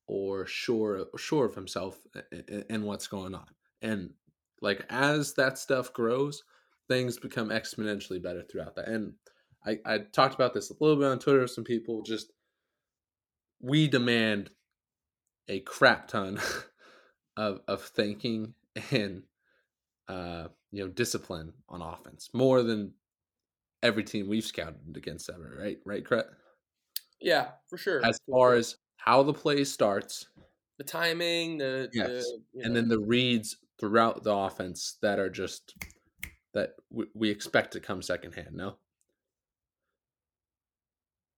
or 0.06 0.46
sure 0.46 1.06
sure 1.16 1.46
of 1.46 1.54
himself 1.54 1.98
and, 2.70 2.84
what's 2.84 3.06
going 3.06 3.34
on. 3.34 3.46
And 3.82 4.10
like 4.62 4.84
as 4.88 5.34
that 5.34 5.58
stuff 5.58 5.92
grows, 5.92 6.44
things 6.88 7.18
become 7.18 7.48
exponentially 7.48 8.22
better 8.22 8.42
throughout 8.42 8.76
that. 8.76 8.88
And 8.88 9.14
I, 9.64 9.78
I 9.84 9.98
talked 9.98 10.34
about 10.34 10.54
this 10.54 10.70
a 10.70 10.74
little 10.80 10.96
bit 10.96 11.08
on 11.08 11.18
Twitter 11.18 11.40
with 11.40 11.50
some 11.50 11.64
people. 11.64 12.02
Just 12.02 12.32
we 13.60 13.88
demand 13.88 14.50
a 15.48 15.60
crap 15.60 16.08
ton 16.08 16.38
of 17.36 17.60
of 17.66 17.82
thinking 17.82 18.54
and 18.90 19.24
uh, 20.08 20.48
you 20.70 20.84
know 20.84 20.88
discipline 20.88 21.52
on 21.68 21.82
offense 21.82 22.30
more 22.32 22.62
than 22.62 22.92
every 23.82 24.04
team 24.04 24.28
we've 24.28 24.44
scouted 24.44 24.96
against 24.96 25.28
ever. 25.30 25.56
Right, 25.60 25.78
right, 25.84 26.04
Cret? 26.04 26.26
Yeah, 27.20 27.48
for 27.68 27.78
sure. 27.78 28.04
As 28.04 28.18
far 28.30 28.54
as 28.54 28.76
how 28.96 29.22
the 29.22 29.32
play 29.32 29.64
starts, 29.64 30.26
the 30.78 30.84
timing, 30.84 31.58
the, 31.58 31.88
yes, 31.92 32.06
the, 32.06 32.42
you 32.54 32.62
and 32.64 32.74
then 32.76 32.88
the 32.88 32.98
reads 32.98 33.56
throughout 33.78 34.22
the 34.24 34.32
offense 34.34 34.98
that 35.02 35.18
are 35.18 35.30
just 35.30 35.74
that 36.54 36.74
we, 36.90 37.06
we 37.14 37.30
expect 37.30 37.72
to 37.72 37.80
come 37.80 38.02
secondhand. 38.02 38.54
No, 38.54 38.78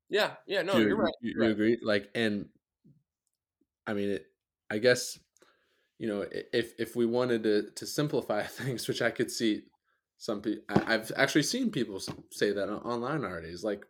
yeah, 0.08 0.36
yeah, 0.46 0.62
no, 0.62 0.74
Do 0.74 0.80
you're 0.80 0.96
right. 0.96 1.12
You, 1.20 1.34
right. 1.40 1.50
agree? 1.50 1.78
Like, 1.82 2.10
and 2.14 2.48
I 3.86 3.94
mean, 3.94 4.10
it, 4.10 4.26
I 4.70 4.78
guess 4.78 5.18
you 5.98 6.08
know 6.08 6.26
if 6.52 6.72
if 6.78 6.96
we 6.96 7.06
wanted 7.06 7.42
to 7.44 7.70
to 7.76 7.86
simplify 7.86 8.42
things, 8.44 8.88
which 8.88 9.02
I 9.02 9.10
could 9.10 9.30
see 9.30 9.64
some 10.18 10.42
people, 10.42 10.64
I've 10.68 11.12
actually 11.16 11.44
seen 11.44 11.70
people 11.70 12.00
say 12.30 12.52
that 12.52 12.70
online 12.70 13.24
already. 13.24 13.48
Is 13.48 13.64
like, 13.64 13.84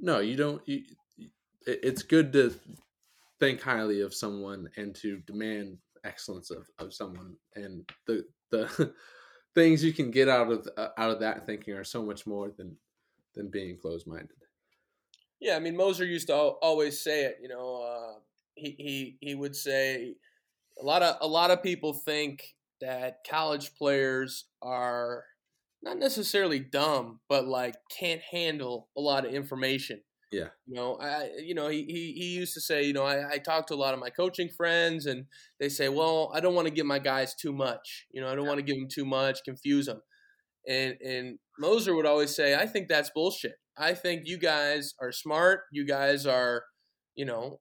no, 0.00 0.20
you 0.20 0.36
don't. 0.36 0.66
You, 0.68 0.82
you- 1.16 1.30
it's 1.66 2.02
good 2.02 2.32
to 2.32 2.54
think 3.40 3.60
highly 3.60 4.02
of 4.02 4.14
someone 4.14 4.68
and 4.76 4.94
to 4.96 5.18
demand 5.26 5.78
excellence 6.04 6.50
of, 6.50 6.68
of 6.78 6.94
someone, 6.94 7.34
and 7.54 7.88
the 8.06 8.24
the 8.50 8.94
things 9.54 9.82
you 9.82 9.92
can 9.92 10.10
get 10.10 10.28
out 10.28 10.52
of 10.52 10.68
uh, 10.76 10.88
out 10.96 11.10
of 11.10 11.20
that 11.20 11.46
thinking 11.46 11.74
are 11.74 11.84
so 11.84 12.04
much 12.04 12.26
more 12.26 12.52
than 12.56 12.76
than 13.34 13.48
being 13.48 13.76
closed 13.76 14.06
minded. 14.06 14.36
Yeah, 15.40 15.56
I 15.56 15.58
mean 15.58 15.76
Moser 15.76 16.04
used 16.04 16.28
to 16.28 16.34
always 16.34 17.00
say 17.00 17.24
it. 17.24 17.38
You 17.42 17.48
know, 17.48 17.82
uh, 17.82 18.20
he 18.54 18.74
he 18.78 19.18
he 19.20 19.34
would 19.34 19.56
say 19.56 20.14
a 20.80 20.84
lot 20.84 21.02
of 21.02 21.16
a 21.20 21.26
lot 21.26 21.50
of 21.50 21.62
people 21.62 21.94
think 21.94 22.54
that 22.80 23.18
college 23.28 23.74
players 23.74 24.46
are 24.62 25.24
not 25.82 25.98
necessarily 25.98 26.58
dumb, 26.58 27.20
but 27.28 27.46
like 27.46 27.76
can't 27.90 28.20
handle 28.20 28.88
a 28.96 29.00
lot 29.00 29.24
of 29.24 29.32
information. 29.32 30.02
Yeah. 30.30 30.48
You 30.66 30.74
know, 30.74 30.96
I 31.00 31.30
you 31.38 31.54
know 31.54 31.68
he 31.68 31.84
he, 31.84 32.12
he 32.12 32.26
used 32.36 32.54
to 32.54 32.60
say, 32.60 32.84
you 32.84 32.92
know, 32.92 33.04
I, 33.04 33.32
I 33.32 33.38
talk 33.38 33.66
to 33.68 33.74
a 33.74 33.76
lot 33.76 33.94
of 33.94 34.00
my 34.00 34.10
coaching 34.10 34.48
friends, 34.48 35.06
and 35.06 35.26
they 35.58 35.68
say, 35.68 35.88
well, 35.88 36.30
I 36.34 36.40
don't 36.40 36.54
want 36.54 36.68
to 36.68 36.74
give 36.74 36.86
my 36.86 37.00
guys 37.00 37.34
too 37.34 37.52
much. 37.52 38.06
You 38.12 38.20
know, 38.20 38.28
I 38.28 38.36
don't 38.36 38.46
want 38.46 38.58
to 38.58 38.64
give 38.64 38.76
them 38.76 38.88
too 38.88 39.04
much, 39.04 39.40
confuse 39.44 39.86
them. 39.86 40.02
And 40.68 40.94
and 41.04 41.38
Moser 41.58 41.94
would 41.96 42.06
always 42.06 42.34
say, 42.34 42.54
I 42.54 42.66
think 42.66 42.88
that's 42.88 43.10
bullshit. 43.10 43.56
I 43.76 43.94
think 43.94 44.22
you 44.26 44.38
guys 44.38 44.94
are 45.00 45.12
smart. 45.12 45.62
You 45.72 45.86
guys 45.86 46.26
are, 46.26 46.64
you 47.14 47.24
know, 47.24 47.60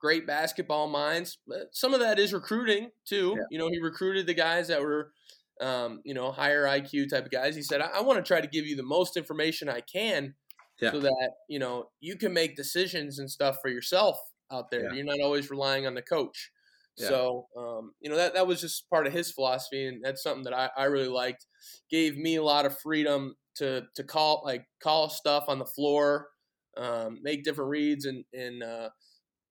great 0.00 0.26
basketball 0.26 0.88
minds. 0.88 1.38
But 1.46 1.68
some 1.72 1.94
of 1.94 2.00
that 2.00 2.18
is 2.18 2.32
recruiting 2.32 2.90
too. 3.06 3.34
Yeah. 3.36 3.44
You 3.50 3.58
know, 3.58 3.68
he 3.70 3.80
recruited 3.80 4.26
the 4.26 4.34
guys 4.34 4.68
that 4.68 4.80
were, 4.82 5.12
um, 5.60 6.00
you 6.04 6.14
know, 6.14 6.32
higher 6.32 6.64
IQ 6.64 7.08
type 7.10 7.24
of 7.24 7.30
guys. 7.30 7.56
He 7.56 7.62
said, 7.62 7.80
I, 7.80 7.86
I 7.96 8.00
want 8.02 8.18
to 8.18 8.26
try 8.26 8.40
to 8.40 8.46
give 8.48 8.66
you 8.66 8.76
the 8.76 8.82
most 8.82 9.16
information 9.16 9.68
I 9.68 9.80
can, 9.80 10.34
Yeah. 10.80 10.90
so 10.90 11.00
that 11.00 11.30
you 11.48 11.58
know 11.58 11.88
you 12.00 12.16
can 12.16 12.32
make 12.32 12.56
decisions 12.56 13.18
and 13.18 13.30
stuff 13.30 13.58
for 13.62 13.68
yourself 13.68 14.18
out 14.50 14.70
there. 14.70 14.84
Yeah. 14.84 14.92
You're 14.92 15.04
not 15.04 15.20
always 15.20 15.50
relying 15.50 15.86
on 15.86 15.94
the 15.94 16.02
coach. 16.02 16.50
Yeah. 16.96 17.08
So, 17.08 17.46
um, 17.58 17.92
you 18.00 18.08
know, 18.08 18.16
that, 18.16 18.34
that 18.34 18.46
was 18.46 18.60
just 18.60 18.88
part 18.88 19.06
of 19.06 19.12
his 19.12 19.30
philosophy. 19.30 19.86
And 19.86 20.02
that's 20.02 20.22
something 20.22 20.44
that 20.44 20.54
I, 20.54 20.70
I 20.76 20.84
really 20.84 21.08
liked. 21.08 21.46
Gave 21.90 22.16
me 22.16 22.36
a 22.36 22.42
lot 22.42 22.64
of 22.64 22.78
freedom 22.78 23.34
to, 23.56 23.82
to 23.96 24.04
call, 24.04 24.42
like, 24.44 24.64
call 24.82 25.10
stuff 25.10 25.44
on 25.48 25.58
the 25.58 25.66
floor, 25.66 26.28
um, 26.76 27.18
make 27.22 27.44
different 27.44 27.68
reads. 27.68 28.06
And, 28.06 28.24
and 28.32 28.62
uh, 28.62 28.88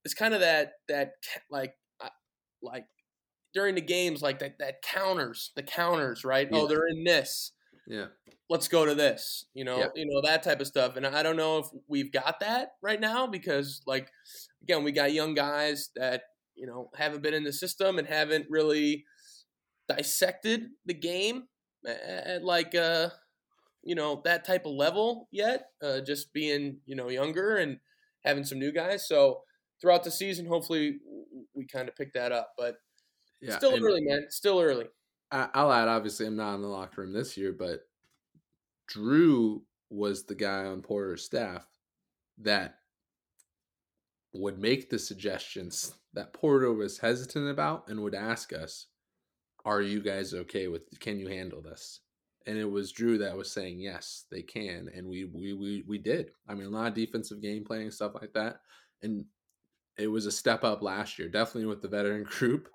it's 0.04 0.16
kind 0.16 0.34
of 0.34 0.40
that, 0.40 0.72
that, 0.90 1.12
like, 1.52 1.76
like 2.64 2.86
during 3.54 3.76
the 3.76 3.82
games, 3.82 4.24
like 4.24 4.40
that, 4.40 4.58
that 4.58 4.82
counters, 4.82 5.52
the 5.56 5.64
counters, 5.64 6.26
right? 6.26 6.50
Oh, 6.52 6.66
they're 6.66 6.88
in 6.88 7.04
this. 7.04 7.52
Yeah. 7.88 8.08
Let's 8.50 8.68
go 8.68 8.86
to 8.86 8.94
this, 8.96 9.46
you 9.54 9.64
know, 9.64 9.80
Yeah. 9.80 9.88
you 9.96 10.06
know 10.06 10.22
that 10.22 10.44
type 10.44 10.60
of 10.62 10.68
stuff, 10.68 10.96
and 10.98 11.06
I 11.06 11.24
don't 11.24 11.36
know 11.38 11.60
if 11.60 11.68
we've 11.88 12.12
got 12.12 12.40
that 12.42 12.74
right 12.82 13.00
now 13.00 13.26
because, 13.28 13.82
like, 13.88 14.12
again, 14.62 14.84
we 14.84 14.92
got 14.92 15.14
young 15.14 15.34
guys 15.34 15.90
that 15.96 16.24
you 16.56 16.66
know 16.68 16.90
haven't 16.96 17.22
been 17.24 17.34
in 17.34 17.44
the 17.44 17.52
system 17.54 17.98
and 18.00 18.08
haven't 18.08 18.46
really 18.50 19.06
dissected 19.90 20.70
the 20.86 20.94
game 20.94 21.48
at, 21.86 22.44
like 22.44 22.74
uh 22.74 23.10
you 23.84 23.94
know 23.96 24.22
that 24.26 24.46
type 24.46 24.66
of 24.66 24.72
level 24.74 25.28
yet 25.32 25.70
uh 25.84 26.00
just 26.02 26.34
being 26.34 26.78
you 26.86 26.96
know 26.96 27.10
younger 27.10 27.58
and 27.58 27.80
having 28.24 28.44
some 28.44 28.58
new 28.60 28.72
guys 28.72 29.08
so 29.08 29.44
throughout 29.80 30.04
the 30.04 30.10
season 30.12 30.46
hopefully 30.46 31.00
we 31.54 31.66
kind 31.68 31.88
of 31.88 31.96
pick 31.96 32.14
that 32.14 32.32
up 32.32 32.54
but 32.58 32.78
Yeah. 33.42 33.58
still 33.58 33.76
early 33.84 34.02
man 34.02 34.26
still 34.30 34.60
early 34.62 34.88
I'll 35.32 35.72
add, 35.72 35.88
obviously, 35.88 36.28
I'm 36.28 36.36
not 36.36 36.56
in 36.56 36.62
the 36.62 36.68
locker 36.68 37.02
room 37.02 37.14
this 37.14 37.36
year, 37.36 37.52
but 37.52 37.88
Drew 38.88 39.64
was 39.90 40.24
the 40.24 40.36
guy 40.36 40.66
on 40.66 40.82
Porter's 40.82 41.24
staff 41.24 41.66
that 42.40 42.80
would 44.34 44.60
make 44.60 44.90
the 44.90 45.00
suggestions 45.00 45.96
that 46.14 46.34
Porter 46.34 46.74
was 46.74 46.98
hesitant 46.98 47.50
about 47.50 47.88
and 47.88 48.02
would 48.02 48.16
ask 48.16 48.54
us, 48.54 48.88
Are 49.64 49.82
you 49.82 50.02
guys 50.02 50.34
okay 50.34 50.68
with 50.68 51.00
can 51.00 51.20
you 51.20 51.28
handle 51.28 51.62
this? 51.62 52.02
And 52.48 52.58
it 52.58 52.70
was 52.70 52.92
Drew 52.92 53.18
that 53.18 53.36
was 53.36 53.52
saying 53.52 53.80
yes, 53.80 54.26
they 54.32 54.42
can. 54.42 54.90
And 54.96 55.08
we 55.08 55.26
we 55.26 55.54
we, 55.54 55.84
we 55.88 55.98
did. 55.98 56.32
I 56.48 56.54
mean 56.54 56.68
a 56.68 56.70
lot 56.70 56.88
of 56.88 56.94
defensive 56.94 57.42
game 57.42 57.64
planning, 57.64 57.92
stuff 57.92 58.14
like 58.16 58.34
that. 58.34 58.60
And 59.02 59.26
it 59.98 60.08
was 60.08 60.26
a 60.26 60.32
step 60.32 60.64
up 60.64 60.82
last 60.82 61.18
year, 61.18 61.30
definitely 61.30 61.68
with 61.68 61.82
the 61.82 61.88
veteran 61.88 62.24
group. 62.30 62.70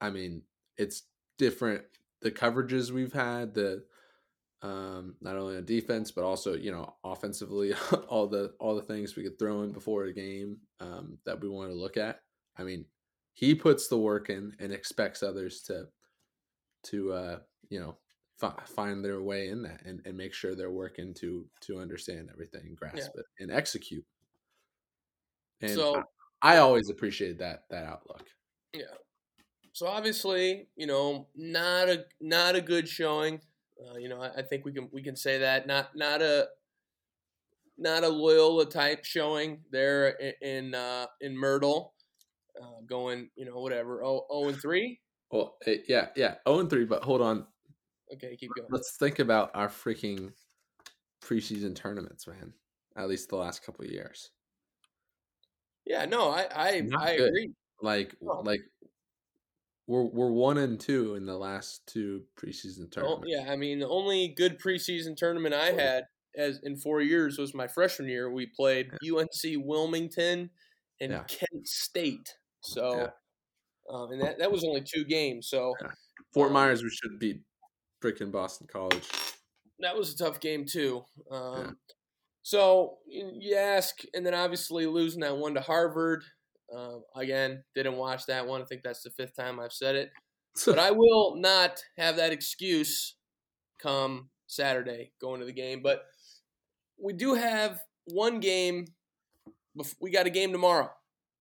I 0.00 0.10
mean, 0.10 0.42
it's 0.76 1.04
different 1.38 1.84
the 2.20 2.30
coverages 2.30 2.90
we've 2.90 3.12
had, 3.12 3.54
the 3.54 3.84
um, 4.62 5.14
not 5.20 5.36
only 5.36 5.58
on 5.58 5.64
defense 5.66 6.10
but 6.10 6.24
also 6.24 6.54
you 6.54 6.72
know 6.72 6.94
offensively, 7.04 7.74
all 8.08 8.26
the 8.26 8.54
all 8.58 8.74
the 8.74 8.82
things 8.82 9.14
we 9.14 9.22
could 9.22 9.38
throw 9.38 9.62
in 9.62 9.72
before 9.72 10.04
a 10.04 10.12
game 10.12 10.58
um, 10.80 11.18
that 11.24 11.40
we 11.40 11.48
want 11.48 11.70
to 11.70 11.76
look 11.76 11.96
at. 11.96 12.20
I 12.56 12.62
mean, 12.62 12.84
he 13.34 13.54
puts 13.54 13.88
the 13.88 13.98
work 13.98 14.30
in 14.30 14.54
and 14.58 14.72
expects 14.72 15.22
others 15.22 15.62
to 15.62 15.86
to 16.84 17.12
uh, 17.12 17.38
you 17.68 17.80
know 17.80 17.96
fi- 18.38 18.62
find 18.66 19.04
their 19.04 19.22
way 19.22 19.48
in 19.48 19.62
that 19.62 19.82
and, 19.84 20.00
and 20.04 20.16
make 20.16 20.34
sure 20.34 20.54
they're 20.54 20.70
working 20.70 21.14
to 21.14 21.46
to 21.62 21.78
understand 21.78 22.30
everything, 22.32 22.74
grasp 22.74 23.10
it, 23.14 23.26
and 23.40 23.50
execute. 23.50 24.04
And 25.60 25.72
so 25.72 26.02
I, 26.42 26.54
I 26.54 26.58
always 26.58 26.90
appreciated 26.90 27.38
that 27.40 27.64
that 27.70 27.84
outlook. 27.84 28.26
Yeah. 28.72 28.82
So 29.74 29.88
obviously, 29.88 30.68
you 30.76 30.86
know, 30.86 31.28
not 31.36 31.90
a 31.90 32.06
not 32.20 32.56
a 32.56 32.62
good 32.62 32.88
showing. 32.88 33.42
Uh, 33.78 33.96
you 33.98 34.08
know, 34.08 34.22
I, 34.22 34.38
I 34.38 34.42
think 34.42 34.64
we 34.64 34.72
can 34.72 34.88
we 34.92 35.02
can 35.02 35.16
say 35.16 35.38
that 35.38 35.66
not 35.66 35.96
not 35.96 36.22
a 36.22 36.48
not 37.76 38.04
a 38.04 38.08
Loyola 38.08 38.66
type 38.66 39.04
showing 39.04 39.64
there 39.70 40.10
in 40.10 40.34
in, 40.42 40.74
uh, 40.74 41.06
in 41.20 41.36
Myrtle, 41.36 41.94
uh, 42.62 42.82
going 42.86 43.30
you 43.36 43.44
know 43.44 43.60
whatever 43.60 44.04
oh 44.04 44.26
oh 44.30 44.48
and 44.48 44.60
three. 44.60 45.00
Well, 45.30 45.56
eh, 45.66 45.78
yeah, 45.88 46.10
yeah, 46.16 46.36
oh 46.46 46.60
and 46.60 46.70
three. 46.70 46.84
But 46.84 47.02
hold 47.02 47.20
on, 47.22 47.46
Okay, 48.12 48.36
keep 48.36 48.54
going. 48.54 48.68
let's 48.70 48.96
think 48.98 49.18
about 49.18 49.50
our 49.54 49.68
freaking 49.68 50.32
preseason 51.22 51.74
tournaments, 51.74 52.26
man. 52.26 52.54
At 52.96 53.08
least 53.08 53.28
the 53.28 53.36
last 53.36 53.64
couple 53.64 53.84
of 53.84 53.90
years, 53.90 54.30
Yeah, 55.84 56.04
no, 56.06 56.30
I 56.30 56.46
I, 56.50 56.88
I 56.98 57.10
agree. 57.12 57.54
like 57.80 58.14
like 58.42 58.60
we're 59.86 60.04
we're 60.04 60.30
one 60.30 60.58
and 60.58 60.80
two 60.80 61.14
in 61.14 61.26
the 61.26 61.36
last 61.36 61.86
two 61.86 62.24
preseason 62.38 62.84
Oh, 62.98 63.20
tournaments. 63.20 63.26
yeah, 63.28 63.52
I 63.52 63.56
mean 63.56 63.78
the 63.80 63.88
only 63.88 64.28
good 64.28 64.58
preseason 64.58 65.16
tournament 65.16 65.54
I 65.54 65.72
had 65.72 66.04
as 66.36 66.58
in 66.62 66.76
four 66.76 67.00
years 67.00 67.38
was 67.38 67.54
my 67.54 67.68
freshman 67.68 68.08
year. 68.08 68.30
We 68.30 68.46
played 68.46 68.90
UNC 69.02 69.56
Wilmington 69.64 70.50
and 71.00 71.12
Yeah. 71.12 71.24
Kent 71.24 71.66
State. 71.68 72.34
So, 72.60 72.96
Yeah. 72.98 73.10
um, 73.90 74.10
and 74.12 74.20
that 74.22 74.38
that 74.38 74.50
was 74.50 74.64
only 74.64 74.82
two 74.82 75.04
games. 75.04 75.48
So 75.48 75.74
Fort 76.32 76.48
um, 76.48 76.54
Myers, 76.54 76.82
we 76.82 76.90
should 76.90 77.18
beat 77.18 77.42
freaking 78.02 78.32
Boston 78.32 78.66
College. 78.66 79.08
that 79.80 79.96
was 79.96 80.12
a 80.12 80.16
tough 80.16 80.40
game 80.40 80.64
too. 80.64 81.04
Um, 81.30 81.78
So 82.42 82.98
you 83.06 83.56
ask, 83.56 84.02
and 84.12 84.24
then 84.26 84.34
obviously 84.34 84.86
losing 84.86 85.20
that 85.22 85.36
one 85.36 85.54
to 85.54 85.60
Harvard. 85.62 86.24
Uh, 86.74 86.98
again, 87.16 87.64
didn't 87.74 87.96
watch 87.96 88.26
that 88.26 88.46
one. 88.46 88.62
I 88.62 88.64
think 88.64 88.82
that's 88.82 89.02
the 89.02 89.10
fifth 89.10 89.34
time 89.36 89.58
I've 89.60 89.72
said 89.72 89.96
it. 89.96 90.10
but 90.66 90.78
I 90.78 90.90
will 90.92 91.36
not 91.36 91.82
have 91.98 92.16
that 92.16 92.32
excuse 92.32 93.16
come 93.80 94.30
Saturday 94.46 95.12
going 95.20 95.40
to 95.40 95.46
the 95.46 95.52
game. 95.52 95.82
But 95.82 96.04
we 97.02 97.12
do 97.12 97.34
have 97.34 97.80
one 98.06 98.40
game. 98.40 98.86
We 100.00 100.10
got 100.10 100.26
a 100.26 100.30
game 100.30 100.52
tomorrow. 100.52 100.90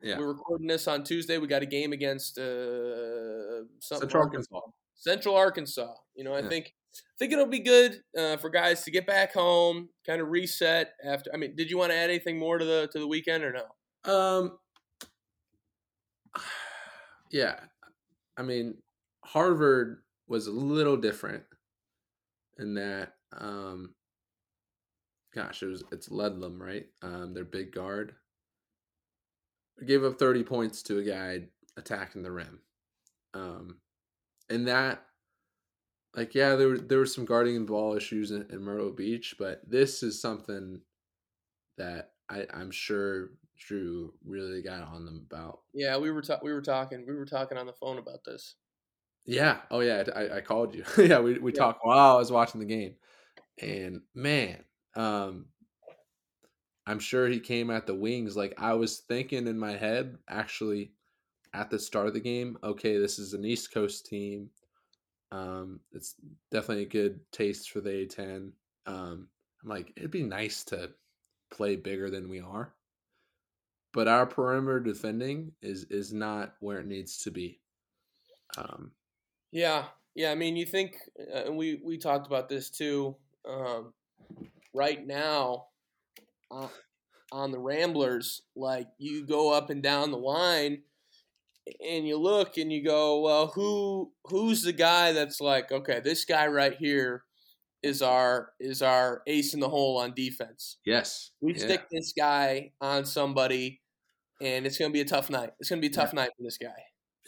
yeah, 0.01 0.17
We're 0.17 0.29
recording 0.29 0.67
this 0.67 0.87
on 0.87 1.03
Tuesday. 1.03 1.37
We 1.37 1.47
got 1.47 1.61
a 1.61 1.67
game 1.67 1.93
against 1.93 2.37
uh, 2.39 3.63
Central 3.79 4.23
Arkansas. 4.23 4.59
Central 4.95 5.35
Arkansas. 5.35 5.93
You 6.15 6.23
know, 6.23 6.33
I 6.33 6.39
Yeah. 6.41 6.49
think 6.49 6.73
think 7.17 7.33
it'll 7.33 7.45
be 7.47 7.59
good 7.59 8.01
uh, 8.17 8.37
for 8.37 8.49
guys 8.49 8.83
to 8.83 8.91
get 8.91 9.05
back 9.07 9.33
home, 9.33 9.89
kind 10.05 10.21
of 10.21 10.29
reset 10.29 10.93
after. 11.03 11.31
I 11.33 11.37
mean, 11.37 11.55
did 11.55 11.69
you 11.69 11.77
want 11.77 11.91
to 11.91 11.97
add 11.97 12.09
anything 12.09 12.37
more 12.39 12.57
to 12.57 12.65
the 12.65 12.89
to 12.91 12.99
the 12.99 13.07
weekend 13.07 13.43
or 13.43 13.53
no? 13.53 14.11
Um, 14.11 14.57
yeah, 17.31 17.55
I 18.37 18.41
mean, 18.41 18.75
Harvard 19.23 19.99
was 20.27 20.47
a 20.47 20.51
little 20.51 20.97
different 20.97 21.43
in 22.57 22.75
that. 22.75 23.13
Um, 23.37 23.95
gosh, 25.33 25.63
it 25.63 25.67
was 25.67 25.83
it's 25.91 26.09
Ledlum, 26.09 26.59
right? 26.59 26.85
Um, 27.01 27.33
their 27.33 27.45
big 27.45 27.71
guard 27.73 28.13
gave 29.85 30.03
up 30.03 30.19
thirty 30.19 30.43
points 30.43 30.83
to 30.83 30.99
a 30.99 31.03
guy 31.03 31.47
attacking 31.77 32.23
the 32.23 32.31
rim. 32.31 32.59
Um, 33.33 33.77
and 34.49 34.67
that 34.67 35.03
like 36.15 36.35
yeah, 36.35 36.55
there 36.55 36.69
were 36.69 36.77
there 36.77 36.99
were 36.99 37.05
some 37.05 37.25
guarding 37.25 37.55
and 37.55 37.67
ball 37.67 37.95
issues 37.95 38.31
in, 38.31 38.45
in 38.49 38.61
Myrtle 38.61 38.91
Beach, 38.91 39.35
but 39.39 39.61
this 39.67 40.03
is 40.03 40.21
something 40.21 40.81
that 41.77 42.11
I, 42.29 42.45
I'm 42.53 42.71
sure 42.71 43.31
Drew 43.57 44.13
really 44.23 44.61
got 44.61 44.81
on 44.83 45.05
them 45.05 45.25
about. 45.29 45.63
Yeah, 45.73 45.97
we 45.97 46.11
were 46.11 46.21
ta- 46.21 46.39
we 46.41 46.53
were 46.53 46.61
talking 46.61 47.05
we 47.05 47.15
were 47.15 47.25
talking 47.25 47.57
on 47.57 47.65
the 47.65 47.73
phone 47.73 47.97
about 47.97 48.23
this. 48.23 48.55
Yeah. 49.25 49.61
Oh 49.71 49.79
yeah, 49.79 50.03
I, 50.15 50.37
I 50.37 50.41
called 50.41 50.75
you. 50.75 50.83
yeah, 50.97 51.19
we 51.19 51.37
we 51.39 51.51
Yeah. 51.51 51.61
talked 51.61 51.79
while 51.83 52.15
I 52.15 52.17
was 52.17 52.31
watching 52.31 52.59
the 52.59 52.65
game, 52.65 52.97
and 53.61 54.03
man, 54.15 54.65
um, 54.95 55.49
I'm 56.85 56.99
sure 56.99 57.27
he 57.27 57.39
came 57.39 57.69
at 57.69 57.87
the 57.87 57.95
wings. 57.95 58.35
Like 58.35 58.53
I 58.57 58.73
was 58.73 58.99
thinking 58.99 59.47
in 59.47 59.57
my 59.57 59.71
head, 59.77 60.17
actually, 60.27 60.93
at 61.53 61.69
the 61.69 61.79
start 61.79 62.07
of 62.07 62.13
the 62.13 62.19
game, 62.21 62.57
okay, 62.63 62.97
this 62.97 63.19
is 63.19 63.33
an 63.33 63.45
East 63.45 63.71
Coast 63.73 64.05
team. 64.07 64.51
Um, 65.31 65.81
it's 65.91 66.15
definitely 66.51 66.85
a 66.85 66.89
good 66.89 67.21
taste 67.31 67.71
for 67.71 67.81
the 67.81 67.91
A10. 67.91 68.53
Um, 68.87 69.29
I'm 69.63 69.69
like, 69.69 69.93
it'd 69.97 70.11
be 70.11 70.23
nice 70.23 70.63
to 70.65 70.95
play 71.51 71.75
bigger 71.77 72.09
than 72.09 72.29
we 72.29 72.39
are, 72.41 72.75
but 73.93 74.07
our 74.07 74.25
perimeter 74.25 74.79
defending 74.79 75.53
is 75.61 75.85
is 75.85 76.13
not 76.13 76.55
where 76.59 76.79
it 76.79 76.87
needs 76.87 77.19
to 77.19 77.31
be. 77.31 77.59
Um, 78.57 78.91
Yeah, 79.51 79.85
yeah. 80.15 80.31
I 80.31 80.35
mean, 80.35 80.55
you 80.55 80.65
think, 80.65 80.95
uh, 81.19 81.45
and 81.45 81.57
we 81.57 81.81
we 81.83 81.97
talked 81.97 82.27
about 82.27 82.49
this 82.49 82.69
too. 82.69 83.15
Um, 83.47 83.93
right 84.73 85.05
now, 85.05 85.67
uh, 86.51 86.69
on 87.31 87.51
the 87.51 87.59
Ramblers, 87.59 88.41
like 88.55 88.87
you 88.97 89.25
go 89.25 89.51
up 89.53 89.69
and 89.69 89.81
down 89.83 90.11
the 90.11 90.17
line, 90.17 90.83
and 91.85 92.07
you 92.07 92.17
look 92.17 92.57
and 92.57 92.71
you 92.71 92.83
go, 92.83 93.21
well, 93.21 93.47
who 93.47 94.11
who's 94.25 94.63
the 94.63 94.73
guy 94.73 95.11
that's 95.13 95.39
like, 95.41 95.71
okay, 95.71 95.99
this 95.99 96.25
guy 96.25 96.47
right 96.47 96.75
here 96.75 97.23
is 97.83 98.01
our 98.01 98.53
is 98.59 98.81
our 98.81 99.21
ace 99.27 99.53
in 99.53 99.59
the 99.59 99.69
hole 99.69 99.97
on 99.99 100.13
defense. 100.13 100.77
yes, 100.85 101.31
We 101.41 101.53
yeah. 101.53 101.59
stick 101.59 101.85
this 101.91 102.13
guy 102.17 102.71
on 102.81 103.05
somebody, 103.05 103.81
and 104.45 104.65
it's 104.65 104.77
gonna 104.77 104.91
be 104.93 105.01
a 105.01 105.05
tough 105.05 105.29
night. 105.29 105.53
It's 105.59 105.69
gonna 105.69 105.81
be 105.81 105.87
a 105.87 105.91
Yeah. 105.95 106.07
tough 106.07 106.13
night 106.13 106.31
for 106.37 106.43
this 106.43 106.57
guy. 106.57 106.75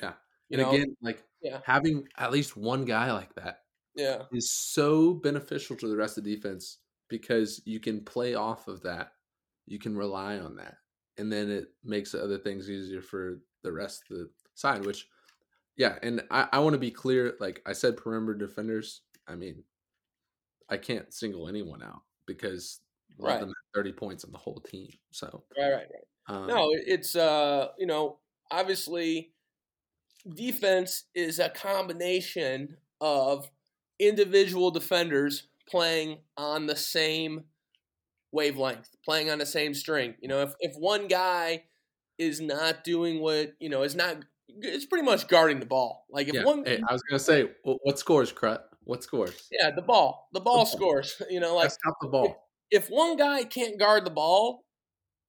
Yeah. 0.01 0.13
You 0.49 0.59
and 0.59 0.61
know, 0.61 0.69
again, 0.69 0.95
like 1.01 1.23
Yeah. 1.41 1.61
having 1.61 2.07
at 2.17 2.31
least 2.31 2.55
one 2.57 2.85
guy 2.85 3.11
like 3.13 3.33
that 3.35 3.65
yeah, 3.95 4.25
is 4.31 4.51
so 4.51 5.13
beneficial 5.15 5.75
to 5.77 5.87
the 5.87 5.97
rest 5.97 6.17
of 6.17 6.23
the 6.23 6.35
defense 6.35 6.79
because 7.09 7.61
you 7.65 7.79
can 7.79 8.03
play 8.03 8.35
off 8.35 8.67
of 8.67 8.81
that. 8.83 9.13
You 9.65 9.79
can 9.79 9.95
rely 9.97 10.39
on 10.39 10.55
that. 10.57 10.77
And 11.17 11.31
then 11.31 11.49
it 11.49 11.69
makes 11.83 12.13
other 12.15 12.37
things 12.37 12.69
easier 12.69 13.01
for 13.01 13.41
the 13.63 13.71
rest 13.71 14.03
of 14.11 14.17
the 14.17 14.31
side, 14.55 14.85
which 14.85 15.07
yeah, 15.77 15.99
and 16.03 16.23
I, 16.31 16.49
I 16.53 16.59
want 16.59 16.73
to 16.73 16.79
be 16.79 16.91
clear, 16.91 17.35
like 17.39 17.61
I 17.65 17.73
said 17.73 17.97
perimeter 17.97 18.35
defenders, 18.37 19.01
I 19.27 19.35
mean, 19.35 19.63
I 20.69 20.77
can't 20.77 21.13
single 21.13 21.47
anyone 21.47 21.83
out 21.83 22.03
because 22.25 22.81
Right. 23.17 23.39
them 23.39 23.49
had 23.49 23.79
30 23.79 23.93
points 23.93 24.23
on 24.25 24.31
the 24.31 24.37
whole 24.37 24.59
team. 24.59 24.89
So 25.11 25.43
right, 25.57 25.71
right, 25.71 25.87
right. 25.93 26.35
um, 26.35 26.47
No, 26.47 26.69
it's 26.71 27.15
uh, 27.15 27.69
you 27.77 27.85
know, 27.85 28.17
obviously 28.51 29.31
defense 30.33 31.03
is 31.13 31.39
a 31.39 31.49
combination 31.49 32.77
of 32.99 33.49
individual 33.99 34.71
defenders 34.71 35.47
playing 35.69 36.19
on 36.37 36.67
the 36.67 36.75
same 36.75 37.43
wavelength, 38.31 38.89
playing 39.03 39.29
on 39.29 39.39
the 39.39 39.45
same 39.45 39.73
string. 39.73 40.15
You 40.21 40.27
know, 40.27 40.41
if 40.41 40.53
if 40.59 40.75
one 40.77 41.07
guy 41.07 41.63
is 42.17 42.39
not 42.39 42.83
doing 42.83 43.19
what, 43.21 43.53
you 43.59 43.69
know, 43.69 43.83
is 43.83 43.95
not 43.95 44.17
it's 44.47 44.85
pretty 44.85 45.05
much 45.05 45.27
guarding 45.27 45.59
the 45.59 45.65
ball. 45.65 46.05
Like 46.09 46.27
if 46.27 46.35
yeah. 46.35 46.43
one 46.43 46.63
Hey, 46.65 46.81
I 46.87 46.93
was 46.93 47.01
gonna 47.03 47.19
say, 47.19 47.49
what, 47.63 47.99
scores, 47.99 48.31
Crut? 48.31 48.69
What 48.83 49.03
scores? 49.03 49.47
yeah, 49.51 49.71
the 49.71 49.81
ball. 49.81 50.29
The 50.33 50.39
ball 50.39 50.57
ball. 50.57 50.65
scores. 50.65 51.21
You 51.29 51.39
know, 51.39 51.55
like 51.55 51.71
stop 51.71 51.95
the 52.01 52.07
ball. 52.07 52.44
If 52.75 52.89
one 52.89 53.15
guy 53.15 53.45
can't 53.45 53.79
guard 53.79 54.05
the 54.05 54.11
ball, 54.11 54.65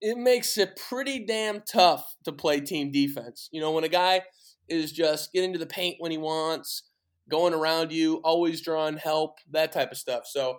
it 0.01 0.19
makes 0.19 0.59
it 0.59 0.77
pretty 0.77 1.25
damn 1.25 1.63
tough 1.63 2.17
to 2.25 2.33
play 2.33 2.61
team 2.61 2.91
defense. 2.91 3.49
You 3.53 3.61
know, 3.61 3.71
when 3.71 3.85
a 3.85 3.89
guy 3.89 4.23
is 4.69 4.91
just 4.93 5.33
getting 5.33 5.53
to 5.53 5.59
the 5.59 5.67
paint 5.67 5.97
when 6.01 6.11
he 6.11 6.19
wants, 6.19 6.83
going 7.29 7.55
around 7.55 7.93
you, 7.93 8.17
always 8.25 8.61
drawing 8.61 8.97
help, 8.97 9.39
that 9.51 9.71
type 9.73 9.93
of 9.93 9.97
stuff. 9.97 10.25
So, 10.27 10.59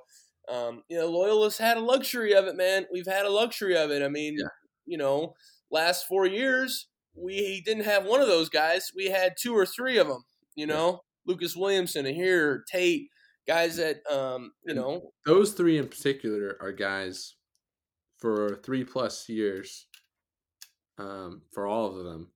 um, 0.49 0.83
you 0.89 0.97
know, 0.97 1.07
Loyalists 1.07 1.59
had 1.59 1.75
a 1.77 1.81
luxury 1.81 2.33
of 2.33 2.45
it, 2.45 2.55
man. 2.55 2.85
We've 2.91 3.05
had 3.05 3.25
a 3.25 3.29
luxury 3.29 3.75
of 3.77 3.91
it. 3.91 4.01
I 4.01 4.07
mean, 4.07 4.37
Yeah. 4.39 4.47
you 4.85 4.97
know, 4.97 5.33
last 5.69 6.07
four 6.07 6.25
years, 6.25 6.87
we 7.15 7.61
didn't 7.65 7.83
have 7.83 8.05
one 8.05 8.21
of 8.21 8.27
those 8.27 8.47
guys. 8.49 8.91
We 8.95 9.07
had 9.07 9.35
two 9.37 9.53
or 9.57 9.65
three 9.65 9.97
of 9.97 10.07
them, 10.07 10.23
you 10.55 10.65
Yeah. 10.67 10.73
know, 10.73 11.03
Lucas 11.25 11.55
Williamson, 11.55 12.05
Aher, 12.05 12.63
Tate, 12.71 13.09
guys 13.47 13.77
that, 13.77 14.05
um, 14.11 14.53
you 14.65 14.71
And- 14.71 14.75
know, 14.75 15.13
those 15.25 15.53
three 15.53 15.77
in 15.77 15.87
particular 15.87 16.57
are 16.61 16.71
guys 16.73 17.35
for 18.19 18.55
three 18.63 18.83
plus 18.83 19.29
years 19.29 19.87
um, 20.97 21.43
for 21.53 21.67
all 21.67 21.97
of 21.97 22.03
them 22.05 22.31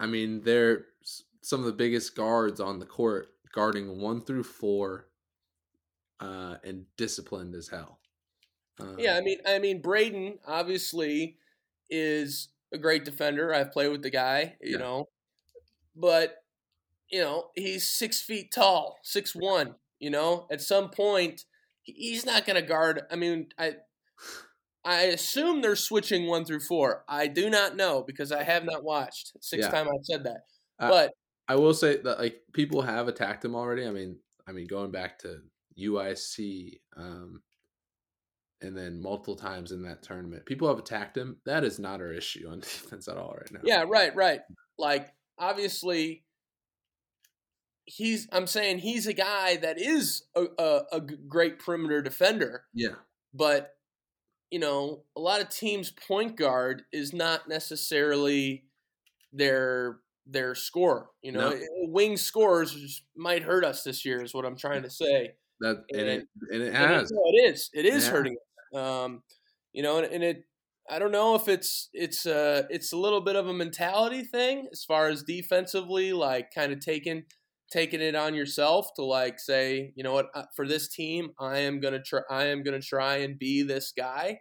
i 0.00 0.06
mean 0.06 0.42
they're 0.42 0.86
some 1.42 1.60
of 1.60 1.66
the 1.66 1.72
biggest 1.72 2.16
guards 2.16 2.58
on 2.60 2.80
the 2.80 2.86
court 2.86 3.28
guarding 3.52 4.00
one 4.00 4.20
through 4.24 4.42
four 4.42 5.08
uh, 6.20 6.56
and 6.64 6.86
disciplined 6.96 7.54
as 7.54 7.68
hell 7.68 8.00
um, 8.80 8.98
Yeah, 8.98 9.16
I 9.16 9.20
mean, 9.20 9.38
I 9.46 9.60
mean, 9.60 9.80
Braden 9.80 10.40
obviously 10.46 11.38
is 11.90 12.48
a 12.72 12.78
great 12.78 13.04
defender. 13.04 13.54
I've 13.54 13.70
played 13.70 13.90
with 13.92 14.02
the 14.02 14.10
guy, 14.10 14.56
you 14.60 14.72
Yeah. 14.72 14.78
know, 14.78 15.08
but 15.94 16.44
you 17.10 17.20
know 17.20 17.50
he's 17.54 17.86
six 17.88 18.20
feet 18.20 18.50
tall, 18.52 18.98
six 19.04 19.32
one. 19.36 19.76
You 20.04 20.10
know, 20.10 20.46
at 20.52 20.60
some 20.60 20.90
point 20.90 21.46
he's 21.82 22.26
not 22.26 22.44
going 22.44 22.60
to 22.60 22.68
guard. 22.68 23.00
I 23.10 23.16
mean, 23.16 23.48
I 23.58 23.76
I 24.84 25.04
assume 25.04 25.62
they're 25.62 25.76
switching 25.76 26.26
one 26.26 26.44
through 26.44 26.60
four. 26.60 27.04
I 27.08 27.26
do 27.26 27.48
not 27.48 27.74
know 27.74 28.04
because 28.06 28.30
I 28.30 28.42
have 28.42 28.64
not 28.66 28.84
watched. 28.84 29.32
Six 29.40 29.64
Yeah. 29.64 29.70
time 29.70 29.88
I've 29.88 30.04
said 30.04 30.24
that, 30.24 30.42
Uh, 30.78 30.88
but 30.90 31.12
i 31.48 31.54
will 31.54 31.74
say 31.74 31.96
that 32.02 32.18
like 32.18 32.40
people 32.52 32.82
have 32.82 33.06
attacked 33.08 33.44
him 33.44 33.54
already 33.54 33.86
i 33.86 33.90
mean 33.90 34.18
i 34.46 34.52
mean 34.52 34.66
going 34.66 34.90
back 34.90 35.18
to 35.18 35.40
uic 35.78 36.80
um, 36.96 37.42
and 38.62 38.76
then 38.76 39.00
multiple 39.00 39.36
times 39.36 39.72
in 39.72 39.82
that 39.82 40.02
tournament 40.02 40.46
people 40.46 40.68
have 40.68 40.78
attacked 40.78 41.16
him 41.16 41.36
that 41.44 41.64
is 41.64 41.78
not 41.78 42.00
our 42.00 42.12
issue 42.12 42.48
on 42.48 42.60
defense 42.72 43.08
at 43.08 43.16
all 43.18 43.34
right 43.38 43.52
now 43.52 43.60
Yeah, 43.62 43.84
right, 43.86 44.14
right. 44.16 44.40
Like 44.78 45.12
obviously 45.38 46.24
he's 47.86 48.28
I'm 48.32 48.46
saying 48.46 48.78
he's 48.78 49.06
a 49.06 49.12
guy 49.12 49.56
that 49.56 49.78
is 49.80 50.24
a 50.34 50.46
a 50.92 51.00
great 51.00 51.58
perimeter 51.58 52.00
defender, 52.02 52.64
yeah 52.74 52.94
but 53.32 53.70
you 54.50 54.60
know, 54.60 55.02
a 55.16 55.20
lot 55.20 55.40
of 55.40 55.48
teams 55.48 55.90
point 55.90 56.36
guard 56.36 56.82
is 56.92 57.12
not 57.12 57.48
necessarily 57.48 58.64
their 59.32 59.98
their 60.26 60.54
score. 60.54 61.10
You 61.22 61.32
know, 61.32 61.50
No. 61.50 61.60
wing 61.88 62.16
scores 62.16 63.02
might 63.16 63.42
hurt 63.42 63.64
us 63.64 63.82
this 63.84 64.04
year 64.04 64.22
is 64.22 64.32
what 64.32 64.44
I'm 64.44 64.56
trying 64.56 64.82
to 64.84 64.90
say. 64.90 65.34
That 65.60 65.84
and 65.92 66.00
it 66.00 66.28
and 66.50 66.62
it 66.62 66.66
And 66.68 66.74
it- 66.74 66.74
has. 66.74 67.10
no, 67.10 67.20
it 67.26 67.50
is. 67.52 67.70
It 67.74 67.84
is 67.86 68.04
Yeah. 68.06 68.10
hurting. 68.10 68.36
us. 68.72 68.80
Um, 68.80 69.22
you 69.72 69.82
know, 69.82 69.98
and, 69.98 70.12
and 70.12 70.24
it. 70.24 70.44
I 70.88 70.98
don't 70.98 71.12
know 71.12 71.34
if 71.34 71.48
it's 71.48 71.88
it's 71.94 72.26
uh 72.26 72.66
it's 72.70 72.92
a 72.92 72.96
little 72.96 73.22
bit 73.22 73.36
of 73.36 73.48
a 73.48 73.52
mentality 73.54 74.22
thing 74.22 74.68
as 74.70 74.84
far 74.84 75.08
as 75.08 75.22
defensively, 75.22 76.12
like 76.12 76.52
kind 76.54 76.72
of 76.72 76.80
taking 76.80 77.24
taking 77.74 78.00
it 78.00 78.14
on 78.14 78.34
yourself 78.34 78.94
to 78.94 79.02
like 79.04 79.40
say, 79.40 79.92
you 79.96 80.04
know 80.04 80.12
what, 80.14 80.28
uh, 80.34 80.44
for 80.54 80.66
this 80.68 80.88
team, 80.88 81.30
I 81.40 81.58
am 81.58 81.80
gonna 81.80 82.00
try. 82.02 82.20
I 82.30 82.44
am 82.46 82.62
gonna 82.62 82.80
try 82.80 83.16
and 83.16 83.38
be 83.38 83.62
this 83.62 83.92
guy 83.96 84.38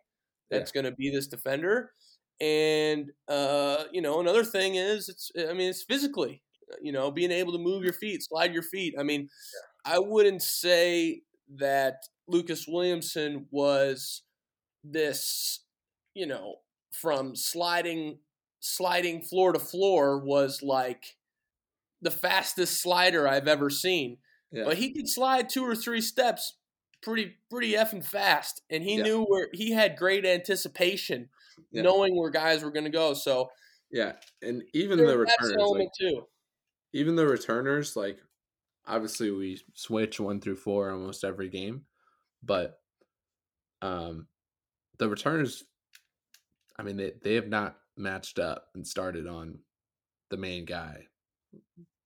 that's 0.52 0.72
gonna 0.72 0.92
be 0.92 1.10
this 1.10 1.28
defender. 1.28 1.92
And 2.40 3.12
uh, 3.28 3.86
you 3.92 4.02
know, 4.02 4.20
another 4.20 4.44
thing 4.44 4.76
is, 4.76 5.10
it's 5.10 5.32
I 5.38 5.54
mean, 5.54 5.70
it's 5.70 5.84
physically, 5.84 6.44
you 6.82 6.92
know, 6.92 7.10
being 7.12 7.32
able 7.32 7.54
to 7.54 7.60
move 7.60 7.84
your 7.84 7.94
feet, 7.94 8.24
slide 8.24 8.54
your 8.54 8.64
feet. 8.64 8.94
I 9.00 9.04
mean, 9.04 9.30
I 9.86 10.00
wouldn't 10.00 10.44
say 10.44 11.22
that 11.58 11.96
Lucas 12.28 12.66
Williamson 12.68 13.48
was 13.52 14.22
this, 14.84 15.62
you 16.14 16.28
know, 16.28 16.58
from 16.94 17.36
sliding 17.36 18.20
sliding 18.60 19.22
floor 19.22 19.54
to 19.54 19.60
floor 19.60 20.20
was 20.20 20.62
like 20.64 21.18
the 22.04 22.12
fastest 22.12 22.82
slider 22.82 23.28
I've 23.28 23.48
ever 23.48 23.70
seen. 23.70 24.18
Yeah. 24.52 24.66
but 24.66 24.78
he 24.78 24.94
could 24.94 25.10
slide 25.10 25.50
two 25.50 25.64
or 25.64 25.76
three 25.76 26.00
steps 26.02 26.60
pretty 27.02 27.38
pretty 27.50 27.72
effing 27.74 28.06
fast, 28.06 28.62
and 28.70 28.84
he 28.84 28.98
Yeah. 28.98 29.04
knew 29.04 29.24
where 29.24 29.50
he 29.52 29.72
had 29.72 29.98
great 29.98 30.26
anticipation, 30.28 31.30
Yeah. 31.72 31.82
knowing 31.82 32.16
where 32.16 32.30
guys 32.30 32.64
were 32.64 32.70
going 32.72 32.84
to 32.86 32.92
go. 32.92 33.16
So 33.16 33.50
yeah, 33.92 34.18
and 34.44 34.64
even 34.74 35.00
the 35.00 35.18
returners, 35.18 35.56
like, 35.72 35.90
too. 36.00 36.28
even 36.94 37.16
the 37.16 37.26
returners, 37.28 37.96
like 37.96 38.20
obviously 38.86 39.32
we 39.32 39.60
switch 39.74 40.20
one 40.20 40.40
through 40.40 40.58
four 40.58 40.92
almost 40.92 41.24
every 41.24 41.50
game, 41.50 41.86
but 42.44 42.80
um, 43.82 44.28
the 45.00 45.10
returners, 45.10 45.64
I 46.78 46.84
mean, 46.84 46.98
they 46.98 47.12
they 47.24 47.34
have 47.36 47.48
not 47.48 47.80
matched 47.98 48.38
up 48.40 48.70
and 48.76 48.86
started 48.88 49.28
on 49.28 49.64
the 50.30 50.38
main 50.38 50.66
guy, 50.66 51.08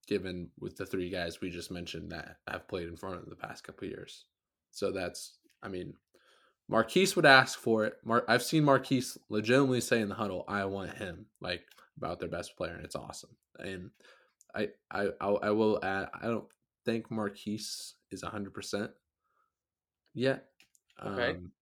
given 0.08 0.50
with 0.58 0.76
the 0.76 0.86
three 0.86 1.10
guys 1.10 1.40
we 1.40 1.50
just 1.50 1.70
mentioned 1.70 2.10
that 2.10 2.38
have 2.48 2.66
played 2.66 2.88
in 2.88 2.96
front 2.96 3.22
of 3.22 3.28
the 3.28 3.36
past 3.36 3.62
couple 3.62 3.86
of 3.86 3.92
years. 3.92 4.24
So 4.70 4.90
that's, 4.90 5.38
I 5.62 5.68
mean, 5.68 5.94
Marquise 6.68 7.14
would 7.14 7.26
ask 7.26 7.58
for 7.58 7.84
it. 7.84 7.94
Mar- 8.04 8.24
I've 8.26 8.42
seen 8.42 8.64
Marquise 8.64 9.16
legitimately 9.28 9.80
say 9.80 10.00
in 10.00 10.08
the 10.08 10.14
huddle, 10.14 10.44
"I 10.48 10.64
want 10.64 10.96
him," 10.96 11.26
like 11.40 11.62
about 11.96 12.20
their 12.20 12.28
best 12.28 12.56
player, 12.56 12.74
and 12.74 12.84
it's 12.84 12.96
awesome. 12.96 13.36
And 13.58 13.90
I, 14.54 14.68
I, 14.90 15.08
I, 15.20 15.28
I 15.28 15.50
will 15.50 15.78
add, 15.82 16.08
I 16.14 16.26
don't 16.26 16.46
think 16.84 17.10
Marquise 17.10 17.94
is 18.10 18.22
hundred 18.22 18.54
percent 18.54 18.90
yet. 20.14 20.46
Okay. 21.04 21.30
Um, 21.30 21.52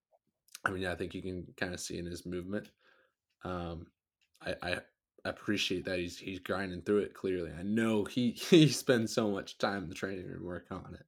I 0.64 0.70
mean, 0.70 0.86
I 0.86 0.94
think 0.94 1.14
you 1.14 1.22
can 1.22 1.46
kind 1.56 1.74
of 1.74 1.80
see 1.80 1.98
in 1.98 2.06
his 2.06 2.26
movement. 2.26 2.70
Um, 3.44 3.86
I, 4.44 4.54
I 4.62 4.76
appreciate 5.28 5.84
that 5.86 5.98
he's 5.98 6.18
he's 6.18 6.38
grinding 6.38 6.82
through 6.82 6.98
it. 6.98 7.14
Clearly, 7.14 7.50
I 7.58 7.62
know 7.62 8.04
he 8.04 8.30
he 8.50 8.68
spends 8.68 9.12
so 9.12 9.30
much 9.30 9.58
time 9.58 9.84
in 9.84 9.88
the 9.88 9.94
training 9.94 10.26
room 10.26 10.44
working 10.44 10.76
on 10.76 10.94
it. 10.94 11.06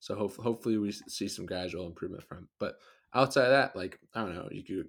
So 0.00 0.14
hope, 0.14 0.36
hopefully 0.36 0.76
we 0.76 0.92
see 0.92 1.28
some 1.28 1.46
gradual 1.46 1.86
improvement 1.86 2.24
from. 2.24 2.48
But 2.58 2.76
outside 3.14 3.46
of 3.46 3.50
that, 3.52 3.74
like 3.74 3.98
I 4.14 4.20
don't 4.20 4.34
know, 4.34 4.48
you 4.50 4.62
could 4.62 4.88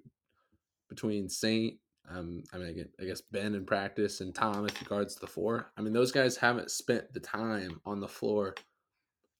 between 0.88 1.28
Saint, 1.28 1.78
um, 2.08 2.44
I 2.52 2.58
mean, 2.58 2.68
I 2.68 2.72
gue- 2.72 2.92
I 3.00 3.04
guess 3.04 3.20
Ben 3.20 3.54
in 3.54 3.64
practice 3.64 4.20
and 4.20 4.34
Tom 4.34 4.66
as 4.66 4.80
regards 4.80 5.16
the 5.16 5.26
four. 5.26 5.72
I 5.76 5.80
mean, 5.80 5.92
those 5.92 6.12
guys 6.12 6.36
haven't 6.36 6.70
spent 6.70 7.12
the 7.12 7.20
time 7.20 7.80
on 7.84 8.00
the 8.00 8.08
floor 8.08 8.54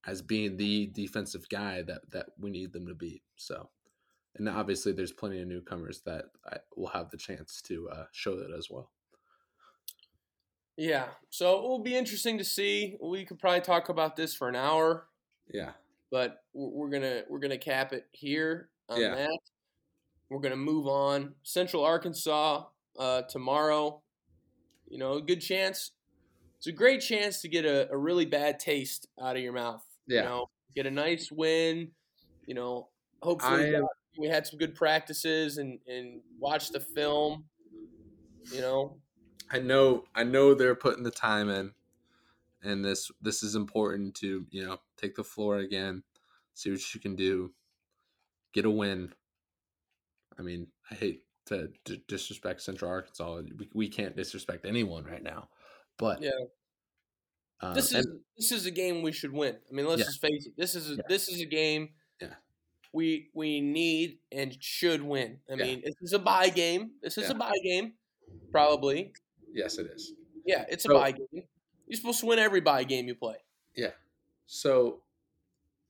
as 0.06 0.22
being 0.22 0.56
the 0.56 0.86
defensive 0.88 1.48
guy 1.48 1.82
that 1.82 2.10
that 2.10 2.30
we 2.38 2.50
need 2.50 2.72
them 2.72 2.86
to 2.86 2.94
be. 2.94 3.22
So, 3.36 3.70
and 4.36 4.48
obviously, 4.48 4.92
there's 4.92 5.12
plenty 5.12 5.40
of 5.40 5.48
newcomers 5.48 6.00
that 6.02 6.26
I 6.50 6.58
will 6.76 6.88
have 6.88 7.10
the 7.10 7.16
chance 7.16 7.60
to 7.62 7.88
uh, 7.90 8.06
show 8.12 8.36
that 8.36 8.52
as 8.56 8.70
well. 8.70 8.90
Yeah, 10.76 11.06
so 11.30 11.56
it 11.58 11.62
will 11.62 11.78
be 11.78 11.96
interesting 11.96 12.38
to 12.38 12.44
see. 12.44 12.96
We 13.02 13.24
could 13.24 13.38
probably 13.38 13.62
talk 13.62 13.88
about 13.88 14.14
this 14.16 14.34
for 14.34 14.48
an 14.48 14.56
hour, 14.56 15.08
Yeah, 15.52 15.72
but 16.10 16.42
we're 16.52 16.68
we're 16.68 16.90
gonna 16.90 17.22
we're 17.28 17.38
gonna 17.38 17.56
cap 17.58 17.92
it 17.92 18.06
here 18.12 18.68
on 18.88 19.00
Yeah. 19.00 19.14
that. 19.14 19.38
We're 20.28 20.40
gonna 20.40 20.56
move 20.56 20.86
on. 20.86 21.34
Central 21.44 21.84
Arkansas 21.84 22.64
uh, 22.98 23.22
tomorrow. 23.22 24.02
You 24.88 24.98
know, 24.98 25.14
a 25.14 25.22
good 25.22 25.40
chance. 25.40 25.92
It's 26.58 26.66
a 26.66 26.72
great 26.72 27.00
chance 27.00 27.40
to 27.42 27.48
get 27.48 27.64
a, 27.64 27.90
a 27.90 27.96
really 27.96 28.26
bad 28.26 28.58
taste 28.60 29.08
out 29.20 29.36
of 29.36 29.42
your 29.42 29.52
mouth. 29.52 29.82
Yeah. 30.06 30.22
You 30.22 30.28
know, 30.28 30.50
get 30.74 30.86
a 30.86 30.90
nice 30.90 31.30
win. 31.32 31.90
You 32.46 32.54
know, 32.54 32.88
hopefully 33.22 33.76
I 33.76 33.80
we, 33.80 33.86
we 34.18 34.28
had 34.28 34.46
some 34.46 34.58
good 34.58 34.74
practices 34.74 35.56
and 35.58 35.78
and 35.86 36.20
watch 36.38 36.70
the 36.70 36.80
film. 36.80 37.44
You 38.52 38.60
know, 38.60 38.98
I 39.50 39.58
know 39.60 40.04
I 40.14 40.24
know 40.24 40.54
they're 40.54 40.74
putting 40.74 41.04
the 41.04 41.10
time 41.10 41.48
in 41.48 41.72
and 42.62 42.84
this 42.84 43.10
this 43.20 43.42
is 43.42 43.54
important 43.54 44.14
to, 44.16 44.46
you 44.50 44.64
know, 44.64 44.78
take 44.96 45.14
the 45.14 45.24
floor 45.24 45.58
again, 45.58 46.02
see 46.54 46.70
what 46.70 46.94
you 46.94 47.00
can 47.00 47.14
do, 47.16 47.52
get 48.52 48.64
a 48.64 48.70
win. 48.70 49.14
I 50.38 50.42
mean, 50.42 50.68
I 50.90 50.94
hate 50.94 51.24
to, 51.46 51.70
d 51.84 52.02
disrespect 52.08 52.60
Central 52.62 52.90
Arkansas. 52.90 53.42
We, 53.58 53.68
we 53.74 53.88
can't 53.88 54.16
disrespect 54.16 54.64
anyone 54.66 55.04
right 55.04 55.22
now. 55.22 55.48
But 55.98 56.22
Yeah. 56.22 56.30
um, 57.60 57.74
this 57.74 57.92
is 57.94 58.06
and- 58.06 58.20
this 58.36 58.52
is 58.52 58.66
a 58.66 58.70
game 58.70 59.02
we 59.02 59.12
should 59.12 59.32
win. 59.32 59.56
I 59.68 59.72
mean, 59.72 59.86
let's 59.86 60.00
Yeah. 60.00 60.06
just 60.06 60.20
face 60.20 60.46
it. 60.46 60.54
This 60.56 60.74
is 60.74 60.90
a, 60.90 60.96
Yeah. 60.96 61.02
this 61.08 61.28
is 61.28 61.40
a 61.40 61.46
game. 61.46 61.94
Yeah. 62.20 62.34
We 62.92 63.30
we 63.34 63.60
need 63.60 64.20
and 64.32 64.62
should 64.62 65.02
win. 65.02 65.40
I 65.50 65.54
mean, 65.56 65.82
this 65.84 65.94
is 66.02 66.12
a 66.12 66.18
bye 66.18 66.48
game. 66.50 66.92
This 67.02 67.18
is 67.18 67.30
a 67.30 67.34
bye 67.34 67.58
game, 67.62 67.94
probably. 68.52 69.12
Yes, 69.56 69.78
it 69.78 69.86
is. 69.86 70.12
Yeah, 70.44 70.64
it's 70.68 70.84
a 70.84 70.88
So- 70.88 70.94
bye 71.00 71.12
game. 71.12 71.42
You're 71.88 71.96
supposed 71.96 72.20
to 72.20 72.26
win 72.26 72.38
every 72.38 72.60
bye 72.60 72.84
game 72.84 73.06
you 73.08 73.14
play. 73.14 73.36
Yeah. 73.76 73.92
So 74.46 75.02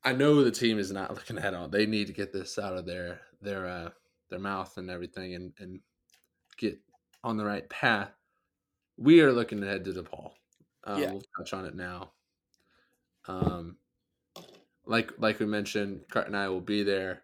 I 0.05 0.12
know 0.12 0.42
the 0.44 0.50
team 0.50 0.79
is 0.79 0.92
not 0.92 1.12
looking 1.14 1.38
at 1.38 1.52
all. 1.55 1.68
They 1.68 1.87
need 1.87 2.07
to 2.07 2.12
get 2.12 2.33
this 2.33 2.59
out 2.59 2.76
of 2.76 2.87
their 2.87 3.20
their 3.42 3.66
uh 3.66 3.90
their 4.31 4.38
mouth 4.38 4.76
and 4.79 4.90
everything 4.90 5.35
and 5.35 5.52
and 5.59 5.81
get 6.57 6.79
on 7.24 7.37
the 7.37 7.44
right 7.44 7.68
path. 7.68 8.11
We 8.98 9.20
are 9.20 9.33
looking 9.33 9.62
ahead 9.62 9.85
to 9.85 9.92
DePaul. 9.92 10.33
Um, 10.85 11.00
Yeah. 11.02 11.11
We'll 11.12 11.22
touch 11.38 11.52
on 11.52 11.64
it 11.66 11.74
now. 11.74 12.12
Um, 13.29 13.76
like 14.85 15.12
like 15.18 15.40
we 15.40 15.46
mentioned, 15.46 16.02
Cart 16.11 16.26
and 16.29 16.37
I 16.37 16.48
will 16.48 16.61
be 16.61 16.83
there. 16.83 17.22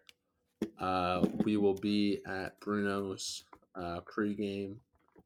Uh, 0.79 1.25
we 1.43 1.57
will 1.57 1.73
be 1.75 2.21
at 2.25 2.59
Bruno's 2.59 3.43
uh, 3.75 3.99
pregame. 4.01 4.77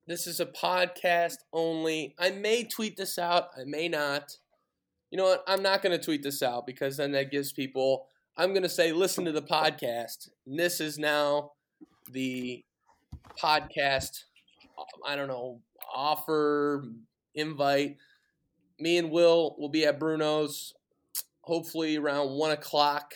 This 0.07 0.25
is 0.25 0.39
a 0.39 0.45
podcast 0.45 1.39
only. 1.51 2.15
I 2.17 2.31
may 2.31 2.63
tweet 2.63 2.95
this 2.95 3.19
out. 3.19 3.49
I 3.59 3.65
may 3.65 3.89
not. 3.89 4.37
You 5.11 5.17
know 5.17 5.25
what? 5.25 5.43
I'm 5.45 5.61
not 5.61 5.81
going 5.81 5.97
to 5.97 6.03
tweet 6.03 6.23
this 6.23 6.41
out 6.41 6.65
because 6.65 6.95
then 6.95 7.11
that 7.11 7.29
gives 7.29 7.51
people. 7.51 8.07
I'm 8.37 8.51
going 8.51 8.63
to 8.63 8.69
say, 8.69 8.93
listen 8.93 9.25
to 9.25 9.33
the 9.33 9.41
podcast. 9.41 10.29
And 10.45 10.57
this 10.57 10.79
is 10.79 10.97
now 10.97 11.51
the 12.09 12.63
podcast. 13.37 14.23
I 15.05 15.17
don't 15.17 15.27
know 15.27 15.59
offer 15.93 16.85
invite. 17.35 17.97
Me 18.79 18.97
and 18.97 19.11
Will 19.11 19.57
will 19.59 19.69
be 19.69 19.85
at 19.85 19.99
Bruno's, 19.99 20.73
hopefully 21.41 21.97
around 21.97 22.29
one 22.29 22.51
o'clock, 22.51 23.13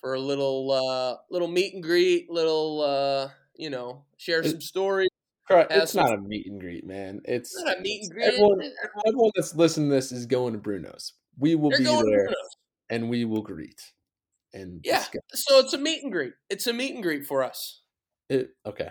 for 0.00 0.14
a 0.14 0.20
little 0.20 0.72
uh, 0.72 1.16
little 1.30 1.48
meet 1.48 1.74
and 1.74 1.82
greet. 1.82 2.28
Little 2.28 2.80
uh, 2.80 3.28
you 3.54 3.70
know, 3.70 4.04
share 4.16 4.42
some 4.42 4.60
stories. 4.60 5.11
It's 5.50 5.94
not 5.94 6.14
a 6.14 6.18
meet 6.18 6.46
and 6.46 6.60
greet, 6.60 6.86
man. 6.86 7.20
It's, 7.24 7.54
Not 7.62 7.78
a 7.78 7.80
meet 7.80 8.02
and 8.04 8.10
greet. 8.12 8.24
everyone, 8.26 8.60
everyone 9.06 9.30
that's 9.34 9.54
listening 9.54 9.90
to 9.90 9.94
this 9.96 10.12
is 10.12 10.26
going 10.26 10.52
to 10.54 10.58
Bruno's. 10.58 11.12
We 11.38 11.54
will 11.54 11.70
They're 11.70 11.78
be 11.78 11.84
there 11.84 12.28
and 12.90 13.08
we 13.10 13.24
will 13.24 13.42
greet 13.42 13.80
and 14.54 14.80
Yeah. 14.84 14.98
discuss 14.98 15.22
So 15.34 15.58
it's 15.58 15.72
a 15.74 15.78
meet 15.78 16.02
and 16.02 16.12
greet. 16.12 16.32
It's 16.50 16.66
a 16.66 16.72
meet 16.72 16.94
and 16.94 17.02
greet 17.02 17.26
for 17.26 17.42
us. 17.42 17.80
it. 18.28 18.50
Okay, 18.64 18.90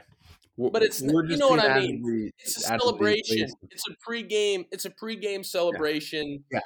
But 0.58 0.84
it's- 0.84 1.02
we're 1.02 1.26
you 1.26 1.38
know 1.38 1.50
what 1.50 1.60
I 1.60 1.80
mean. 1.80 2.32
It's 2.38 2.58
a 2.58 2.60
celebration. 2.62 3.48
It's 3.72 3.84
a 3.90 3.96
pregame. 4.08 4.66
It's 4.72 4.86
a 4.86 4.92
pregame 4.92 5.44
celebration. 5.46 6.44
Yeah. 6.52 6.60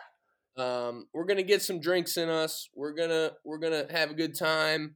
Um, 0.58 1.08
we're 1.14 1.26
gonna 1.26 1.44
get 1.44 1.62
some 1.62 1.80
drinks 1.80 2.18
in 2.18 2.28
us. 2.30 2.68
We're 2.74 2.94
gonna 2.94 3.32
we're 3.46 3.60
gonna 3.60 3.86
have 3.92 4.12
a 4.12 4.14
good 4.14 4.36
time. 4.36 4.96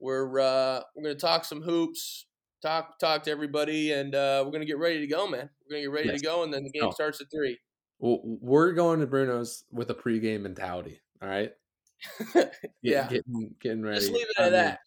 We're 0.00 0.38
uh, 0.40 0.82
we're 0.94 1.02
gonna 1.04 1.14
talk 1.16 1.44
some 1.44 1.62
hoops. 1.62 2.26
Talk 2.60 2.98
talk 2.98 3.22
to 3.24 3.30
everybody, 3.30 3.92
and 3.92 4.14
uh, 4.14 4.42
we're 4.44 4.50
gonna 4.52 4.64
get 4.64 4.78
ready 4.78 4.98
to 5.00 5.06
go, 5.06 5.28
man. 5.28 5.48
We're 5.64 5.76
gonna 5.76 5.82
get 5.82 5.90
ready 5.92 6.08
Yes. 6.08 6.20
to 6.20 6.26
go, 6.26 6.42
and 6.42 6.52
then 6.52 6.64
the 6.64 6.70
game 6.70 6.84
Oh. 6.84 6.90
starts 6.90 7.20
at 7.20 7.30
three. 7.30 7.56
Well, 8.00 8.20
we're 8.24 8.72
going 8.72 9.00
to 9.00 9.06
Bruno's 9.06 9.64
with 9.70 9.90
a 9.90 9.94
pregame 9.94 10.42
mentality. 10.42 11.00
All 11.22 11.28
right. 11.28 11.52
Get- 12.34 12.54
Yeah. 12.82 13.08
Getting 13.08 13.54
getting 13.60 13.82
ready. 13.82 14.00
Just 14.00 14.12
leave 14.12 14.26
it 14.28 14.36
I 14.38 14.42
at 14.42 14.44
mean, 14.46 14.52
that. 14.54 14.78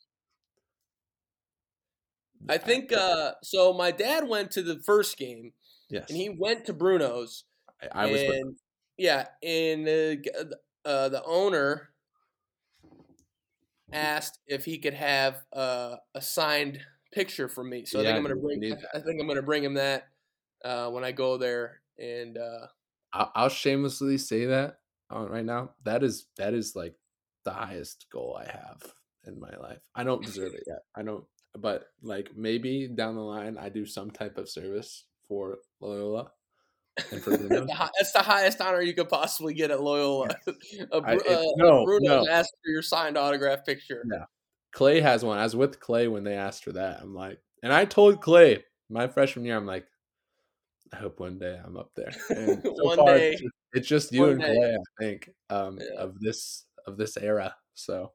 I 2.49 2.57
think 2.57 2.91
uh, 2.91 3.33
so. 3.43 3.73
My 3.73 3.91
dad 3.91 4.27
went 4.27 4.51
to 4.51 4.63
the 4.63 4.79
first 4.79 5.17
game, 5.17 5.53
Yes. 5.89 6.09
and 6.09 6.17
he 6.17 6.29
went 6.29 6.65
to 6.65 6.73
Bruno's. 6.73 7.43
I, 7.81 8.03
I 8.03 8.11
was. 8.11 8.21
and 8.21 8.55
yeah, 8.97 9.27
and 9.43 9.87
uh, 9.87 10.89
uh, 10.89 11.09
the 11.09 11.23
owner 11.25 11.89
asked 13.93 14.39
if 14.47 14.65
he 14.65 14.77
could 14.79 14.93
have 14.93 15.43
uh, 15.53 15.97
a 16.15 16.21
signed 16.21 16.79
picture 17.11 17.47
from 17.47 17.69
me. 17.69 17.85
So 17.85 17.99
I 17.99 18.03
think 18.03 18.17
I'm 18.17 18.23
gonna 18.23 18.35
bring. 18.35 18.63
I 18.93 18.99
think 18.99 19.21
I'm 19.21 19.27
gonna 19.27 19.41
bring 19.41 19.63
him 19.63 19.75
that 19.75 20.07
uh, 20.65 20.89
when 20.89 21.03
I 21.03 21.11
go 21.11 21.37
there. 21.37 21.81
And 21.99 22.37
uh, 22.37 22.67
I'll, 23.13 23.31
I'll 23.35 23.49
shamelessly 23.49 24.17
say 24.17 24.45
that 24.45 24.77
uh, 25.13 25.27
right 25.27 25.45
now. 25.45 25.71
That 25.83 26.03
is 26.03 26.27
that 26.37 26.53
is 26.53 26.75
like 26.75 26.95
the 27.43 27.51
highest 27.51 28.07
goal 28.11 28.39
I 28.39 28.51
have 28.51 28.81
in 29.25 29.39
my 29.39 29.55
life. 29.61 29.79
I 29.95 30.03
don't 30.03 30.23
deserve 30.23 30.53
it 30.53 30.63
yet. 30.67 30.79
I 30.95 31.03
don't, 31.03 31.23
but 31.57 31.85
like 32.01 32.31
maybe 32.35 32.87
down 32.87 33.15
the 33.15 33.21
line, 33.21 33.57
I 33.57 33.69
do 33.69 33.85
some 33.85 34.09
type 34.11 34.37
of 34.37 34.49
service 34.49 35.05
for 35.27 35.59
Loyola 35.79 36.31
and 37.11 37.21
for 37.21 37.37
Bruno. 37.37 37.65
that's 37.67 38.11
the 38.11 38.21
highest 38.21 38.59
honor 38.61 38.81
you 38.81 38.93
could 38.93 39.09
possibly 39.09 39.53
get 39.53 39.71
at 39.71 39.81
Loyola. 39.81 40.29
a, 40.91 40.97
I- 40.97 41.13
it- 41.13 41.27
uh, 41.27 41.43
no, 41.57 41.85
Bruno's 41.85 42.25
no. 42.25 42.31
asked 42.31 42.53
for 42.63 42.71
your 42.71 42.81
signed 42.81 43.17
autograph 43.17 43.65
picture. 43.65 44.01
No. 44.05 44.25
Clay 44.71 45.01
has 45.01 45.23
one. 45.23 45.37
I 45.37 45.43
was 45.43 45.55
with 45.55 45.79
Clay 45.79 46.07
when 46.07 46.23
they 46.23 46.35
asked 46.35 46.63
for 46.63 46.71
that. 46.73 47.01
I'm 47.01 47.13
like, 47.13 47.39
and 47.63 47.73
I 47.73 47.85
told 47.85 48.21
Clay 48.21 48.63
my 48.89 49.07
freshman 49.07 49.45
year, 49.45 49.57
I'm 49.57 49.65
like, 49.65 49.85
I 50.93 50.97
hope 50.97 51.19
one 51.19 51.39
day 51.39 51.59
I'm 51.63 51.77
up 51.77 51.91
there. 51.95 52.11
And 52.29 52.61
so 52.63 52.73
One 52.83 52.97
far, 52.97 53.17
day. 53.17 53.31
it's 53.31 53.41
just, 53.41 53.53
it's 53.73 53.87
just 53.87 54.11
you 54.13 54.25
and 54.25 54.39
day. 54.41 54.55
Clay, 54.55 54.75
I 54.75 55.03
think, 55.03 55.29
um, 55.49 55.79
Yeah. 55.79 56.01
of 56.01 56.19
this 56.19 56.65
of 56.85 56.97
this 56.97 57.15
era. 57.17 57.55
So 57.75 58.11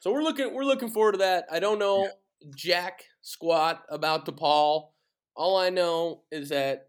So 0.00 0.12
we're 0.12 0.22
looking 0.22 0.54
we're 0.54 0.64
looking 0.64 0.90
forward 0.90 1.12
to 1.12 1.18
that. 1.18 1.46
I 1.50 1.60
don't 1.60 1.78
know 1.78 2.08
jack 2.56 3.04
squat 3.20 3.82
about 3.88 4.26
DePaul. 4.26 4.90
All 5.36 5.56
I 5.56 5.70
know 5.70 6.22
is 6.30 6.48
that 6.50 6.88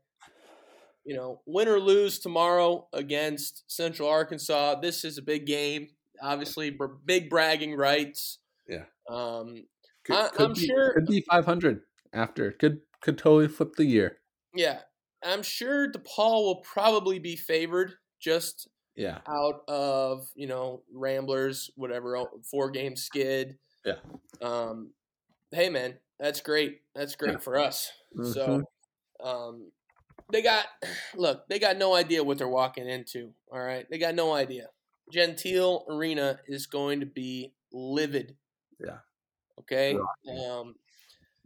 you 1.05 1.15
know, 1.15 1.41
win 1.45 1.67
or 1.67 1.79
lose 1.81 2.19
tomorrow 2.19 2.87
against 2.93 3.69
Central 3.69 4.07
Arkansas, 4.07 4.75
this 4.79 5.03
is 5.03 5.17
a 5.17 5.21
big 5.21 5.45
game. 5.45 5.89
Obviously, 6.23 6.75
big 7.05 7.29
bragging 7.29 7.75
rights. 7.75 8.39
Yeah. 8.67 8.85
Um, 9.09 9.65
could, 10.05 10.15
I- 10.15 10.47
be, 10.53 10.65
sure- 10.67 10.93
could 10.93 11.05
be 11.07 11.21
500 11.29 11.81
after. 12.13 12.51
Could 12.53 12.79
could 13.01 13.17
totally 13.17 13.49
flip 13.49 13.75
the 13.75 13.85
year. 13.85 14.17
yeah, 14.55 14.79
I'm 15.23 15.43
sure 15.43 15.91
DePaul 15.91 16.43
will 16.45 16.61
probably 16.63 17.19
be 17.19 17.35
favored 17.35 17.93
just 18.21 18.69
Yeah. 18.95 19.19
out 19.27 19.61
of 19.67 20.29
you 20.35 20.47
know 20.47 20.83
Ramblers, 20.93 21.69
whatever 21.75 22.17
four 22.49 22.69
game 22.71 22.95
skid. 22.95 23.57
Yeah. 23.85 23.95
Um, 24.41 24.91
hey 25.51 25.69
man, 25.69 25.97
that's 26.19 26.39
great. 26.39 26.79
That's 26.95 27.15
great 27.15 27.33
Yeah. 27.33 27.39
for 27.39 27.57
us. 27.59 27.91
Mhm. 28.17 28.33
So, 28.33 28.63
um, 29.21 29.71
they 30.31 30.41
got 30.41 30.65
look. 31.15 31.45
They 31.49 31.59
got 31.59 31.77
no 31.77 31.93
idea 31.93 32.23
what 32.23 32.37
they're 32.37 32.47
walking 32.47 32.87
into. 32.87 33.33
All 33.51 33.59
right, 33.59 33.85
they 33.89 33.97
got 33.97 34.15
no 34.15 34.33
idea. 34.33 34.69
Gentile 35.13 35.85
Arena 35.87 36.39
is 36.47 36.65
going 36.65 37.01
to 37.01 37.05
be 37.05 37.53
livid. 37.71 38.35
Yeah. 38.79 38.97
Okay. 39.59 39.95
Um, 40.27 40.73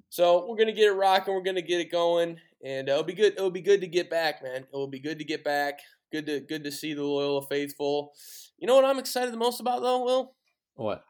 so 0.09 0.47
we're 0.47 0.55
gonna 0.55 0.71
get 0.71 0.87
it 0.87 0.93
rocking. 0.93 1.33
We're 1.33 1.41
gonna 1.41 1.61
get 1.61 1.81
it 1.81 1.91
going, 1.91 2.39
and 2.63 2.87
it'll 2.87 3.03
be 3.03 3.13
good. 3.13 3.33
It'll 3.33 3.51
be 3.51 3.61
good 3.61 3.81
to 3.81 3.87
get 3.87 4.09
back, 4.09 4.41
man. 4.41 4.61
It 4.61 4.69
will 4.71 4.87
be 4.87 4.99
good 4.99 5.19
to 5.19 5.25
get 5.25 5.43
back. 5.43 5.79
Good 6.11 6.25
to 6.27 6.39
good 6.39 6.63
to 6.63 6.71
see 6.71 6.93
the 6.93 7.03
loyal 7.03 7.41
faithful. 7.41 8.13
You 8.57 8.67
know 8.67 8.75
what 8.75 8.85
I'm 8.85 8.99
excited 8.99 9.33
the 9.33 9.37
most 9.37 9.59
about 9.59 9.81
though, 9.81 10.05
Will? 10.05 10.35
What? 10.75 11.03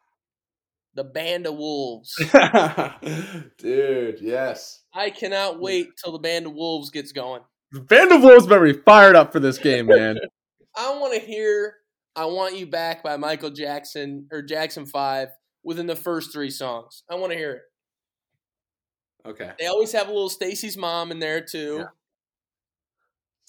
The 0.96 1.04
band 1.04 1.46
of 1.46 1.56
wolves. 1.56 2.16
Dude, 3.60 4.20
yes. 4.20 4.82
I 4.96 5.12
cannot 5.12 5.60
wait 5.60 5.90
till 6.04 6.12
the 6.12 6.18
band 6.18 6.48
of 6.48 6.54
wolves 6.54 6.90
gets 6.90 7.12
going. 7.12 7.44
Band 7.72 8.12
of 8.14 8.24
Wolves 8.24 8.48
better 8.48 8.64
be 8.64 8.74
fired 8.74 9.16
up 9.16 9.32
for 9.32 9.40
this 9.40 9.60
game, 9.60 9.88
man. 9.88 10.18
I 10.76 10.98
want 10.98 11.14
to 11.14 11.20
hear 11.20 11.76
"I 12.18 12.26
Want 12.26 12.58
You 12.58 12.66
Back" 12.66 13.04
by 13.04 13.16
Michael 13.16 13.52
Jackson 13.52 14.28
or 14.32 14.42
Jackson 14.42 14.86
Five 14.86 15.30
within 15.64 15.88
the 15.88 15.96
first 15.96 16.34
three 16.34 16.50
songs. 16.50 17.04
I 17.10 17.16
want 17.16 17.32
to 17.32 17.38
hear 17.38 17.52
it. 17.54 19.30
okay. 19.30 19.52
They 19.60 19.68
always 19.68 19.92
have 19.94 20.08
a 20.08 20.12
little 20.12 20.30
Stacy's 20.30 20.78
mom 20.78 21.12
in 21.12 21.20
there 21.20 21.42
too. 21.42 21.78
Yeah. 21.80 21.86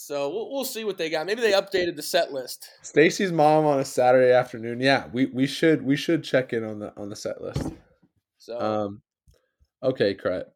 So 0.00 0.28
we'll, 0.30 0.52
we'll 0.52 0.64
see 0.64 0.84
what 0.84 0.96
they 0.96 1.10
got. 1.10 1.26
Maybe 1.26 1.40
they 1.40 1.52
updated 1.52 1.96
the 1.96 2.02
set 2.02 2.32
list. 2.32 2.68
Stacy's 2.82 3.32
mom 3.32 3.66
on 3.66 3.80
a 3.80 3.84
Saturday 3.84 4.32
afternoon. 4.32 4.80
Yeah, 4.80 5.06
we, 5.12 5.26
we 5.26 5.46
should 5.46 5.82
we 5.82 5.96
should 5.96 6.22
check 6.22 6.52
in 6.52 6.62
on 6.64 6.78
the 6.78 6.92
on 6.96 7.08
the 7.08 7.16
set 7.16 7.42
list. 7.42 7.72
So 8.38 8.58
Um, 8.60 9.02
okay, 9.82 10.14
Cret. 10.14 10.46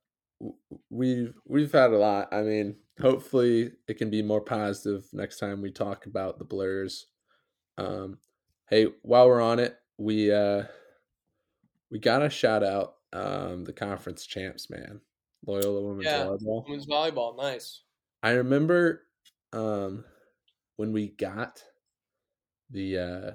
We've 0.91 1.35
we've 1.47 1.73
had 1.73 1.91
a 1.91 1.99
lot. 1.99 2.33
I 2.33 2.43
mean, 2.43 2.77
hopefully 3.01 3.73
it 3.89 3.99
can 3.99 4.11
be 4.11 4.23
more 4.23 4.41
positive 4.41 5.05
next 5.13 5.39
time 5.39 5.61
we 5.61 5.71
talk 5.73 6.07
about 6.07 6.39
the 6.39 6.45
Blurs. 6.45 7.07
Um, 7.83 8.19
hey, 8.69 8.87
while 9.03 9.27
we're 9.29 9.41
on 9.41 9.59
it, 9.59 9.79
we 9.99 10.33
uh 10.33 10.65
we 11.91 11.99
gotta 11.99 12.31
shout 12.31 12.63
out 12.63 12.97
um 13.13 13.65
the 13.65 13.73
conference 13.73 14.27
champs, 14.27 14.71
man. 14.71 15.01
Loyola 15.47 15.83
women's 15.83 16.07
Yeah. 16.07 16.25
volleyball. 16.25 16.65
women's 16.67 16.87
volleyball, 16.87 17.37
nice. 17.37 17.83
I 18.23 18.33
remember 18.33 19.03
um 19.53 20.05
when 20.77 20.93
we 20.93 21.09
got 21.09 21.63
the 22.71 22.99
uh 22.99 23.31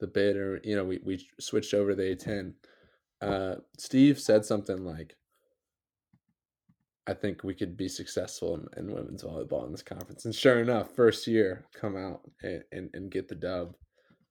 the 0.00 0.06
bid 0.06 0.36
or 0.36 0.60
you 0.64 0.76
know 0.76 0.84
we 0.84 0.98
we 1.04 1.26
switched 1.40 1.72
over 1.74 1.90
to 1.90 1.96
the 1.96 2.14
A10 2.16 2.54
uh 3.22 3.56
Steve 3.78 4.18
said 4.20 4.44
something 4.44 4.84
like 4.84 5.16
I 7.08 7.14
think 7.14 7.44
we 7.44 7.54
could 7.54 7.76
be 7.76 7.88
successful 7.88 8.54
in, 8.54 8.66
in 8.78 8.94
women's 8.94 9.22
volleyball 9.22 9.64
in 9.66 9.72
this 9.72 9.82
conference 9.82 10.24
and 10.24 10.34
sure 10.34 10.60
enough 10.60 10.94
first 10.94 11.26
year 11.26 11.64
come 11.74 11.96
out 11.96 12.20
and 12.42 12.62
and, 12.72 12.90
and 12.94 13.10
get 13.10 13.28
the 13.28 13.34
dub 13.34 13.76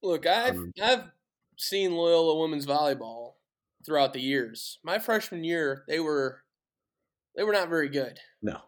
Look, 0.05 0.27
I've 0.27 0.55
Um, 0.55 0.71
I've 0.81 1.03
seen 1.57 1.95
Loyola 1.95 2.39
women's 2.39 2.67
volleyball 2.67 3.33
throughout 3.85 4.13
the 4.13 4.21
years. 4.21 4.79
My 4.83 4.99
freshman 4.99 5.43
year, 5.43 5.83
they 5.87 5.99
were 5.99 6.43
they 7.35 7.43
were 7.43 7.53
not 7.53 7.69
very 7.69 7.89
good. 7.89 8.19
no 8.41 8.61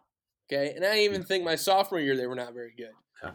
Okay, 0.51 0.73
and 0.75 0.83
I 0.83 0.99
even 0.99 1.23
think 1.23 1.43
my 1.43 1.55
sophomore 1.55 1.99
year 1.99 2.17
they 2.17 2.27
were 2.27 2.35
not 2.35 2.53
very 2.53 2.73
good. 2.75 2.91
Yeah. 3.23 3.31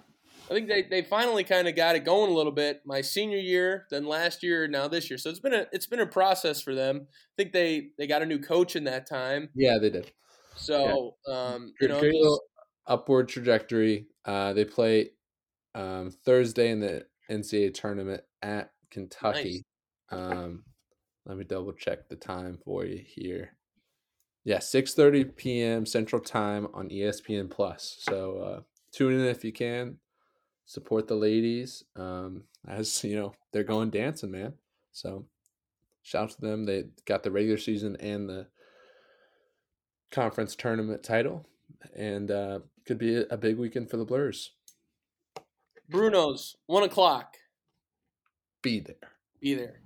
I 0.50 0.54
think 0.54 0.68
they, 0.68 0.82
they 0.82 1.02
finally 1.02 1.44
kind 1.44 1.68
of 1.68 1.76
got 1.76 1.94
it 1.94 2.04
going 2.04 2.30
a 2.30 2.34
little 2.34 2.52
bit. 2.52 2.82
My 2.84 3.00
senior 3.00 3.38
year, 3.38 3.86
then 3.90 4.04
last 4.04 4.42
year, 4.42 4.66
now 4.66 4.88
this 4.88 5.08
year. 5.08 5.16
So 5.16 5.30
it's 5.30 5.38
been 5.38 5.54
a 5.54 5.66
it's 5.72 5.86
been 5.86 6.00
a 6.00 6.06
process 6.06 6.60
for 6.60 6.74
them. 6.74 7.06
I 7.08 7.34
think 7.36 7.52
they 7.52 7.90
they 7.98 8.08
got 8.08 8.22
a 8.22 8.26
new 8.26 8.40
coach 8.40 8.74
in 8.74 8.84
that 8.84 9.06
time. 9.08 9.50
yeah 9.54 9.78
they 9.78 9.90
did 9.90 10.10
So 10.56 11.14
um, 11.28 11.72
you 11.80 11.88
know, 11.88 12.00
just- 12.00 12.40
upward 12.86 13.28
trajectory. 13.28 14.06
Uh, 14.24 14.52
they 14.52 14.64
play 14.64 15.10
um, 15.74 16.10
Thursday 16.24 16.70
in 16.70 16.80
the 16.80 17.06
NCAA 17.30 17.74
tournament 17.74 18.22
at 18.42 18.72
Kentucky. 18.90 19.64
Um, 20.10 20.64
let 21.24 21.38
me 21.38 21.44
double 21.44 21.72
check 21.72 22.08
the 22.08 22.16
time 22.16 22.58
for 22.64 22.84
you 22.84 23.02
here. 23.04 23.56
Yeah, 24.44 24.58
six 24.58 24.94
thirty 24.94 25.24
p.m. 25.24 25.86
Central 25.86 26.20
Time 26.20 26.66
on 26.74 26.88
ESPN 26.88 27.48
Plus. 27.48 27.96
So 28.00 28.38
uh, 28.38 28.60
tune 28.92 29.14
in 29.14 29.26
if 29.26 29.44
you 29.44 29.52
can. 29.52 29.98
Support 30.66 31.06
the 31.06 31.14
ladies. 31.14 31.84
Um, 31.96 32.44
as 32.66 33.04
you 33.04 33.16
know, 33.16 33.34
they're 33.52 33.62
going 33.64 33.90
dancing, 33.90 34.32
man. 34.32 34.54
So 34.90 35.26
shout 36.02 36.24
out 36.24 36.30
to 36.30 36.40
them. 36.40 36.64
They 36.64 36.84
got 37.06 37.22
the 37.22 37.30
regular 37.30 37.58
season 37.58 37.96
and 38.00 38.28
the 38.28 38.48
conference 40.12 40.54
tournament 40.54 41.02
title, 41.02 41.46
and 41.96 42.30
uh, 42.30 42.60
could 42.86 42.98
be 42.98 43.16
a- 43.16 43.36
big 43.36 43.58
weekend 43.58 43.90
for 43.90 43.96
the 43.96 44.04
Blurs. 44.04 44.52
Bruno's 45.88 46.56
one 46.66 46.84
o'clock. 46.84 47.34
Be 48.62 48.78
there. 48.78 49.10
Be 49.40 49.54
there. 49.54 49.80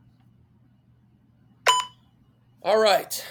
All 2.63 2.79
right, 2.79 3.25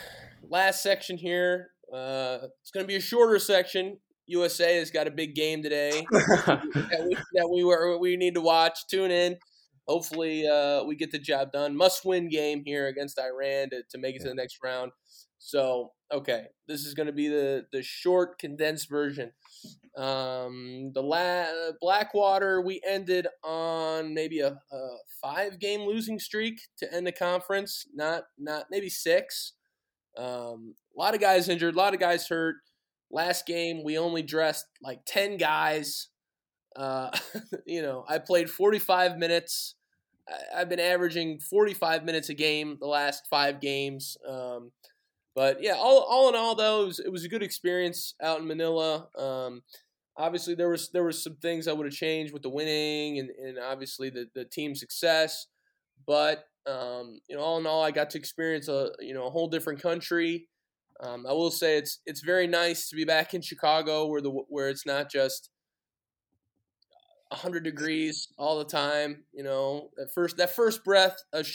last 0.49 0.81
section 0.81 1.17
here. 1.17 1.71
Uh, 1.93 2.39
it's 2.61 2.71
going 2.71 2.83
to 2.83 2.87
be 2.87 2.95
a 2.95 3.01
shorter 3.01 3.37
section. 3.37 3.97
USA 4.27 4.77
has 4.77 4.89
got 4.89 5.07
a 5.07 5.11
big 5.11 5.35
game 5.35 5.61
today. 5.61 6.05
that 6.11 7.05
we, 7.07 7.15
that 7.33 7.49
we 7.49 7.63
were 7.63 7.97
we 7.99 8.17
need 8.17 8.33
to 8.35 8.41
watch. 8.41 8.87
Tune 8.89 9.11
in. 9.11 9.37
Hopefully, 9.87 10.47
uh, 10.47 10.83
we 10.83 10.95
get 10.95 11.11
the 11.11 11.19
job 11.19 11.51
done. 11.51 11.77
Must 11.77 12.03
win 12.05 12.27
game 12.27 12.63
here 12.65 12.87
against 12.87 13.19
Iran 13.19 13.69
to, 13.69 13.83
to 13.91 13.97
make 13.99 14.15
it 14.15 14.23
to 14.23 14.29
the 14.29 14.33
next 14.33 14.57
round. 14.63 14.91
So, 15.45 15.91
okay, 16.11 16.47
this 16.67 16.85
is 16.87 16.95
going 16.95 17.05
to 17.05 17.13
be 17.13 17.27
the 17.27 17.67
the 17.71 17.83
short, 17.83 18.39
condensed 18.39 18.89
version. 18.89 19.31
Um, 19.95 20.91
the 20.91 21.03
la- 21.03 21.71
Blackwater, 21.79 22.61
we 22.61 22.81
ended 22.85 23.27
on 23.43 24.15
maybe 24.15 24.39
a, 24.39 24.59
a 24.71 24.87
five 25.21 25.59
game 25.59 25.81
losing 25.81 26.17
streak 26.17 26.61
to 26.79 26.91
end 26.91 27.05
the 27.05 27.11
conference. 27.11 27.85
Not 27.93 28.23
not 28.39 28.65
maybe 28.71 28.89
six. 28.89 29.53
Um, 30.17 30.73
a 30.97 30.99
lot 30.99 31.13
of 31.13 31.21
guys 31.21 31.47
injured, 31.47 31.75
a 31.75 31.77
lot 31.77 31.93
of 31.93 31.99
guys 31.99 32.27
hurt. 32.27 32.55
Last 33.11 33.45
game, 33.45 33.83
we 33.83 33.99
only 33.99 34.23
dressed 34.23 34.65
like 34.81 35.01
10 35.05 35.37
guys. 35.37 36.07
Uh, 36.75 37.11
you 37.67 37.83
know, 37.83 38.03
I 38.09 38.17
played 38.17 38.49
45 38.49 39.17
minutes. 39.17 39.75
I've 40.55 40.69
been 40.69 40.79
averaging 40.79 41.39
45 41.39 42.03
minutes 42.03 42.29
a 42.29 42.33
game 42.33 42.77
the 42.79 42.87
last 42.87 43.27
five 43.29 43.61
games. 43.61 44.17
Um, 44.27 44.71
but 45.35 45.61
yeah, 45.61 45.73
all, 45.73 45.99
all 45.99 46.29
in 46.29 46.35
all, 46.35 46.55
though, 46.55 46.83
it 46.83 46.85
was, 46.85 46.99
it 46.99 47.11
was 47.11 47.25
a 47.25 47.29
good 47.29 47.43
experience 47.43 48.15
out 48.23 48.39
in 48.39 48.47
Manila. 48.47 49.07
Um, 49.17 49.63
obviously, 50.17 50.55
there 50.55 50.69
was 50.69 50.89
there 50.91 51.03
was 51.03 51.21
some 51.21 51.35
things 51.35 51.67
I 51.67 51.73
would 51.73 51.85
have 51.85 51.93
changed 51.93 52.33
with 52.33 52.41
the 52.41 52.49
winning 52.49 53.19
and, 53.19 53.29
and 53.31 53.59
obviously 53.59 54.09
the, 54.09 54.27
the 54.33 54.45
team 54.45 54.75
success. 54.75 55.47
But 56.07 56.45
um, 56.65 57.19
you 57.27 57.35
know, 57.35 57.41
all 57.41 57.57
in 57.59 57.67
all, 57.67 57.83
I 57.83 57.91
got 57.91 58.09
to 58.11 58.17
experience 58.17 58.69
a 58.69 58.91
you 58.99 59.13
know 59.13 59.27
a 59.27 59.29
whole 59.29 59.47
different 59.47 59.81
country. 59.81 60.47
Um, 61.01 61.25
I 61.27 61.33
will 61.33 61.51
say 61.51 61.77
it's 61.77 61.99
it's 62.05 62.21
very 62.21 62.47
nice 62.47 62.89
to 62.89 62.95
be 62.95 63.03
back 63.03 63.33
in 63.33 63.41
Chicago, 63.41 64.07
where 64.07 64.21
the 64.21 64.29
where 64.29 64.69
it's 64.69 64.85
not 64.85 65.11
just 65.11 65.49
hundred 67.31 67.65
degrees 67.65 68.29
all 68.37 68.57
the 68.57 68.65
time. 68.65 69.25
You 69.33 69.43
know, 69.43 69.89
that 69.97 70.13
first 70.13 70.37
that 70.37 70.55
first 70.55 70.85
breath 70.85 71.17
of 71.33 71.45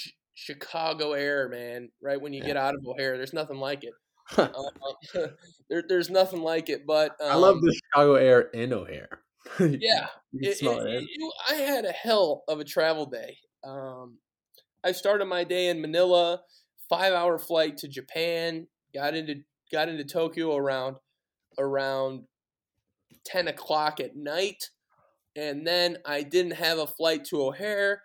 Chicago 0.41 1.12
air, 1.12 1.49
man. 1.49 1.91
Right 2.01 2.20
when 2.20 2.32
you 2.32 2.41
Yeah. 2.41 2.47
get 2.49 2.57
out 2.57 2.74
of 2.74 2.80
O'Hare, 2.86 3.16
there's 3.18 3.34
nothing 3.34 3.59
like 3.59 3.84
it. 3.84 3.93
Um, 4.38 4.55
there, 5.68 5.82
there's 5.86 6.09
nothing 6.09 6.41
like 6.41 6.68
it. 6.70 6.86
But 6.86 7.11
um, 7.20 7.30
I 7.30 7.34
love 7.34 7.61
the 7.61 7.74
Chicago 7.74 8.14
air 8.14 8.41
in 8.41 8.72
O'Hare. 8.72 9.20
Yeah, 9.59 10.07
it- 10.32 10.62
it- 10.62 10.62
it. 10.62 11.32
I 11.49 11.55
had 11.55 11.84
a 11.84 11.93
hell 11.93 12.45
of 12.49 12.59
a 12.61 12.64
travel 12.64 13.05
day. 13.07 13.36
Um, 13.64 14.18
I 14.82 14.93
started 14.93 15.26
my 15.26 15.45
day 15.45 15.68
in 15.68 15.80
Manila, 15.82 16.41
five 16.88 17.12
hour 17.12 17.38
flight 17.38 17.76
to 17.78 17.88
Japan. 17.88 18.66
Got 18.95 19.14
into 19.14 19.43
got 19.70 19.88
into 19.91 20.05
Tokyo 20.05 20.57
around 20.57 20.97
around 21.59 22.24
10 23.24 23.49
o'clock 23.49 24.01
at 24.01 24.16
night. 24.16 24.70
And 25.36 25.66
then 25.66 25.99
I 26.07 26.22
didn't 26.22 26.53
have 26.55 26.78
a 26.78 26.86
flight 26.86 27.24
to 27.26 27.43
O'Hare 27.43 28.03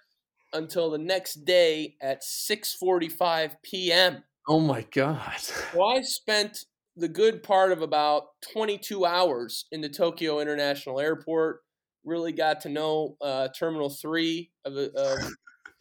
until 0.56 0.89
the 0.89 0.97
next 0.97 1.45
day 1.45 1.95
at 2.01 2.22
6:45 2.24 3.56
p.m. 3.64 4.24
Oh 4.47 4.60
my 4.60 4.86
god. 4.91 5.38
So 5.39 5.84
I 5.84 6.01
spent 6.01 6.66
the 6.95 7.08
good 7.08 7.43
part 7.43 7.72
of 7.72 7.82
about 7.82 8.24
22 8.53 9.06
hours 9.06 9.66
in 9.72 9.82
the 9.82 9.89
Tokyo 9.89 10.39
International 10.39 10.99
Airport. 10.99 11.62
Really 12.03 12.32
got 12.32 12.62
to 12.62 12.70
know 12.70 13.18
uh, 13.22 13.47
Terminal 13.58 13.89
Three 13.89 14.51
of, 14.64 14.74
the- 14.76 14.91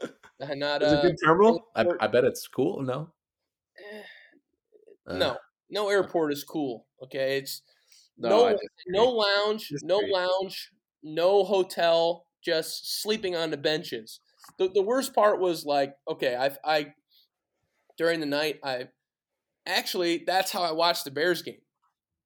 of 0.01 0.11
the 0.39 0.47
Haneda. 0.47 0.83
Is 0.83 0.93
it 0.93 0.99
a 0.99 1.03
good 1.03 1.17
terminal? 1.25 1.69
I. 1.77 1.87
I 2.01 2.07
bet 2.07 2.25
it's 2.25 2.49
cool. 2.49 2.83
No. 2.83 3.13
Eh, 3.79 4.03
Uh, 5.07 5.19
no, 5.19 5.37
no 5.69 5.89
airport 5.91 6.33
is 6.33 6.43
cool. 6.45 6.87
Okay, 7.03 7.37
it's 7.39 7.61
No. 8.17 8.49
no, 8.49 8.59
no 8.89 9.05
lounge, 9.11 9.71
no 9.83 9.99
lounge, 9.99 10.71
no 11.03 11.45
hotel, 11.45 12.27
just 12.43 13.03
sleeping 13.03 13.37
on 13.37 13.51
the 13.51 13.59
benches. 13.59 14.21
The, 14.59 14.69
the 14.69 14.83
worst 14.83 15.15
part 15.15 15.41
was 15.41 15.65
like, 15.65 15.95
okay, 16.09 16.37
I, 16.37 16.57
I 16.65 16.95
during 17.97 18.21
the 18.21 18.27
night, 18.27 18.61
I 18.65 18.89
actually 19.67 20.25
that's 20.27 20.53
how 20.53 20.63
I 20.63 20.73
watched 20.73 21.05
the 21.05 21.11
Bears 21.11 21.43
game. 21.43 21.61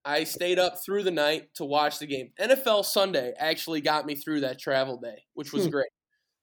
I 0.05 0.25
stayed 0.25 0.59
up 0.59 0.77
through 0.85 1.05
the 1.05 1.11
night 1.13 1.55
to 1.57 1.65
watch 1.65 1.99
the 1.99 2.07
game. 2.07 2.33
NFL 2.41 2.85
Sunday 2.85 3.35
actually 3.39 3.81
got 3.83 4.07
me 4.07 4.15
through 4.17 4.41
that 4.41 4.59
travel 4.61 4.99
day, 4.99 5.25
which 5.35 5.53
was 5.53 5.65
Hmm. 5.65 5.71
great. 5.71 5.91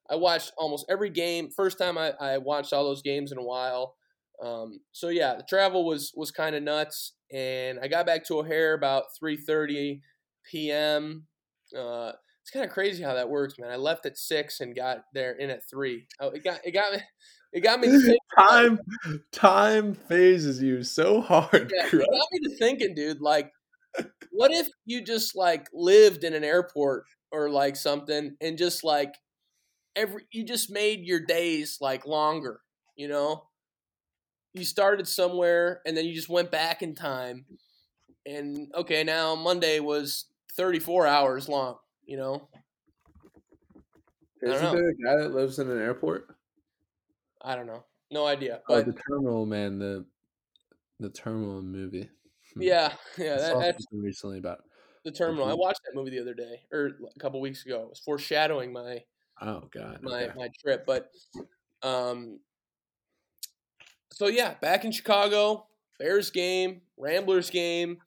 I 0.09 0.15
watched 0.15 0.53
almost 0.57 0.85
every 0.89 1.09
game. 1.09 1.49
First 1.51 1.77
time 1.79 1.97
I, 1.97 2.13
I 2.19 2.37
watched 2.39 2.73
all 2.73 2.83
those 2.85 3.01
games 3.03 3.31
in 3.31 3.37
a 3.37 3.43
while. 3.43 3.95
Um, 4.43 4.81
so 4.91 5.09
yeah, 5.09 5.35
the 5.35 5.45
travel 5.49 5.85
was 5.85 6.13
was 6.15 6.31
kind 6.31 6.55
of 6.55 6.63
nuts, 6.63 7.13
and 7.33 7.79
I 7.81 7.87
got 7.87 8.05
back 8.05 8.25
to 8.25 8.39
O'Hare 8.39 8.73
about 8.73 9.05
three 9.19 9.37
thirty 9.37 10.01
p.m. 10.45 11.27
Uh, 11.77 12.13
it's 12.45 12.51
kind 12.51 12.63
of 12.63 12.69
crazy 12.69 13.01
how 13.01 13.15
that 13.15 13.27
works, 13.27 13.55
man. 13.57 13.71
I 13.71 13.75
left 13.75 14.05
at 14.05 14.19
six 14.19 14.61
and 14.61 14.75
got 14.75 15.05
there 15.15 15.31
in 15.31 15.49
at 15.49 15.67
three. 15.67 16.05
Oh, 16.19 16.29
it 16.29 16.43
got 16.43 16.59
it 16.63 16.73
got 16.73 16.93
me 16.93 16.99
it 17.51 17.61
got 17.61 17.79
me 17.79 17.87
thinking, 17.99 18.17
time 18.37 18.79
time 19.31 19.95
phases 19.95 20.61
you 20.61 20.83
so 20.83 21.21
hard. 21.21 21.73
yeah, 21.75 21.87
it 21.87 21.91
got 21.91 22.27
me 22.31 22.39
to 22.43 22.55
thinking, 22.59 22.93
dude. 22.93 23.19
Like, 23.19 23.51
what 24.29 24.51
if 24.51 24.67
you 24.85 25.01
just 25.01 25.35
like 25.35 25.69
lived 25.73 26.23
in 26.23 26.35
an 26.35 26.43
airport 26.43 27.05
or 27.31 27.49
like 27.49 27.75
something, 27.75 28.35
and 28.39 28.59
just 28.59 28.83
like 28.83 29.15
every 29.95 30.27
you 30.31 30.45
just 30.45 30.69
made 30.69 31.03
your 31.03 31.21
days 31.21 31.79
like 31.81 32.05
longer, 32.05 32.59
you 32.95 33.07
know? 33.07 33.47
You 34.53 34.65
started 34.65 35.07
somewhere 35.07 35.81
and 35.83 35.97
then 35.97 36.05
you 36.05 36.13
just 36.13 36.29
went 36.29 36.51
back 36.51 36.83
in 36.83 36.93
time, 36.93 37.45
and 38.23 38.71
okay, 38.75 39.03
now 39.03 39.33
Monday 39.33 39.79
was 39.79 40.25
thirty 40.55 40.79
four 40.79 41.07
hours 41.07 41.49
long, 41.49 41.77
you 42.05 42.17
know? 42.17 42.47
Isn't 44.41 44.61
know. 44.61 44.73
there 44.73 44.89
a 44.89 44.95
guy 44.95 45.23
that 45.23 45.33
lives 45.33 45.59
in 45.59 45.69
an 45.69 45.79
airport? 45.79 46.35
I 47.41 47.55
don't 47.55 47.67
know, 47.67 47.83
no 48.11 48.25
idea, 48.25 48.61
Oh, 48.69 48.81
the 48.81 48.93
terminal 49.09 49.45
man, 49.45 49.79
the 49.79 50.05
the 50.99 51.09
terminal 51.09 51.61
movie. 51.61 52.09
Hmm. 52.53 52.61
yeah, 52.61 52.93
yeah, 53.17 53.37
that, 53.37 53.59
that's 53.59 53.85
recently 53.91 54.37
about. 54.39 54.59
the 55.03 55.11
terminal. 55.11 55.45
I 55.49 55.53
watched 55.53 55.81
that 55.85 55.95
movie 55.95 56.11
the 56.11 56.21
other 56.21 56.33
day 56.33 56.61
or 56.71 56.91
a 57.15 57.19
couple 57.19 57.39
weeks 57.41 57.65
ago. 57.65 57.81
It 57.83 57.89
was 57.89 57.99
foreshadowing 57.99 58.71
my 58.73 59.03
Oh 59.41 59.63
God. 59.71 59.99
my 60.01 60.25
okay. 60.25 60.33
my 60.37 60.49
trip. 60.61 60.85
But 60.85 61.11
um, 61.83 62.39
so 64.11 64.27
yeah, 64.27 64.55
back 64.61 64.85
in 64.85 64.91
Chicago, 64.91 65.67
Bears 65.99 66.31
game, 66.31 66.81
Ramblers 66.97 67.49
game. 67.49 67.97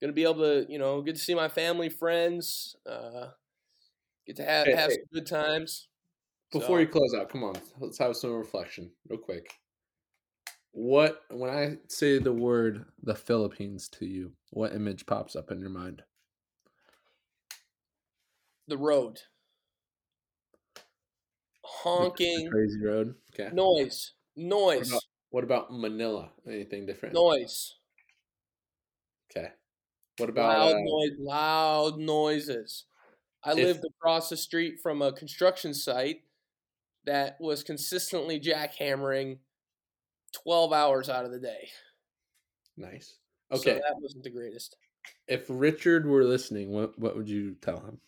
Gonna 0.00 0.12
be 0.12 0.24
able 0.24 0.42
to 0.42 0.66
you 0.68 0.78
know 0.78 1.00
get 1.02 1.14
to 1.14 1.20
see 1.20 1.34
my 1.34 1.48
family, 1.48 1.88
friends, 1.88 2.76
uh, 2.86 3.28
get 4.34 4.44
to 4.44 4.50
have 4.50 4.66
Hey, 4.66 4.72
have 4.74 4.90
hey. 4.90 4.96
some 4.96 5.04
good 5.12 5.26
times. 5.26 5.88
Before 6.52 6.76
So- 6.76 6.80
you 6.80 6.88
close 6.88 7.14
out, 7.14 7.28
come 7.30 7.44
on, 7.44 7.54
let's 7.80 7.98
have 7.98 8.16
some 8.16 8.34
reflection, 8.34 8.92
real 9.08 9.18
quick. 9.18 9.58
What 10.72 11.22
when 11.30 11.50
I 11.50 11.78
say 11.88 12.18
the 12.18 12.32
word 12.32 12.86
the 13.02 13.14
Philippines 13.14 13.88
to 13.90 14.06
you, 14.06 14.32
what 14.50 14.74
image 14.74 15.04
pops 15.06 15.36
up 15.36 15.50
in 15.50 15.60
your 15.60 15.70
mind? 15.70 16.02
the 18.68 18.78
road, 18.78 19.16
The- 20.74 20.80
the 20.80 20.82
honking, 21.64 22.48
crazy 22.50 22.80
road. 22.82 23.16
Okay. 23.34 23.50
noise, 23.54 24.12
noise, 24.36 24.88
about- 24.88 25.02
What 25.30 25.44
about 25.44 25.72
Manila? 25.72 26.32
Anything 26.46 26.86
different? 26.86 27.14
noise, 27.14 27.74
Okay. 29.30 29.52
What 30.18 30.28
about 30.28 30.58
loud 30.58 30.74
uh, 30.76 30.80
noise, 30.84 31.18
loud 31.18 31.98
noises. 31.98 32.84
I 33.44 33.52
If- 33.52 33.58
lived 33.58 33.84
across 33.84 34.28
the 34.28 34.36
street 34.36 34.80
from 34.80 35.02
a 35.02 35.12
construction 35.12 35.74
site 35.74 36.22
that 37.04 37.40
was 37.40 37.64
consistently 37.64 38.38
jackhammering 38.40 39.40
12 40.32 40.72
hours 40.72 41.08
out 41.08 41.24
of 41.24 41.32
the 41.32 41.40
day. 41.40 41.70
nice? 42.76 43.18
So 43.52 43.58
Okay. 43.58 43.74
that 43.74 43.96
wasn't 44.00 44.24
the 44.24 44.30
greatest. 44.30 44.76
if 45.26 45.46
Richard 45.48 46.06
were 46.06 46.24
listening, 46.24 46.70
what 46.70 46.96
what 46.98 47.16
would 47.16 47.28
you 47.28 47.54
tell 47.56 47.80
him? 47.80 48.00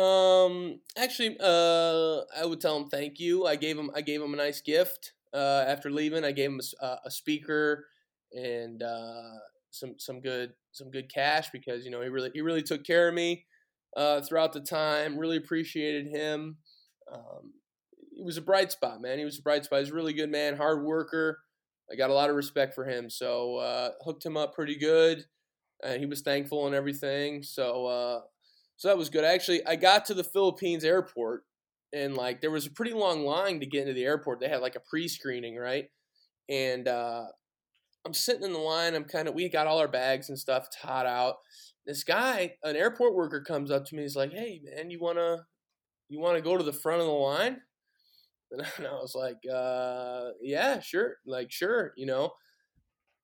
Um, 0.00 0.80
actually, 0.96 1.36
uh, 1.40 2.22
I 2.36 2.44
would 2.44 2.60
tell 2.60 2.76
him 2.76 2.88
thank 2.88 3.18
you. 3.20 3.46
I 3.46 3.56
gave 3.56 3.78
him, 3.78 3.90
I 3.94 4.00
gave 4.00 4.20
him 4.22 4.32
a 4.34 4.36
nice 4.36 4.60
gift. 4.60 5.12
Uh, 5.32 5.64
after 5.66 5.90
leaving, 5.90 6.24
I 6.24 6.32
gave 6.32 6.50
him 6.50 6.60
a 6.80 6.84
uh, 6.84 6.98
a, 7.04 7.10
speaker 7.10 7.86
and 8.32 8.82
uh, 8.82 9.38
some 9.70 9.98
some 9.98 10.20
good 10.20 10.54
some 10.72 10.90
good 10.90 11.08
cash 11.12 11.50
because 11.50 11.84
you 11.84 11.90
know 11.90 12.00
he 12.00 12.08
really 12.08 12.30
he 12.32 12.40
really 12.40 12.62
took 12.62 12.84
care 12.84 13.08
of 13.08 13.14
me 13.14 13.44
uh, 13.96 14.20
throughout 14.20 14.52
the 14.52 14.60
time. 14.60 15.18
Really 15.18 15.36
appreciated 15.36 16.08
him. 16.08 16.56
Um, 17.12 17.52
he 18.14 18.22
was 18.22 18.36
a 18.36 18.42
bright 18.42 18.72
spot, 18.72 19.00
man. 19.00 19.18
He 19.18 19.24
was 19.24 19.38
a 19.38 19.42
bright 19.42 19.64
spot. 19.64 19.80
He's 19.80 19.90
a 19.90 19.94
really 19.94 20.12
good 20.12 20.30
man, 20.30 20.56
hard 20.56 20.84
worker. 20.84 21.40
I 21.90 21.96
got 21.96 22.10
a 22.10 22.14
lot 22.14 22.30
of 22.30 22.36
respect 22.36 22.74
for 22.74 22.84
him. 22.84 23.10
So 23.10 23.56
uh, 23.56 23.90
hooked 24.04 24.24
him 24.24 24.36
up 24.36 24.54
pretty 24.54 24.76
good, 24.76 25.24
and 25.82 26.00
he 26.00 26.06
was 26.06 26.22
thankful 26.22 26.66
and 26.66 26.74
everything. 26.74 27.42
So 27.42 27.86
uh, 27.86 28.20
so 28.76 28.88
that 28.88 28.98
was 28.98 29.10
good. 29.10 29.24
Actually, 29.24 29.66
I 29.66 29.76
got 29.76 30.04
to 30.06 30.14
the 30.14 30.24
Philippines 30.24 30.84
airport, 30.84 31.44
and 31.92 32.16
like 32.16 32.40
there 32.40 32.50
was 32.50 32.66
a 32.66 32.70
pretty 32.70 32.92
long 32.92 33.24
line 33.24 33.60
to 33.60 33.66
get 33.66 33.82
into 33.82 33.92
the 33.94 34.04
airport. 34.04 34.40
They 34.40 34.48
had 34.48 34.62
like 34.62 34.76
a 34.76 34.80
pre-screening, 34.80 35.56
right? 35.56 35.86
And 36.48 36.88
uh, 36.88 37.24
I'm 38.06 38.14
sitting 38.14 38.44
in 38.44 38.52
the 38.52 38.58
line. 38.58 38.94
I'm 38.94 39.04
kind 39.04 39.28
of 39.28 39.34
we 39.34 39.48
got 39.48 39.66
all 39.66 39.78
our 39.78 39.88
bags 39.88 40.28
and 40.28 40.38
stuff. 40.38 40.66
It's 40.66 40.76
hot 40.76 41.06
out. 41.06 41.36
This 41.86 42.04
guy, 42.04 42.56
an 42.62 42.76
airport 42.76 43.14
worker, 43.14 43.42
comes 43.42 43.70
up 43.70 43.84
to 43.86 43.94
me. 43.96 44.02
He's 44.02 44.16
like, 44.16 44.32
"Hey, 44.32 44.60
man, 44.64 44.90
you 44.90 45.00
wanna 45.00 45.46
you 46.08 46.20
wanna 46.20 46.42
go 46.42 46.56
to 46.58 46.64
the 46.64 46.72
front 46.72 47.00
of 47.00 47.06
the 47.06 47.12
line?" 47.12 47.62
And 48.52 48.62
I 48.86 48.92
was 48.94 49.14
like, 49.14 49.38
uh, 49.52 50.32
"Yeah, 50.42 50.80
sure, 50.80 51.18
like 51.26 51.50
sure, 51.52 51.92
you 51.96 52.06
know." 52.06 52.34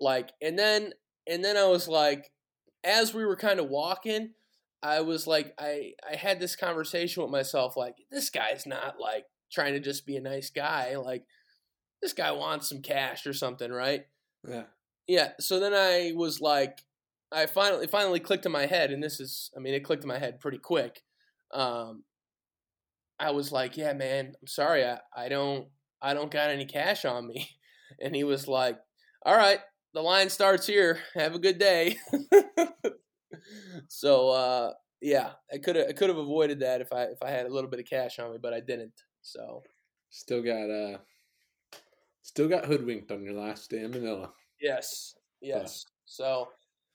Like, 0.01 0.31
and 0.43 0.59
then 0.59 0.95
and 1.27 1.45
then 1.45 1.57
I 1.57 1.67
was 1.67 1.89
like, 1.89 2.33
as 2.85 3.15
we 3.15 3.25
were 3.25 3.37
kind 3.37 3.61
of 3.61 3.69
walking, 3.69 4.35
I 4.83 5.01
was 5.03 5.27
like, 5.27 5.55
I 5.59 5.95
I 6.11 6.17
had 6.17 6.41
this 6.41 6.57
conversation 6.57 7.23
with 7.23 7.33
myself, 7.33 7.77
like, 7.77 7.97
this 8.11 8.31
guy's 8.31 8.67
not 8.67 8.99
like 9.01 9.27
trying 9.53 9.75
to 9.75 9.81
just 9.81 10.07
be 10.07 10.17
a 10.17 10.21
nice 10.21 10.51
guy, 10.51 10.97
like 10.97 11.27
this 12.03 12.13
guy 12.15 12.33
wants 12.33 12.69
some 12.69 12.83
cash 12.83 13.27
or 13.27 13.33
something, 13.35 13.73
right? 13.73 14.07
Yeah. 14.47 14.67
Yeah. 15.07 15.33
So 15.41 15.59
then 15.61 15.75
I 15.75 16.13
was 16.15 16.41
like, 16.41 16.85
I 17.33 17.47
finally 17.47 17.85
it 17.85 17.91
finally 17.91 18.21
clicked 18.21 18.47
in 18.47 18.53
my 18.53 18.67
head, 18.67 18.91
and 18.91 19.03
this 19.03 19.21
is, 19.21 19.51
I 19.57 19.61
mean, 19.61 19.75
it 19.75 19.85
clicked 19.85 20.05
in 20.05 20.09
my 20.09 20.19
head 20.19 20.41
pretty 20.41 20.59
quick. 20.59 21.03
Um, 21.53 22.05
I 23.19 23.31
was 23.33 23.53
like, 23.53 23.77
yeah, 23.77 23.93
man, 23.93 24.33
I'm 24.41 24.47
sorry, 24.47 24.85
I, 24.85 24.99
I 25.17 25.29
don't 25.29 25.69
I 26.03 26.15
don't 26.15 26.31
got 26.31 26.51
any 26.51 26.65
cash 26.67 27.05
on 27.05 27.27
me, 27.27 27.49
and 28.01 28.15
he 28.15 28.25
was 28.25 28.49
like, 28.49 28.79
all 29.25 29.37
right, 29.37 29.61
the 29.95 30.03
line 30.03 30.31
starts 30.31 30.67
here. 30.67 30.99
Have 31.15 31.35
a 31.35 31.39
good 31.39 31.59
day. 31.59 31.97
so 33.89 34.31
uh, 34.31 34.73
yeah, 35.01 35.33
I 35.53 35.59
could 35.59 35.77
have 35.77 35.89
I 35.89 35.93
could 35.93 36.09
have 36.09 36.19
avoided 36.19 36.61
that 36.61 36.81
if 36.81 36.93
I 36.93 37.05
if 37.05 37.23
I 37.23 37.31
had 37.31 37.47
a 37.47 37.53
little 37.53 37.71
bit 37.71 37.81
of 37.81 37.87
cash 37.87 38.19
on 38.19 38.33
me, 38.33 38.39
but 38.41 38.53
I 38.53 38.61
didn't. 38.61 38.95
So 39.23 39.63
Still 40.11 40.43
got 40.43 40.69
uh 40.69 40.99
still 42.23 42.49
got 42.49 42.67
hoodwinked 42.67 43.11
on 43.13 43.23
your 43.23 43.35
last 43.35 43.71
day 43.71 43.85
in 43.85 43.93
Manila. 43.93 44.31
Yes, 44.61 45.15
yes. 45.41 45.85
So, 46.05 46.49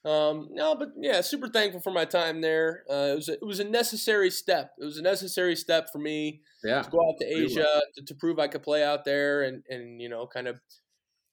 um, 0.05 0.49
no, 0.51 0.75
but 0.75 0.89
yeah, 0.99 1.21
super 1.21 1.47
thankful 1.47 1.81
for 1.81 1.91
my 1.91 2.05
time 2.05 2.41
there. 2.41 2.83
Uh, 2.89 3.11
it 3.11 3.15
was 3.15 3.29
a, 3.29 3.33
it 3.33 3.43
was 3.45 3.59
a 3.59 3.63
necessary 3.63 4.29
step. 4.29 4.71
It 4.79 4.85
was 4.85 4.97
a 4.97 5.01
necessary 5.01 5.55
step 5.55 5.87
for 5.91 5.99
me 5.99 6.41
Yeah. 6.63 6.81
to 6.83 6.89
go 6.89 6.99
out 6.99 7.15
to 7.19 7.25
Asia 7.25 7.81
to, 7.95 8.05
to 8.05 8.15
prove 8.15 8.37
I 8.39 8.47
could 8.47 8.63
play 8.63 8.83
out 8.83 9.03
there 9.05 9.43
and 9.43 9.63
and 9.69 10.01
you 10.01 10.09
know 10.09 10.27
kind 10.27 10.47
of 10.47 10.57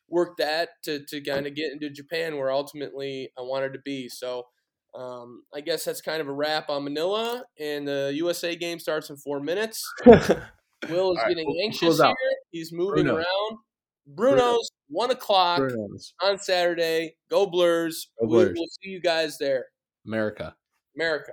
work 0.09 0.37
that 0.39 0.70
to 0.85 1.05
to 1.09 1.20
kind 1.20 1.47
of 1.47 1.55
get 1.55 1.73
into 1.73 1.91
Japan 1.91 2.37
where 2.39 2.51
ultimately 2.51 3.31
I 3.39 3.43
wanted 3.43 3.73
to 3.75 3.81
be. 3.85 4.09
So. 4.09 4.45
Um, 4.95 5.45
I 5.55 5.62
guess 5.62 5.87
that's 5.87 6.03
kind 6.03 6.20
of 6.20 6.29
a 6.29 6.33
wrap 6.35 6.68
on 6.68 6.85
Manila, 6.85 7.45
and 7.59 7.89
the 7.89 8.12
USA 8.16 8.55
game 8.55 8.79
starts 8.79 9.09
in 9.09 9.16
four 9.16 9.41
minutes. 9.41 9.83
Will 10.05 11.12
is 11.12 11.18
right, 11.18 11.29
getting 11.29 11.61
anxious 11.64 11.97
here. 11.99 12.14
He's 12.51 12.75
moving 12.75 13.05
Bruno. 13.05 13.16
around. 13.16 13.59
Bruno's 14.07 14.70
one 14.93 15.11
o'clock 15.11 15.59
Bruno's. 15.59 16.14
on 16.22 16.38
Saturday. 16.38 17.16
Go 17.30 17.47
Blurs. 17.47 18.11
Go 18.20 18.26
We 18.28 18.53
will 18.53 18.68
see 18.82 18.90
you 18.90 19.01
guys 19.01 19.38
there. 19.38 19.66
America. 20.07 20.55
America. 20.95 21.32